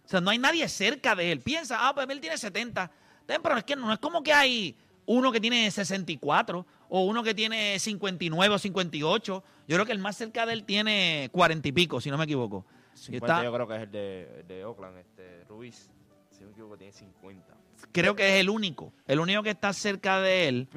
O 0.03 0.09
sea, 0.09 0.19
no 0.19 0.31
hay 0.31 0.37
nadie 0.37 0.67
cerca 0.67 1.15
de 1.15 1.31
él. 1.31 1.39
Piensa, 1.39 1.87
ah, 1.87 1.95
pues 1.95 2.09
él 2.09 2.19
tiene 2.19 2.37
70. 2.37 2.91
Ten, 3.25 3.41
Pero 3.41 3.55
es 3.55 3.63
que 3.63 3.77
no 3.77 3.93
es 3.93 3.99
como 3.99 4.21
que 4.21 4.33
hay 4.33 4.75
uno 5.07 5.31
que 5.31 5.41
tiene 5.41 5.69
64 5.71 6.65
o 6.89 7.01
uno 7.05 7.23
que 7.23 7.33
tiene 7.33 7.79
59 7.79 8.53
o 8.55 8.59
58. 8.59 9.43
Yo 9.67 9.75
creo 9.75 9.85
que 9.85 9.91
el 9.91 9.99
más 9.99 10.15
cerca 10.15 10.45
de 10.45 10.53
él 10.53 10.63
tiene 10.63 11.29
40 11.31 11.67
y 11.67 11.71
pico, 11.71 11.99
si 11.99 12.11
no 12.11 12.17
me 12.17 12.25
equivoco. 12.25 12.65
Y 12.93 12.97
50 12.99 13.25
está- 13.33 13.43
yo 13.43 13.51
creo 13.53 13.67
que 13.67 13.75
es 13.75 13.81
el 13.83 13.91
de, 13.91 14.43
de 14.47 14.65
Oakland, 14.65 14.97
este, 14.99 15.43
Ruiz. 15.49 15.89
Si 16.29 16.41
no 16.41 16.47
me 16.47 16.51
equivoco, 16.51 16.77
tiene 16.77 16.93
50. 16.93 17.55
creo 17.91 18.15
que 18.15 18.35
es 18.35 18.41
el 18.41 18.49
único. 18.49 18.93
El 19.07 19.19
único 19.19 19.41
que 19.43 19.49
está 19.51 19.73
cerca 19.73 20.19
de 20.21 20.47
él 20.47 20.67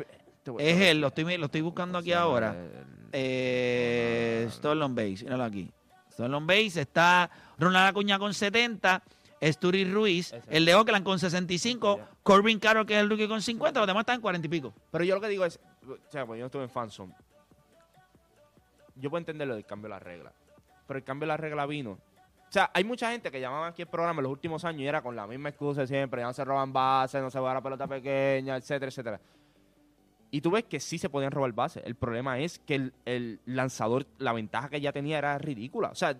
es 0.58 0.80
él. 0.80 1.00
Lo 1.00 1.08
estoy, 1.08 1.36
lo 1.36 1.46
estoy 1.46 1.60
buscando 1.60 1.98
aquí 1.98 2.12
ahora. 2.12 2.56
Eh, 3.12 4.46
Stolen 4.50 4.94
Base, 4.94 5.24
míralo 5.24 5.44
aquí. 5.44 5.70
Stolen 6.12 6.46
Base 6.46 6.80
está 6.82 7.30
Ronald 7.58 7.88
Acuña 7.88 8.18
con 8.18 8.32
70, 8.34 9.02
Sturi 9.42 9.84
Ruiz, 9.90 10.32
Ese. 10.32 10.42
el 10.56 10.64
de 10.64 10.74
Oakland 10.74 11.04
con 11.04 11.18
65, 11.18 11.96
Ya. 11.98 12.10
Corbin 12.22 12.58
Carroll 12.58 12.84
que 12.86 12.94
es 12.94 13.00
el 13.00 13.08
rookie 13.08 13.26
con 13.28 13.40
50, 13.40 13.80
los 13.80 13.86
demás 13.86 14.02
están 14.02 14.16
en 14.16 14.20
40 14.22 14.46
y 14.46 14.50
pico. 14.50 14.74
Pero 14.90 15.04
yo 15.04 15.14
lo 15.14 15.20
que 15.20 15.28
digo 15.28 15.44
es, 15.44 15.58
o 15.88 15.96
sea, 16.10 16.26
pues 16.26 16.38
yo 16.38 16.42
no 16.42 16.46
estuve 16.46 16.64
en 16.64 16.70
Fanson. 16.70 17.14
Yo 18.96 19.08
puedo 19.10 19.18
entender 19.20 19.48
lo 19.48 19.54
del 19.54 19.64
cambio 19.64 19.84
de 19.88 19.90
la 19.90 19.98
regla. 19.98 20.32
Pero 20.86 20.98
el 20.98 21.04
cambio 21.04 21.24
de 21.24 21.28
la 21.28 21.36
regla 21.36 21.66
vino. 21.66 21.92
O 21.92 22.52
sea, 22.52 22.70
hay 22.74 22.82
mucha 22.84 23.10
gente 23.12 23.30
que 23.30 23.40
llamaba 23.40 23.68
aquí 23.68 23.82
el 23.82 23.88
programa 23.88 24.18
en 24.20 24.24
los 24.24 24.32
últimos 24.32 24.64
años 24.64 24.82
y 24.82 24.86
era 24.86 25.00
con 25.02 25.14
la 25.14 25.26
misma 25.26 25.50
excusa 25.50 25.86
siempre, 25.86 26.20
ya 26.20 26.26
no 26.26 26.32
se 26.32 26.44
roban 26.44 26.72
bases, 26.72 27.22
no 27.22 27.30
se 27.30 27.38
va 27.38 27.52
a 27.52 27.54
la 27.54 27.62
pelota 27.62 27.86
pequeña, 27.86 28.56
etcétera, 28.56 28.88
etcétera. 28.88 29.20
Y 30.32 30.40
tú 30.40 30.50
ves 30.50 30.64
que 30.64 30.80
sí 30.80 30.98
se 30.98 31.08
podían 31.08 31.30
robar 31.30 31.52
bases. 31.52 31.82
El 31.86 31.94
problema 31.94 32.38
es 32.40 32.58
que 32.58 32.74
el, 32.74 32.92
el 33.04 33.40
lanzador, 33.46 34.06
la 34.18 34.32
ventaja 34.32 34.68
que 34.68 34.80
ya 34.80 34.92
tenía 34.92 35.18
era 35.18 35.38
ridícula. 35.38 35.88
O 35.88 35.94
sea, 35.94 36.16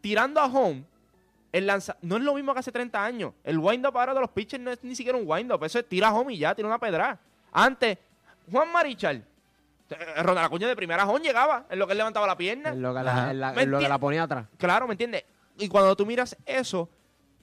tirando 0.00 0.40
a 0.40 0.46
home, 0.46 0.84
el 1.56 1.66
lanza 1.66 1.96
no 2.02 2.16
es 2.16 2.22
lo 2.22 2.34
mismo 2.34 2.52
que 2.52 2.60
hace 2.60 2.72
30 2.72 3.02
años. 3.04 3.32
El 3.44 3.58
wind-up 3.58 3.96
ahora 3.96 4.12
de 4.14 4.20
los 4.20 4.30
pitchers 4.30 4.62
no 4.62 4.70
es 4.72 4.82
ni 4.82 4.94
siquiera 4.96 5.16
un 5.16 5.24
wind-up. 5.26 5.62
Eso 5.64 5.78
es 5.78 5.88
tira 5.88 6.12
home 6.12 6.34
y 6.34 6.38
ya, 6.38 6.54
tira 6.54 6.66
una 6.68 6.78
pedra. 6.78 7.18
Antes, 7.52 7.96
Juan 8.50 8.72
Marichal, 8.72 9.24
eh, 9.90 10.22
Ronald 10.22 10.46
Acuña 10.46 10.66
de 10.66 10.74
primera 10.76 11.06
home 11.06 11.20
llegaba 11.24 11.66
en 11.70 11.78
lo 11.78 11.86
que 11.86 11.92
él 11.92 11.98
levantaba 11.98 12.26
la 12.26 12.36
pierna. 12.36 12.70
En 12.70 12.82
lo 12.82 12.92
que, 12.94 13.02
la, 13.02 13.30
en 13.30 13.40
la- 13.40 13.52
¿Me 13.52 13.62
en 13.62 13.70
lo 13.70 13.78
que 13.78 13.84
enti- 13.84 13.88
la 13.88 13.98
ponía 13.98 14.22
atrás. 14.24 14.46
Claro, 14.58 14.86
¿me 14.88 14.94
entiendes? 14.94 15.24
Y 15.58 15.68
cuando 15.68 15.94
tú 15.94 16.04
miras 16.04 16.36
eso, 16.44 16.88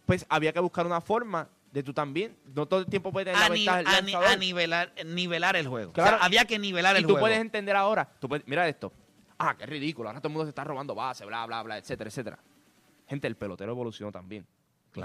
pues 0.05 0.25
había 0.27 0.51
que 0.51 0.59
buscar 0.59 0.85
una 0.85 0.99
forma 0.99 1.47
de 1.71 1.81
tú 1.81 1.93
también. 1.93 2.35
No 2.53 2.65
todo 2.65 2.81
el 2.81 2.87
tiempo 2.87 3.13
puede 3.13 3.27
tener 3.31 3.39
A, 3.39 3.47
la 3.47 3.55
ni- 3.55 3.59
ventaja 3.65 3.77
del 3.77 3.87
a 3.87 4.01
ni- 4.01 4.13
a 4.15 4.35
nivelar, 4.35 4.91
nivelar 5.05 5.55
el 5.55 5.67
juego. 5.67 5.93
Claro. 5.93 6.15
O 6.15 6.19
sea, 6.19 6.25
había 6.25 6.43
que 6.43 6.59
nivelar 6.59 6.95
y 6.95 6.97
el 6.97 7.03
tú 7.03 7.11
juego. 7.11 7.21
puedes 7.23 7.39
entender 7.39 7.77
ahora. 7.77 8.09
Tú 8.19 8.27
puedes- 8.27 8.45
mira 8.45 8.67
esto. 8.67 8.91
Ah, 9.39 9.55
qué 9.57 9.65
ridículo. 9.65 10.09
Ahora 10.09 10.19
todo 10.19 10.27
el 10.27 10.33
mundo 10.33 10.45
se 10.45 10.49
está 10.49 10.63
robando 10.65 10.93
base, 10.93 11.25
bla, 11.25 11.45
bla, 11.45 11.63
bla, 11.63 11.77
etcétera, 11.77 12.09
etcétera. 12.09 12.37
Gente, 13.11 13.27
el 13.27 13.35
pelotero 13.35 13.73
evolucionó 13.73 14.09
también. 14.09 14.45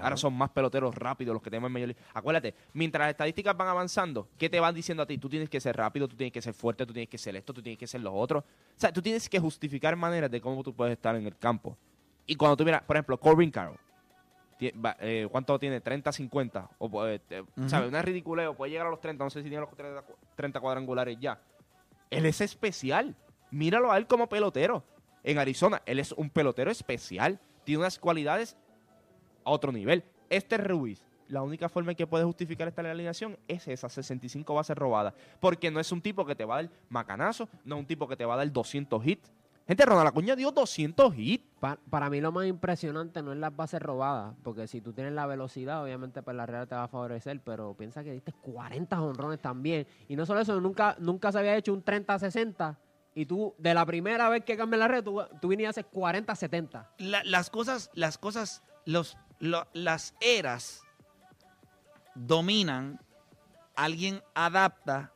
Ahora 0.03 0.16
son 0.16 0.33
más 0.35 0.51
peloteros 0.51 0.95
rápidos 0.95 1.35
los 1.35 1.42
que 1.42 1.51
tenemos 1.51 1.69
en 1.69 1.73
Major 1.73 1.88
League. 1.88 2.01
Acuérdate, 2.14 2.55
mientras 2.73 3.01
las 3.03 3.11
estadísticas 3.11 3.57
van 3.57 3.66
avanzando, 3.69 4.29
¿qué 4.38 4.49
te 4.49 4.61
van 4.61 4.73
diciendo 4.75 5.03
a 5.03 5.07
ti? 5.07 5.19
Tú 5.19 5.29
tienes 5.29 5.49
que 5.51 5.61
ser 5.61 5.77
rápido, 5.77 6.07
tú 6.07 6.14
tienes 6.16 6.33
que 6.33 6.40
ser 6.40 6.55
fuerte, 6.55 6.87
tú 6.87 6.92
tienes 6.92 7.09
que 7.09 7.19
ser 7.19 7.35
esto, 7.35 7.53
tú 7.53 7.62
tienes 7.62 7.79
que 7.79 7.87
ser 7.88 8.01
los 8.01 8.12
otros. 8.16 8.45
O 8.45 8.47
sea, 8.81 8.92
tú 8.92 9.03
tienes 9.03 9.29
que 9.29 9.38
justificar 9.40 9.95
maneras 9.97 10.31
de 10.31 10.40
cómo 10.40 10.62
tú 10.62 10.73
puedes 10.73 10.92
estar 10.92 11.14
en 11.16 11.27
el 11.27 11.37
campo. 11.37 11.77
Y 12.27 12.37
cuando 12.37 12.57
tú 12.57 12.64
miras, 12.64 12.83
por 12.83 12.97
ejemplo, 12.97 13.19
Corbin 13.19 13.51
Carroll, 13.51 13.79
eh, 14.61 15.29
¿cuánto 15.31 15.59
tiene? 15.59 15.81
30, 15.81 16.12
50. 16.12 16.71
O, 16.79 17.07
eh, 17.07 17.21
Ujú. 17.57 17.69
¿Sabes? 17.69 17.88
Una 17.88 18.03
ridiculeo, 18.03 18.55
puede 18.55 18.71
llegar 18.73 18.87
a 18.87 18.90
los 18.90 19.01
30, 19.01 19.23
no 19.25 19.31
sé 19.31 19.42
si 19.42 19.49
tiene 19.49 19.61
los 19.64 19.75
30, 19.77 20.03
cu- 20.03 20.14
30 20.35 20.61
cuadrangulares 20.61 21.16
ya. 21.21 21.38
Él 22.11 22.27
es 22.27 22.40
especial. 22.40 23.14
Míralo 23.51 23.92
a 23.92 23.99
él 23.99 24.07
como 24.07 24.29
pelotero. 24.29 24.83
En 25.23 25.38
Arizona, 25.38 25.83
él 25.87 25.99
es 25.99 26.12
un 26.12 26.31
pelotero 26.31 26.71
especial. 26.71 27.38
Tiene 27.67 27.81
unas 27.81 27.99
cualidades 27.99 28.57
a 29.45 29.51
otro 29.51 29.73
nivel. 29.73 30.05
Este 30.31 30.57
Ruiz, 30.57 31.03
la 31.27 31.43
única 31.43 31.69
forma 31.69 31.91
en 31.91 31.97
que 31.97 32.07
puede 32.07 32.25
justificar 32.25 32.69
esta 32.69 32.81
alineación 32.83 33.37
es 33.49 33.67
esas 33.67 33.93
65 33.93 34.55
bases 34.55 34.79
robadas. 34.79 35.15
Porque 35.41 35.69
no 35.73 35.81
es 35.81 35.91
un 35.91 36.01
tipo 36.01 36.25
que 36.25 36.37
te 36.37 36.45
va 36.45 36.59
a 36.59 36.63
dar 36.63 36.71
macanazo, 36.89 37.49
no 37.65 37.75
es 37.75 37.81
un 37.81 37.87
tipo 37.87 38.07
que 38.07 38.17
te 38.17 38.25
va 38.25 38.35
a 38.35 38.37
dar 38.37 38.53
200 38.53 39.05
hits. 39.05 39.33
Gente, 39.67 39.85
Ronald 39.85 40.07
Acuña 40.07 40.37
dio 40.37 40.53
200 40.53 41.13
hits. 41.19 41.45
Pa- 41.59 41.77
para 41.91 42.09
mí 42.09 42.21
lo 42.21 42.31
más 42.31 42.47
impresionante 42.47 43.21
no 43.21 43.33
es 43.33 43.39
las 43.39 43.55
bases 43.57 43.83
robadas, 43.83 44.37
porque 44.45 44.69
si 44.69 44.81
tú 44.81 44.93
tienes 44.93 45.13
la 45.13 45.27
velocidad, 45.27 45.83
obviamente 45.83 46.23
pues 46.23 46.37
la 46.37 46.47
regla 46.47 46.67
te 46.67 46.77
va 46.77 46.85
a 46.85 46.89
favorecer, 46.89 47.41
pero 47.41 47.75
piensa 47.75 48.05
que 48.05 48.13
diste 48.13 48.33
40 48.33 49.03
honrones 49.03 49.41
también. 49.41 49.85
Y 50.07 50.15
no 50.15 50.25
solo 50.25 50.39
eso, 50.39 50.61
nunca, 50.61 50.95
nunca 51.01 51.33
se 51.33 51.41
había 51.41 51.57
hecho 51.57 51.73
un 51.73 51.85
30-60. 51.85 52.77
Y 53.17 53.25
tú, 53.27 53.55
de 53.57 53.73
la 53.75 53.85
primera 53.87 54.29
vez 54.29 54.45
que 54.45 54.57
cambias 54.59 54.79
la 54.79 54.89
regla, 54.89 55.03
tú, 55.03 55.23
tú 55.41 55.49
viniste 55.49 55.63
y 55.63 55.67
haces 55.67 55.87
40-70. 55.91 56.87
La- 56.99 57.25
las 57.25 57.49
cosas, 57.51 57.91
las 57.95 58.19
cosas, 58.19 58.63
los, 58.85 59.17
lo- 59.41 59.67
las 59.73 60.15
eras 60.21 60.83
dominan, 62.15 63.01
alguien 63.75 64.23
adapta 64.35 65.13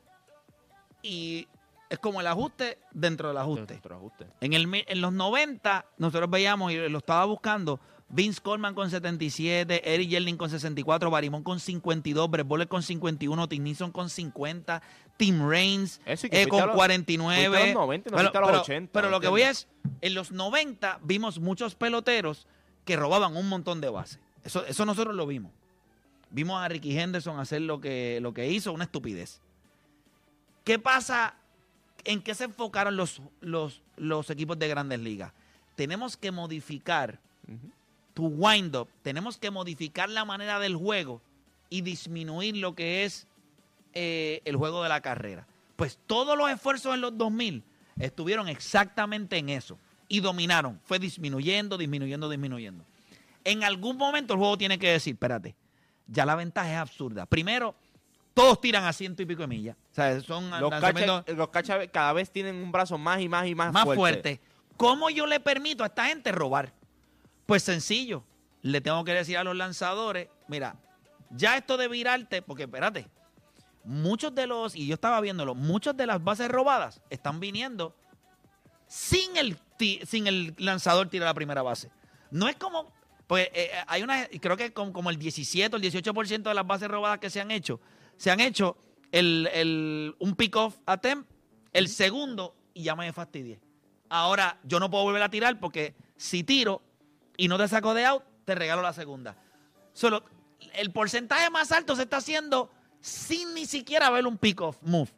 y 1.03 1.47
es 1.89 1.99
como 1.99 2.21
el 2.21 2.27
ajuste 2.27 2.79
dentro 2.93 3.29
del 3.29 3.37
ajuste. 3.39 3.75
Otro 3.77 3.97
ajuste. 3.97 4.27
En, 4.41 4.53
el, 4.53 4.67
mi- 4.67 4.85
en 4.87 5.01
los 5.01 5.13
90 5.13 5.87
nosotros 5.99 6.31
veíamos 6.31 6.73
y 6.73 6.77
lo 6.89 6.99
estaba 6.99 7.25
buscando 7.25 7.81
Vince 8.09 8.41
Coleman 8.41 8.75
con 8.75 8.91
77, 8.91 9.95
Eric 9.95 10.09
Yerling 10.09 10.37
con 10.37 10.51
64, 10.51 11.11
Barimón 11.11 11.43
con 11.43 11.61
52, 11.61 12.29
Brett 12.31 12.47
Bowler 12.47 12.67
con 12.69 12.83
51, 12.83 13.49
Tim 13.49 13.75
con 13.93 14.11
50, 14.11 14.83
Tim 15.21 15.47
Raines 15.49 16.01
eh, 16.07 16.45
a 16.45 16.49
con 16.49 16.67
los- 16.67 16.75
49. 16.75 17.47
fuiste 17.47 17.63
a 17.63 17.67
los 17.67 17.75
90, 17.75 18.11
no 18.11 18.17
Pero- 18.17 18.41
los 18.41 18.49
pero- 18.51 18.61
80, 18.63 18.93
Pero 18.93 19.07
¿me 19.09 19.11
lo 19.11 19.21
que 19.21 19.29
voy 19.29 19.43
es, 19.43 19.69
en 20.01 20.15
los 20.15 20.33
90 20.33 20.99
vimos 21.03 21.39
muchos 21.39 21.75
peloteros 21.75 22.47
que 22.87 22.97
robaban 22.97 23.37
un 23.37 23.49
montón 23.49 23.81
de 23.83 23.91
bases. 23.91 24.19
Eso, 24.45 24.65
eso 24.65 24.87
nosotros 24.87 25.15
lo 25.15 25.27
vimos. 25.27 25.53
Vimos 26.31 26.63
a 26.63 26.69
Ricky 26.69 26.99
Henderson 26.99 27.39
hacer 27.39 27.61
lo 27.61 27.81
que, 27.81 28.19
lo 28.23 28.33
que 28.33 28.49
hizo, 28.49 28.73
una 28.73 28.85
estupidez. 28.85 29.41
¿Qué 30.65 30.79
pasa? 30.79 31.35
¿En 32.05 32.23
qué 32.23 32.35
se 32.35 32.45
enfocaron 32.45 32.97
los, 32.97 33.21
los, 33.41 33.83
los 33.97 34.31
equipos 34.31 34.59
de 34.59 34.69
grandes 34.69 35.01
ligas? 35.01 35.33
Tenemos 35.77 36.17
que 36.17 36.31
modificar 36.31 37.19
tu 38.15 38.27
wind-up, 38.29 38.89
tenemos 39.03 39.37
que 39.39 39.51
modificar 39.51 40.09
la 40.09 40.25
manera 40.25 40.59
del 40.59 40.77
juego 40.77 41.21
y 41.69 41.83
disminuir 41.83 42.57
lo 42.57 42.75
que 42.75 43.05
es 43.05 43.27
eh, 43.95 44.43
el 44.45 44.57
juego 44.57 44.83
de 44.83 44.89
la 44.89 45.01
carrera. 45.01 45.47
Pues 45.77 45.99
todos 46.07 46.37
los 46.37 46.51
esfuerzos 46.51 46.95
en 46.95 47.01
los 47.01 47.17
2000 47.17 47.63
estuvieron 47.99 48.49
exactamente 48.49 49.37
en 49.39 49.49
eso 49.49 49.79
y 50.09 50.21
dominaron. 50.21 50.81
Fue 50.85 50.99
disminuyendo, 50.99 51.79
disminuyendo, 51.79 52.29
disminuyendo. 52.29 52.85
En 53.45 53.65
algún 53.65 53.97
momento 53.97 54.35
el 54.35 54.39
juego 54.39 54.59
tiene 54.59 54.79
que 54.79 54.91
decir, 54.93 55.15
espérate, 55.15 55.55
ya 56.07 56.27
la 56.27 56.35
ventaja 56.35 56.71
es 56.71 56.79
absurda. 56.79 57.25
Primero, 57.27 57.75
todos 58.35 58.61
tiran 58.61 58.85
a 58.85 58.93
ciento 58.93 59.23
y 59.23 59.27
pico 59.27 59.43
de 59.43 59.49
millas. 59.49 59.77
O 59.93 59.95
sea, 59.95 60.21
son 60.21 60.51
Los 60.61 60.71
catchers, 60.71 61.37
los 61.37 61.49
cada 61.91 62.13
vez 62.13 62.31
tienen 62.31 62.57
un 62.57 62.73
brazo 62.73 62.99
más 62.99 63.21
y 63.21 63.29
más 63.29 63.47
y 63.47 63.55
más, 63.55 63.73
más 63.73 63.85
fuerte. 63.85 63.99
fuertes. 63.99 64.41
¿Cómo 64.77 65.11
yo 65.11 65.27
le 65.27 65.41
permito 65.41 65.85
a 65.85 65.87
esta 65.87 66.07
gente 66.07 66.33
robar? 66.33 66.73
Pues 67.47 67.63
sencillo. 67.63 68.25
Le 68.63 68.81
tengo 68.81 69.05
que 69.05 69.13
decir 69.13 69.37
a 69.39 69.45
los 69.45 69.57
lanzadores, 69.57 70.29
mira, 70.49 70.77
ya 71.31 71.57
esto 71.57 71.77
de 71.77 71.89
virarte, 71.89 72.43
porque 72.43 72.65
espérate, 72.65 73.07
muchos 73.85 74.35
de 74.35 74.47
los, 74.47 74.75
y 74.77 74.87
yo 74.87 74.95
estaba 74.95 75.21
viéndolo, 75.21 75.55
muchas 75.55 75.97
de 75.97 76.07
las 76.07 76.23
bases 76.23 76.49
robadas 76.49 77.01
están 77.11 77.41
viniendo 77.41 77.95
sin 78.87 79.37
el, 79.37 79.57
sin 80.07 80.27
el 80.27 80.55
lanzador 80.59 81.09
tirar 81.09 81.27
la 81.29 81.35
primera 81.35 81.63
base. 81.63 81.91
No 82.31 82.49
es 82.49 82.57
como, 82.57 82.93
pues 83.27 83.49
eh, 83.53 83.71
hay 83.87 84.03
una, 84.03 84.27
creo 84.41 84.57
que 84.57 84.73
como, 84.73 84.93
como 84.93 85.11
el 85.11 85.19
17 85.19 85.75
o 85.75 85.79
el 85.79 85.83
18% 85.85 86.43
de 86.43 86.55
las 86.55 86.67
bases 86.67 86.89
robadas 86.89 87.19
que 87.19 87.31
se 87.31 87.41
han 87.41 87.51
hecho, 87.51 87.81
se 88.17 88.31
han 88.31 88.41
hecho 88.41 88.77
el, 89.13 89.49
el- 89.53 90.15
un 90.19 90.35
pick-off 90.35 90.77
attempt, 90.87 91.29
el 91.73 91.89
segundo, 91.89 92.55
y 92.75 92.83
ya 92.85 92.95
me 92.97 93.13
fastidié. 93.13 93.61
Ahora 94.09 94.59
yo 94.65 94.81
no 94.81 94.91
puedo 94.91 95.05
volver 95.05 95.23
a 95.23 95.29
tirar 95.31 95.59
porque 95.61 95.95
si 96.17 96.43
tiro 96.45 96.83
y 97.37 97.49
no 97.49 97.57
te 97.59 97.69
saco 97.69 97.95
de 97.95 98.05
out, 98.07 98.25
te 98.45 98.55
regalo 98.55 98.83
la 98.83 98.93
segunda. 98.93 99.37
Solo 99.93 100.25
el 100.75 100.91
porcentaje 100.93 101.49
más 101.51 101.71
alto 101.73 101.95
se 101.97 102.03
está 102.03 102.19
haciendo 102.19 102.71
sin 103.01 103.55
ni 103.55 103.67
siquiera 103.67 104.11
ver 104.11 104.27
un 104.27 104.37
pick-off 104.39 104.77
move. 104.83 105.09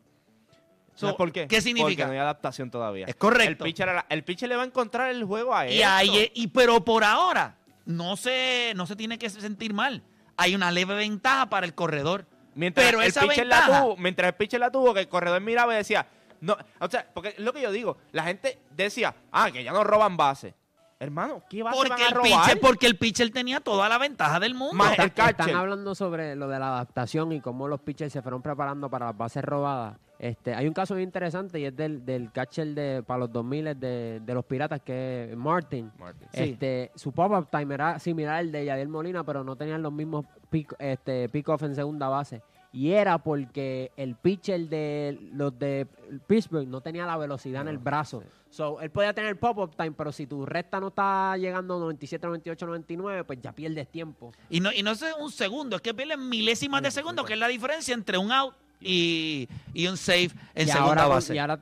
So, 0.95 1.07
¿Sabes 1.07 1.17
por 1.17 1.33
qué? 1.33 1.49
¿Qué 1.49 1.61
significa? 1.61 1.89
Porque 1.89 2.05
no 2.07 2.13
hay 2.13 2.19
adaptación 2.19 2.71
todavía. 2.71 3.07
Es 3.07 3.15
correcto. 3.17 3.65
El 3.65 3.71
pitcher, 3.73 3.89
el 4.09 4.25
pitcher 4.25 4.49
le 4.49 4.57
va 4.57 4.63
a 4.63 4.67
encontrar 4.67 5.11
el 5.11 5.25
juego 5.25 5.55
a 5.55 5.67
él. 5.67 5.73
Y, 5.75 5.83
ahí- 5.83 6.31
y 6.35 6.49
pero 6.49 6.85
por 6.85 7.03
ahora 7.03 7.57
no 7.87 8.17
se, 8.17 8.73
no 8.77 8.87
se 8.87 8.95
tiene 8.95 9.19
que 9.19 9.31
sentir 9.31 9.73
mal. 9.73 10.03
Hay 10.37 10.55
una 10.55 10.71
leve 10.71 10.95
ventaja 10.95 11.49
para 11.49 11.67
el 11.67 11.75
corredor. 11.75 12.27
Mientras 12.55 12.87
pero 12.87 13.01
el 13.01 13.09
esa 13.09 13.23
pitcher 13.23 13.41
ventaja, 13.47 13.69
la 13.69 13.81
tuvo, 13.81 13.97
mientras 13.97 14.29
el 14.29 14.35
pitcher 14.35 14.61
la 14.61 14.71
tuvo, 14.71 14.93
que 14.93 15.01
el 15.01 15.09
corredor 15.09 15.41
miraba 15.41 15.73
y 15.73 15.79
decía, 15.79 16.07
no, 16.43 16.57
o 16.81 16.89
sea, 16.89 17.09
porque 17.15 17.31
es 17.31 17.39
lo 17.39 17.53
que 17.55 17.63
yo 17.63 17.73
digo, 17.73 17.97
la 18.13 18.25
gente 18.25 18.59
decía, 18.71 19.15
ah, 19.33 19.51
que 19.51 19.65
ya 19.65 19.73
no 19.73 19.85
roban 19.85 20.17
base. 20.19 20.55
Hermano, 21.03 21.43
¿qué 21.51 21.65
van 21.65 21.75
porque 21.75 22.01
a 22.01 22.09
el, 22.09 22.15
robar? 22.15 22.45
pitcher, 22.45 22.61
porque 22.61 22.87
el 22.87 22.97
pitcher 22.97 23.31
tenía 23.31 23.59
toda 23.59 23.89
la 23.89 23.99
ventaja 23.99 24.39
del 24.39 24.55
mundo. 24.55 24.77
Más 24.77 24.97
el 24.97 25.07
Están 25.07 25.51
hablando 25.57 25.97
sobre 25.97 26.37
lo 26.37 26.47
de 26.47 26.61
la 26.61 26.69
adaptación 26.69 27.33
y 27.33 27.41
cómo 27.41 27.67
los 27.67 27.81
pitchers 27.81 28.13
se 28.13 28.23
fueron 28.23 28.41
preparando 28.41 28.89
para 28.89 29.07
las 29.07 29.17
bases 29.17 29.43
robadas. 29.43 29.99
Este, 30.21 30.55
hay 30.55 30.69
un 30.69 30.73
caso 30.73 30.95
muy 30.95 31.03
interesante 31.03 31.59
y 31.59 31.65
es 31.65 31.75
del, 31.75 32.07
del 32.07 32.31
catcher 32.31 32.69
de 32.69 33.03
para 33.05 33.19
los 33.19 33.33
2000 33.33 33.81
de, 33.81 34.21
de 34.25 34.35
los 34.35 34.45
Piratas 34.45 34.81
que 34.83 35.31
es 35.33 35.37
Martin. 35.37 35.91
Martin. 35.99 36.29
Sí. 36.33 36.43
Este, 36.45 36.93
su 36.95 37.11
pop-up 37.11 37.49
time 37.51 37.75
era 37.75 37.99
similar 37.99 38.37
al 38.37 38.53
de 38.53 38.65
Yadiel 38.65 38.87
Molina, 38.87 39.25
pero 39.25 39.43
no 39.43 39.57
tenían 39.57 39.83
los 39.83 39.93
mismos 39.93 40.25
pick, 40.51 40.73
este, 40.79 41.29
pick-off 41.29 41.65
en 41.65 41.75
segunda 41.75 42.09
base. 42.09 42.41
Y 42.73 42.93
era 42.93 43.19
porque 43.19 43.93
el 43.97 44.15
pitcher 44.17 44.69
de 44.69 45.19
los 45.33 45.59
de 45.59 45.87
Pittsburgh 46.27 46.67
no 46.67 46.81
tenía 46.81 47.05
la 47.05 47.19
velocidad 47.19 47.63
en 47.63 47.69
el 47.69 47.79
brazo. 47.79 48.23
So, 48.49 48.81
él 48.81 48.91
podía 48.91 49.15
tener 49.15 49.39
pop-up 49.39 49.75
time, 49.77 49.93
pero 49.93 50.13
si 50.13 50.27
tu 50.27 50.45
recta 50.45 50.79
no 50.79 50.89
está 50.89 51.37
llegando 51.37 51.77
a 51.77 51.81
97, 51.81 52.27
98, 52.27 52.67
99, 52.67 53.25
pues 53.25 53.41
ya 53.41 53.53
pierdes 53.53 53.89
tiempo. 53.89 54.33
Y 54.51 54.61
no, 54.61 54.73
y 54.73 54.83
no 54.83 54.91
es 54.91 55.03
un 55.19 55.31
segundo, 55.31 55.77
es 55.77 55.83
que 55.83 55.95
pierden 55.95 56.29
milésimas 56.29 56.83
de 56.83 56.91
segundo, 56.91 57.25
que 57.25 57.33
es 57.35 57.39
la 57.39 57.49
diferencia 57.49 57.95
entre 57.95 58.19
un 58.19 58.31
out 58.31 58.55
y, 58.79 59.49
y 59.73 59.87
un 59.87 59.97
save 59.97 60.31
en 60.55 60.69
y 60.69 60.71
segunda 60.71 61.03
ahora, 61.03 61.07
base. 61.07 61.35
Y 61.35 61.39
ahora 61.39 61.61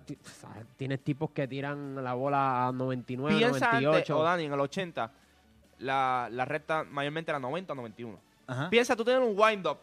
tienes 0.76 1.00
tipos 1.04 1.30
que 1.30 1.46
tiran 1.46 2.02
la 2.02 2.14
bola 2.14 2.68
a 2.68 2.72
99, 2.72 3.36
Piensa 3.36 3.66
antes, 3.66 3.82
98. 3.82 4.18
o 4.18 4.22
Dani, 4.22 4.44
en 4.44 4.52
el 4.52 4.60
80, 4.60 5.12
la, 5.78 6.28
la 6.30 6.44
recta 6.44 6.84
mayormente 6.84 7.30
era 7.30 7.38
90 7.38 7.72
o 7.72 7.76
91. 7.76 8.18
Ajá. 8.46 8.70
Piensa 8.70 8.96
tú 8.96 9.04
tener 9.04 9.20
un 9.20 9.38
wind-up, 9.38 9.78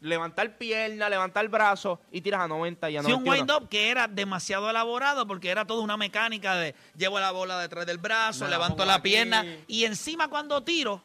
levantar 0.00 0.58
pierna, 0.58 1.08
levantar 1.08 1.48
brazo 1.48 2.00
y 2.12 2.20
tiras 2.20 2.40
a 2.40 2.48
90 2.48 2.90
y 2.90 2.96
a 2.98 3.02
Sí, 3.02 3.12
un 3.12 3.24
91. 3.24 3.32
wind-up 3.54 3.68
que 3.68 3.90
era 3.90 4.06
demasiado 4.08 4.68
elaborado 4.70 5.26
porque 5.26 5.48
era 5.48 5.64
toda 5.66 5.82
una 5.82 5.96
mecánica 5.96 6.54
de 6.56 6.74
llevo 6.96 7.18
la 7.18 7.30
bola 7.30 7.58
detrás 7.60 7.86
del 7.86 7.98
brazo, 7.98 8.46
levanto 8.46 8.84
la 8.84 8.94
aquí. 8.96 9.02
pierna 9.10 9.44
y 9.66 9.84
encima 9.84 10.28
cuando 10.28 10.62
tiro, 10.62 11.02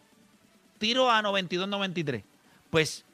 tiro 0.77 1.09
a 1.09 1.21
92-93. 1.21 2.23
Pues, 2.69 3.05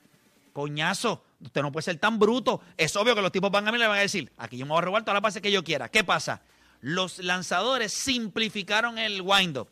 coñazo, 0.54 1.24
usted 1.44 1.62
no 1.62 1.72
puede 1.72 1.84
ser 1.84 1.98
tan 1.98 2.18
bruto. 2.20 2.62
Es 2.78 2.96
obvio 2.96 3.14
que 3.16 3.22
los 3.22 3.32
tipos 3.32 3.52
van 3.52 3.68
a 3.68 3.72
mí 3.72 3.78
y 3.78 3.82
le 3.82 3.88
van 3.88 3.98
a 3.98 4.02
decir, 4.02 4.32
aquí 4.38 4.58
yo 4.58 4.66
me 4.66 4.72
voy 4.72 4.80
a 4.80 4.82
robar 4.82 5.04
todas 5.04 5.16
las 5.16 5.22
bases 5.24 5.42
que 5.42 5.52
yo 5.52 5.64
quiera. 5.64 5.90
¿Qué 5.90 6.04
pasa? 6.04 6.42
Los 6.82 7.20
lanzadores 7.20 7.94
simplificaron 7.94 8.98
el 8.98 9.22
wind-up. 9.22 9.68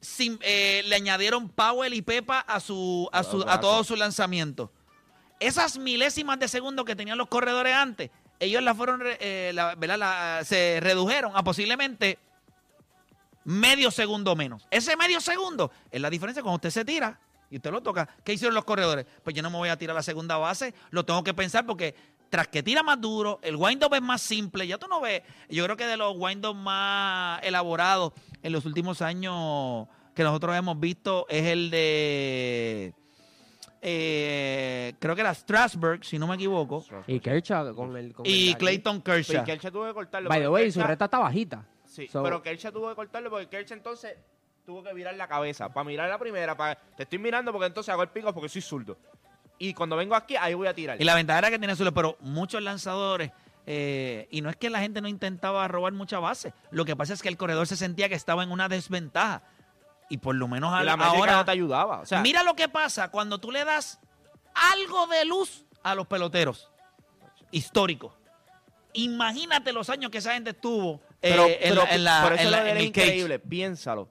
Sim- 0.00 0.38
eh, 0.42 0.82
le 0.86 0.96
añadieron 0.96 1.48
Powell 1.48 1.94
y 1.94 2.02
Pepa 2.02 2.40
a, 2.40 2.60
su, 2.60 3.08
a, 3.12 3.22
su, 3.24 3.42
a 3.48 3.60
todos 3.60 3.86
sus 3.86 3.98
lanzamientos. 3.98 4.70
Esas 5.40 5.78
milésimas 5.78 6.38
de 6.38 6.48
segundo 6.48 6.84
que 6.84 6.96
tenían 6.96 7.18
los 7.18 7.28
corredores 7.28 7.74
antes, 7.74 8.10
ellos 8.40 8.62
las 8.62 8.76
fueron, 8.76 9.02
eh, 9.04 9.50
la-. 9.54 9.74
La- 9.74 10.40
se 10.44 10.78
redujeron 10.80 11.32
a 11.34 11.42
posiblemente 11.44 12.18
medio 13.44 13.90
segundo 13.90 14.34
menos. 14.34 14.66
Ese 14.70 14.96
medio 14.96 15.20
segundo 15.20 15.70
es 15.90 16.00
la 16.00 16.10
diferencia 16.10 16.42
cuando 16.42 16.56
usted 16.56 16.70
se 16.70 16.84
tira 16.84 17.18
y 17.50 17.56
usted 17.56 17.70
lo 17.70 17.82
toca. 17.82 18.08
¿Qué 18.24 18.32
hicieron 18.32 18.54
los 18.54 18.64
corredores? 18.64 19.06
Pues 19.22 19.34
yo 19.36 19.42
no 19.42 19.50
me 19.50 19.56
voy 19.58 19.68
a 19.68 19.76
tirar 19.78 19.94
la 19.94 20.02
segunda 20.02 20.36
base, 20.36 20.74
lo 20.90 21.04
tengo 21.04 21.22
que 21.22 21.32
pensar 21.34 21.64
porque 21.64 21.94
tras 22.28 22.48
que 22.48 22.62
tira 22.62 22.82
más 22.82 23.00
duro, 23.00 23.38
el 23.42 23.54
wind-up 23.54 23.94
es 23.94 24.02
más 24.02 24.20
simple. 24.20 24.66
Ya 24.66 24.78
tú 24.78 24.88
no 24.88 25.00
ves, 25.00 25.22
yo 25.48 25.62
creo 25.64 25.76
que 25.76 25.86
de 25.86 25.96
los 25.96 26.14
wind-up 26.16 26.56
más 26.56 27.40
elaborados 27.44 28.12
en 28.42 28.52
los 28.52 28.64
últimos 28.64 29.00
años 29.00 29.86
que 30.14 30.24
nosotros 30.24 30.56
hemos 30.56 30.80
visto 30.80 31.26
es 31.28 31.44
el 31.44 31.70
de... 31.70 32.94
eh, 33.82 34.94
creo 34.98 35.14
que 35.14 35.20
era 35.20 35.34
Strasburg, 35.34 36.04
si 36.04 36.18
no 36.18 36.26
me 36.26 36.34
equivoco, 36.34 36.84
Y 37.06 37.20
Kershaw 37.20 37.74
con 37.74 37.96
el. 37.96 38.12
Con 38.14 38.26
y 38.26 38.50
el- 38.50 38.56
Clayton 38.58 39.00
Kershaw. 39.02 39.44
Kershaw 39.44 39.70
tuvo 39.70 39.86
que 39.86 39.94
cortarlo. 39.94 40.28
By 40.28 40.40
the 40.40 40.48
way, 40.48 40.70
su 40.70 40.80
Kershaw- 40.80 40.86
recta 40.88 41.04
está 41.06 41.18
bajita. 41.18 41.64
Sí, 41.84 42.08
So- 42.08 42.22
pero 42.22 42.42
Kershaw 42.42 42.72
tuvo 42.72 42.88
que 42.88 42.94
cortarlo 42.94 43.30
porque 43.30 43.48
Kershaw 43.48 43.76
entonces 43.76 44.16
tuvo 44.64 44.82
que 44.82 44.92
virar 44.92 45.14
la 45.14 45.28
cabeza. 45.28 45.68
Para 45.72 45.84
mirar 45.84 46.08
la 46.08 46.18
primera, 46.18 46.56
para, 46.56 46.74
te 46.74 47.04
estoy 47.04 47.18
mirando 47.18 47.52
porque 47.52 47.66
entonces 47.66 47.92
hago 47.92 48.02
el 48.02 48.08
pico 48.08 48.32
porque 48.34 48.48
soy 48.48 48.62
zurdo. 48.62 48.98
Y 49.58 49.72
cuando 49.72 49.96
vengo 49.96 50.14
aquí, 50.14 50.36
ahí 50.36 50.54
voy 50.54 50.66
a 50.66 50.74
tirar. 50.74 51.00
Y 51.00 51.04
la 51.04 51.14
ventaja 51.14 51.38
era 51.38 51.50
que 51.50 51.58
tenía 51.58 51.76
suelo, 51.76 51.94
pero 51.94 52.16
muchos 52.20 52.60
lanzadores, 52.62 53.30
eh, 53.64 54.28
y 54.30 54.42
no 54.42 54.50
es 54.50 54.56
que 54.56 54.68
la 54.68 54.80
gente 54.80 55.00
no 55.00 55.08
intentaba 55.08 55.66
robar 55.68 55.92
mucha 55.92 56.18
base, 56.18 56.52
lo 56.70 56.84
que 56.84 56.94
pasa 56.94 57.14
es 57.14 57.22
que 57.22 57.28
el 57.28 57.36
corredor 57.38 57.66
se 57.66 57.76
sentía 57.76 58.08
que 58.08 58.14
estaba 58.16 58.42
en 58.42 58.50
una 58.50 58.68
desventaja. 58.68 59.42
Y 60.08 60.18
por 60.18 60.34
lo 60.34 60.46
menos 60.48 60.72
a- 60.72 60.82
la 60.84 60.92
ahora... 60.94 61.32
no 61.36 61.44
te 61.44 61.50
ayudaba. 61.50 62.00
O 62.00 62.06
sea, 62.06 62.20
mira 62.22 62.42
lo 62.42 62.54
que 62.54 62.68
pasa 62.68 63.10
cuando 63.10 63.38
tú 63.38 63.50
le 63.50 63.64
das 63.64 63.98
algo 64.54 65.06
de 65.08 65.24
luz 65.24 65.64
a 65.82 65.94
los 65.94 66.06
peloteros 66.06 66.70
históricos. 67.50 68.12
Imagínate 68.92 69.72
los 69.72 69.90
años 69.90 70.10
que 70.10 70.18
esa 70.18 70.32
gente 70.34 70.50
estuvo 70.50 71.00
eh, 71.20 71.30
pero, 71.30 71.46
en, 71.46 71.56
pero 71.60 71.74
la- 71.84 71.94
en 71.94 72.04
la- 72.04 72.22
por 72.22 72.32
eso 72.34 72.42
en 72.42 72.50
la- 72.50 72.70
es 72.70 72.84
increíble. 72.84 73.38
Piénsalo. 73.38 74.08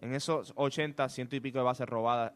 En 0.00 0.14
esos 0.14 0.52
80, 0.54 1.08
ciento 1.08 1.34
y 1.34 1.40
pico 1.40 1.58
de 1.58 1.64
bases 1.64 1.88
robadas, 1.88 2.32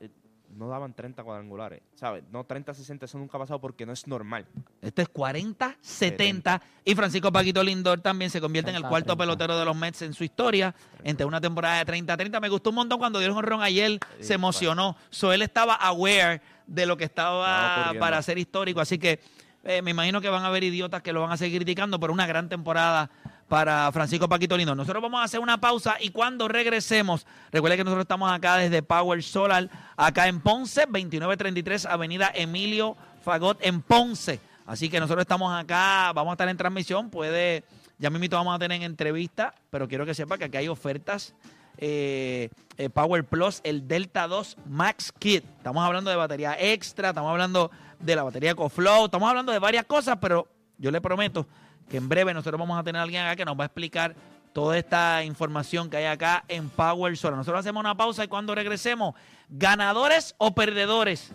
no 0.56 0.68
daban 0.68 0.94
30 0.94 1.22
cuadrangulares. 1.22 1.82
¿Sabes? 1.94 2.24
No 2.30 2.44
30, 2.44 2.74
60, 2.74 3.06
eso 3.06 3.18
nunca 3.18 3.36
ha 3.36 3.40
pasado 3.40 3.60
porque 3.60 3.86
no 3.86 3.92
es 3.92 4.06
normal. 4.06 4.46
Este 4.80 5.02
es 5.02 5.08
40, 5.08 5.76
70. 5.80 6.62
Y 6.84 6.94
Francisco 6.94 7.32
Paquito 7.32 7.62
Lindor 7.62 8.00
también 8.00 8.30
se 8.30 8.40
convierte 8.40 8.70
en 8.70 8.76
el 8.76 8.82
30, 8.82 8.88
cuarto 8.88 9.16
30. 9.16 9.22
pelotero 9.22 9.58
de 9.58 9.64
los 9.64 9.76
Mets 9.76 10.02
en 10.02 10.14
su 10.14 10.24
historia. 10.24 10.74
Entre 11.04 11.24
una 11.24 11.40
temporada 11.40 11.84
de 11.84 11.92
30-30. 11.92 12.40
Me 12.40 12.48
gustó 12.48 12.70
un 12.70 12.76
montón 12.76 12.98
cuando 12.98 13.18
dio 13.18 13.28
el 13.28 13.34
jonrón 13.34 13.62
ayer. 13.62 13.98
se 14.20 14.34
emocionó. 14.34 14.96
So, 15.10 15.32
él 15.32 15.42
estaba 15.42 15.74
aware 15.74 16.40
de 16.66 16.86
lo 16.86 16.96
que 16.96 17.04
Estaba 17.04 17.92
para 17.98 18.22
ser 18.22 18.38
histórico. 18.38 18.80
Así 18.80 18.98
que 18.98 19.20
eh, 19.64 19.82
me 19.82 19.92
imagino 19.92 20.20
que 20.20 20.28
van 20.28 20.42
a 20.42 20.46
haber 20.46 20.64
idiotas 20.64 21.02
que 21.02 21.12
lo 21.12 21.20
van 21.22 21.32
a 21.32 21.36
seguir 21.36 21.58
criticando, 21.58 22.00
pero 22.00 22.12
una 22.12 22.26
gran 22.26 22.48
temporada 22.48 23.10
para 23.48 23.90
Francisco 23.92 24.28
Paquito 24.28 24.56
Lindor. 24.56 24.76
Nosotros 24.76 25.02
vamos 25.02 25.20
a 25.20 25.24
hacer 25.24 25.40
una 25.40 25.58
pausa 25.60 25.96
y 26.00 26.10
cuando 26.10 26.48
regresemos, 26.48 27.26
recuerde 27.50 27.76
que 27.76 27.84
nosotros 27.84 28.04
estamos 28.04 28.30
acá 28.32 28.56
desde 28.56 28.82
Power 28.82 29.22
Solar, 29.22 29.68
acá 29.96 30.28
en 30.28 30.40
Ponce, 30.40 30.82
2933 30.82 31.86
Avenida 31.86 32.30
Emilio 32.34 32.96
Fagot 33.22 33.58
en 33.60 33.82
Ponce. 33.82 34.40
Así 34.66 34.88
que 34.88 35.00
nosotros 35.00 35.22
estamos 35.22 35.52
acá, 35.52 36.12
vamos 36.14 36.32
a 36.32 36.34
estar 36.34 36.48
en 36.48 36.56
transmisión, 36.56 37.10
puede, 37.10 37.64
ya 37.98 38.10
mismito 38.10 38.36
vamos 38.36 38.54
a 38.54 38.58
tener 38.58 38.82
entrevista, 38.82 39.54
pero 39.70 39.88
quiero 39.88 40.06
que 40.06 40.14
sepa 40.14 40.38
que 40.38 40.44
aquí 40.44 40.56
hay 40.56 40.68
ofertas. 40.68 41.34
eh, 41.78 42.48
eh, 42.78 42.88
Power 42.90 43.24
Plus, 43.24 43.60
el 43.64 43.86
Delta 43.86 44.26
2 44.28 44.56
Max 44.66 45.12
Kit. 45.18 45.44
Estamos 45.58 45.84
hablando 45.84 46.10
de 46.10 46.16
batería 46.16 46.56
extra, 46.58 47.10
estamos 47.10 47.30
hablando 47.30 47.70
de 47.98 48.16
la 48.16 48.22
batería 48.22 48.52
EcoFlow, 48.52 49.06
estamos 49.06 49.28
hablando 49.28 49.52
de 49.52 49.58
varias 49.58 49.84
cosas, 49.84 50.18
pero 50.20 50.48
yo 50.78 50.90
le 50.90 51.00
prometo 51.00 51.46
que 51.92 51.98
en 51.98 52.08
breve 52.08 52.32
nosotros 52.32 52.58
vamos 52.58 52.80
a 52.80 52.82
tener 52.82 53.00
a 53.00 53.02
alguien 53.02 53.22
acá 53.22 53.36
que 53.36 53.44
nos 53.44 53.54
va 53.54 53.64
a 53.64 53.66
explicar 53.66 54.16
toda 54.54 54.78
esta 54.78 55.22
información 55.24 55.90
que 55.90 55.98
hay 55.98 56.06
acá 56.06 56.42
en 56.48 56.70
Power 56.70 57.14
Solar. 57.18 57.36
Nosotros 57.36 57.60
hacemos 57.60 57.80
una 57.80 57.94
pausa 57.94 58.24
y 58.24 58.28
cuando 58.28 58.54
regresemos, 58.54 59.14
ganadores 59.50 60.34
o 60.38 60.54
perdedores. 60.54 61.32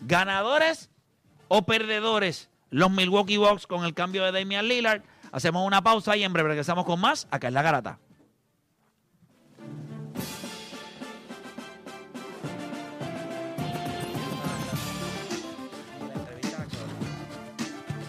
Ganadores 0.00 0.90
o 1.46 1.62
perdedores. 1.62 2.50
Los 2.70 2.90
Milwaukee 2.90 3.36
Bucks 3.36 3.68
con 3.68 3.84
el 3.84 3.94
cambio 3.94 4.24
de 4.24 4.32
Damian 4.32 4.66
Lillard. 4.66 5.02
Hacemos 5.30 5.64
una 5.64 5.82
pausa 5.82 6.16
y 6.16 6.24
en 6.24 6.32
breve 6.32 6.48
regresamos 6.48 6.84
con 6.84 7.00
más 7.00 7.28
acá 7.30 7.46
en 7.46 7.54
La 7.54 7.62
Garata. 7.62 8.00